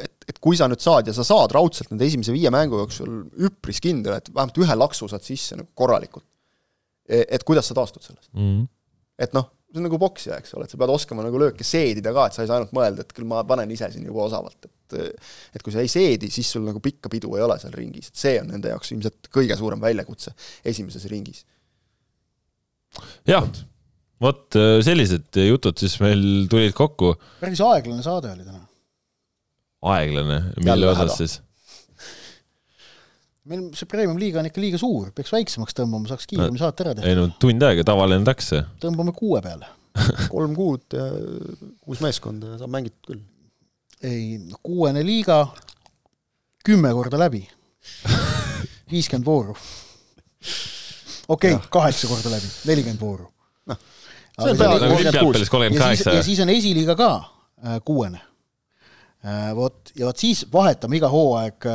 et, 0.00 0.14
et 0.32 0.38
kui 0.40 0.56
sa 0.56 0.68
nüüd 0.70 0.80
saad 0.80 1.10
ja 1.10 1.14
sa 1.16 1.24
saad 1.26 1.52
raudselt 1.52 1.90
nende 1.92 2.06
esimese 2.08 2.32
viie 2.32 2.52
mängu 2.54 2.80
jooksul 2.80 3.10
üpris 3.48 3.82
kindel, 3.84 4.16
et 4.16 4.30
vähemalt 4.32 4.60
ühe 4.62 4.76
laksu 4.78 5.08
saad 5.10 5.24
sisse 5.26 5.58
nagu 5.58 5.68
korralikult, 5.76 6.24
e-, 7.08 7.26
et 7.28 7.44
kuidas 7.44 7.68
sa 7.68 7.76
taastud 7.76 8.06
sellest 8.06 8.30
mm. 8.32 8.46
-hmm. 8.46 8.68
et 9.26 9.36
noh 9.36 9.50
see 9.70 9.78
on 9.78 9.86
nagu 9.86 9.98
poksija, 10.02 10.38
eks 10.40 10.54
ole, 10.58 10.66
et 10.66 10.72
sa 10.72 10.78
pead 10.80 10.90
oskama 10.90 11.24
nagu 11.24 11.38
lööke 11.38 11.64
seedida 11.66 12.12
ka, 12.14 12.26
et 12.26 12.36
sa 12.36 12.42
ei 12.42 12.50
saa 12.50 12.58
ainult 12.58 12.72
mõelda, 12.74 13.04
et 13.04 13.12
küll 13.14 13.28
ma 13.30 13.42
panen 13.46 13.70
ise 13.70 13.86
siin 13.92 14.06
juba 14.08 14.26
osavalt, 14.26 14.58
et 14.66 14.76
et 15.54 15.62
kui 15.62 15.70
sa 15.70 15.84
ei 15.84 15.86
seedi, 15.86 16.26
siis 16.34 16.48
sul 16.50 16.64
nagu 16.66 16.80
pikka 16.82 17.06
pidu 17.12 17.36
ei 17.36 17.44
ole 17.44 17.54
seal 17.62 17.74
ringis, 17.78 18.08
et 18.10 18.18
see 18.18 18.40
on 18.40 18.48
nende 18.50 18.72
jaoks 18.72 18.90
ilmselt 18.90 19.28
kõige 19.30 19.54
suurem 19.54 19.78
väljakutse 19.78 20.32
esimeses 20.66 21.04
ringis. 21.12 21.44
jah, 23.30 23.46
vot 24.18 24.58
sellised 24.82 25.38
jutud 25.46 25.78
siis 25.78 25.94
meil 26.02 26.48
tulid 26.50 26.74
kokku. 26.74 27.12
päris 27.38 27.62
aeglane 27.62 28.02
saade 28.02 28.32
oli 28.34 28.42
täna. 28.42 28.64
Aeglane, 29.82 30.42
mille 30.64 30.90
osas 30.90 31.16
siis? 31.20 31.40
meil 33.50 33.70
see 33.74 33.88
premium-liiga 33.88 34.40
on 34.42 34.48
ikka 34.50 34.62
liiga 34.62 34.78
suur, 34.80 35.10
peaks 35.16 35.32
väiksemaks 35.34 35.76
tõmbama, 35.76 36.08
saaks 36.10 36.28
kiiremini 36.30 36.60
saate 36.60 36.84
ära 36.84 36.94
teha. 36.96 37.08
ei 37.08 37.18
no 37.18 37.28
tund 37.40 37.64
aega, 37.66 37.84
tavaline 37.88 38.26
läks 38.26 38.52
see. 38.52 38.62
tõmbame 38.82 39.14
kuue 39.16 39.40
peale 39.44 39.70
kolm 40.34 40.54
kuud 40.54 40.96
ja 40.96 41.06
kuus 41.82 42.02
meeskonda 42.04 42.58
saab 42.60 42.72
mängitud 42.76 43.10
küll. 43.10 43.22
ei, 44.06 44.38
kuuene 44.62 45.02
liiga, 45.06 45.42
kümme 46.66 46.92
korda 46.96 47.18
läbi. 47.20 47.42
viiskümmend 48.92 49.26
vooru. 49.26 49.56
okei 51.28 51.56
okay,, 51.56 51.68
kaheksa 51.72 52.10
korda 52.10 52.36
läbi, 52.36 52.54
nelikümmend 52.70 53.02
vooru. 53.02 53.30
noh, 53.70 53.84
see 54.36 54.52
on 54.52 54.60
peaaegu 54.60 54.90
kolmkümmend 54.92 55.80
kuus. 55.80 56.06
ja 56.06 56.22
siis 56.26 56.44
on 56.44 56.52
esiliiga 56.52 56.96
ka 56.98 57.12
kuuene. 57.84 58.20
Vot, 59.56 59.90
ja 59.98 60.06
vot 60.08 60.16
siis 60.22 60.46
vahetame 60.52 60.96
iga 60.96 61.08
hooaeg, 61.12 61.66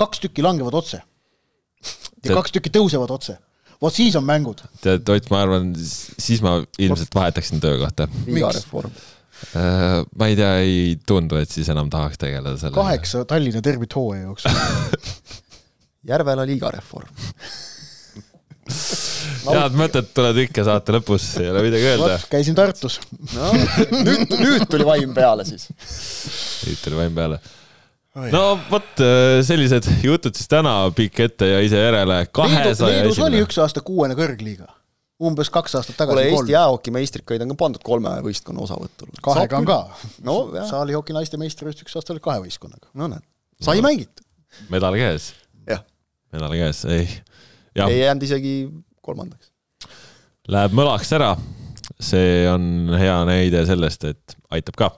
kaks 0.00 0.22
tükki 0.24 0.44
langevad 0.44 0.74
otse. 0.78 1.02
ja 1.02 2.22
Tead, 2.22 2.36
kaks 2.38 2.54
tükki 2.54 2.72
tõusevad 2.72 3.10
otse. 3.12 3.36
vot 3.82 3.92
siis 3.92 4.16
on 4.16 4.24
mängud. 4.24 4.62
tead, 4.80 5.08
Ott, 5.12 5.28
ma 5.30 5.42
arvan, 5.44 5.72
siis 5.76 6.40
ma 6.44 6.62
ilmselt 6.78 7.14
vahetaksin 7.14 7.60
töökohta. 7.60 8.08
liigareform 8.26 8.94
ma 10.16 10.26
ei 10.30 10.36
tea, 10.38 10.52
ei 10.62 10.98
tundu, 11.06 11.36
et 11.42 11.50
siis 11.50 11.68
enam 11.72 11.88
tahaks 11.90 12.16
tegeleda 12.22 12.54
sellega. 12.56 12.78
kaheksa 12.78 13.24
Tallinna 13.26 13.60
derbit 13.64 13.94
hooaja 13.98 14.28
jooksul 14.28 14.54
Järvela 16.12 16.46
liigareform 16.46 17.10
head 19.46 19.78
mõtted 19.78 20.10
tulevad 20.14 20.38
ikka 20.44 20.64
saate 20.66 20.94
lõpus, 20.96 21.26
ei 21.42 21.48
ole 21.50 21.64
midagi 21.66 21.88
öelda. 21.92 22.18
käisin 22.30 22.56
Tartus. 22.58 22.98
no 23.34 23.50
nüüd, 24.06 24.36
nüüd 24.38 24.66
tuli 24.70 24.86
vaim 24.86 25.14
peale 25.16 25.46
siis. 25.48 25.68
nüüd 26.66 26.78
tuli 26.84 27.00
vaim 27.00 27.16
peale. 27.16 27.40
no 28.34 28.44
vot, 28.70 29.02
sellised 29.46 29.88
jutud 30.04 30.36
siis 30.38 30.50
täna, 30.52 30.76
pikk 30.96 31.24
ette 31.26 31.48
ja 31.48 31.64
ise 31.64 31.80
järele. 31.80 32.22
Leedu, 32.26 32.86
Leedus 32.86 33.20
oli 33.24 33.42
üks 33.44 33.58
aasta 33.62 33.84
kuuene 33.84 34.16
kõrgliiga. 34.18 34.68
umbes 35.22 35.50
kaks 35.54 35.78
aastat 35.78 35.98
tagasi. 35.98 36.18
kuule, 36.18 36.28
Eesti 36.30 36.56
jäähoki 36.56 36.94
meistrikaid 36.94 37.44
on 37.44 37.54
ka 37.54 37.58
pandud 37.64 37.84
kolme 37.86 38.14
võistkonna 38.26 38.64
osavõtul. 38.66 39.12
kahega 39.22 39.62
on 39.62 39.68
ka. 39.68 39.80
no 40.28 40.38
saalihoki 40.70 41.16
naiste 41.16 41.40
meistrivõistlus 41.40 41.88
üks 41.88 41.98
aasta 42.00 42.16
oli 42.16 42.24
kahe 42.24 42.44
võistkonnaga. 42.46 42.90
no 42.94 43.10
näed, 43.14 43.26
sai 43.60 43.80
no. 43.80 43.88
mängitud. 43.88 44.26
medal 44.70 44.98
käes. 44.98 45.32
jah. 45.68 45.86
medal 46.34 46.58
käes, 46.58 46.84
ei. 46.90 47.08
Ei 47.76 48.02
jäänud 48.02 48.26
isegi 48.26 48.54
kolmandaks. 49.02 49.50
Läheb 50.52 50.74
mõlaks 50.76 51.12
ära. 51.14 51.36
see 52.02 52.46
on 52.50 52.94
hea 52.98 53.14
näide 53.28 53.60
sellest, 53.66 54.04
et 54.04 54.36
aitab 54.50 54.76
ka. 54.78 54.90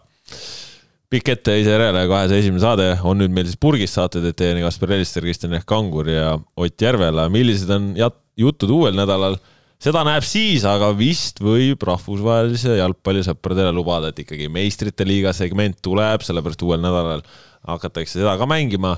pikk 1.12 1.28
ette 1.34 1.58
ise 1.60 1.74
järele, 1.74 2.06
kahesaja 2.08 2.40
esimene 2.40 2.62
saade 2.62 2.86
on 3.04 3.18
nüüd 3.20 3.32
meil 3.34 3.46
siis 3.46 3.60
purgis 3.60 3.92
saated, 3.94 4.24
et 4.24 4.36
teieni 4.36 4.64
Kaspar 4.64 4.94
Ellister, 4.96 5.22
Kristjan 5.22 5.52
Ehk 5.54 5.66
Kangur 5.68 6.08
ja 6.08 6.38
Ott 6.56 6.80
Järvela. 6.80 7.28
millised 7.28 7.70
on 7.70 7.92
jutud 8.36 8.70
uuel 8.70 8.96
nädalal? 8.96 9.36
seda 9.84 10.00
näeb 10.06 10.24
siis, 10.24 10.64
aga 10.64 10.88
vist 10.96 11.42
võib 11.44 11.82
rahvusvahelise 11.84 12.78
jalgpallisõpradele 12.78 13.72
lubada, 13.74 14.08
et 14.08 14.22
ikkagi 14.22 14.48
meistrite 14.48 15.04
liiga 15.04 15.34
segment 15.36 15.76
tuleb, 15.84 16.24
sellepärast 16.24 16.62
uuel 16.64 16.80
nädalal 16.80 17.24
hakatakse 17.68 18.20
seda 18.20 18.38
ka 18.40 18.48
mängima. 18.48 18.96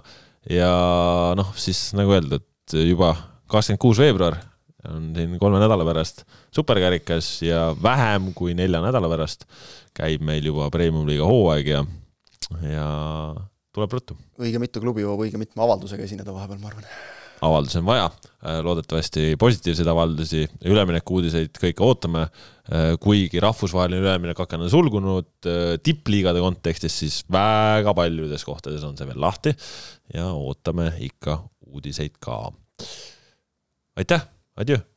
ja 0.51 0.71
noh, 1.35 1.51
siis 1.59 1.91
nagu 1.99 2.15
öeldud, 2.15 2.45
juba 2.71 3.17
kakskümmend 3.51 3.83
kuus 3.83 4.03
veebruar 4.03 4.39
on 4.91 5.11
siin 5.17 5.35
kolme 5.41 5.59
nädala 5.63 5.85
pärast 5.89 6.23
superkarikas 6.55 7.41
ja 7.43 7.69
vähem 7.83 8.33
kui 8.37 8.55
nelja 8.55 8.83
nädala 8.85 9.11
pärast 9.11 9.47
käib 9.97 10.25
meil 10.27 10.45
juba 10.47 10.69
premium-liiga 10.71 11.27
hooaeg 11.27 11.71
ja, 11.73 11.83
ja 12.63 12.89
tuleb 13.77 13.99
ruttu. 13.99 14.17
õige 14.41 14.61
mitu 14.63 14.83
klubi 14.83 15.05
jõuab 15.05 15.27
õige 15.27 15.41
mitme 15.41 15.65
avaldusega 15.67 16.07
esineda 16.07 16.35
vahepeal, 16.35 16.61
ma 16.63 16.71
arvan. 16.71 16.87
avaldusi 17.47 17.81
on 17.81 17.89
vaja, 17.89 18.11
loodetavasti 18.65 19.27
positiivseid 19.41 19.89
avaldusi, 19.93 20.45
üleminekuudiseid 20.69 21.57
kõike 21.61 21.85
ootame, 21.85 22.27
kuigi 23.03 23.43
rahvusvaheline 23.43 24.03
üleminek 24.05 24.41
aken 24.47 24.67
on 24.67 24.73
sulgunud 24.73 25.51
tippliigade 25.85 26.43
kontekstis, 26.45 27.01
siis 27.03 27.19
väga 27.33 27.95
paljudes 27.97 28.47
kohtades 28.47 28.87
on 28.87 28.97
see 28.99 29.09
veel 29.09 29.21
lahti 29.23 29.53
ja 30.15 30.31
ootame 30.33 30.93
ikka 31.09 31.43
uudiseid 31.67 32.17
ka. 32.23 32.41
Aitäh! 33.97 34.21
Adieu 34.57 34.96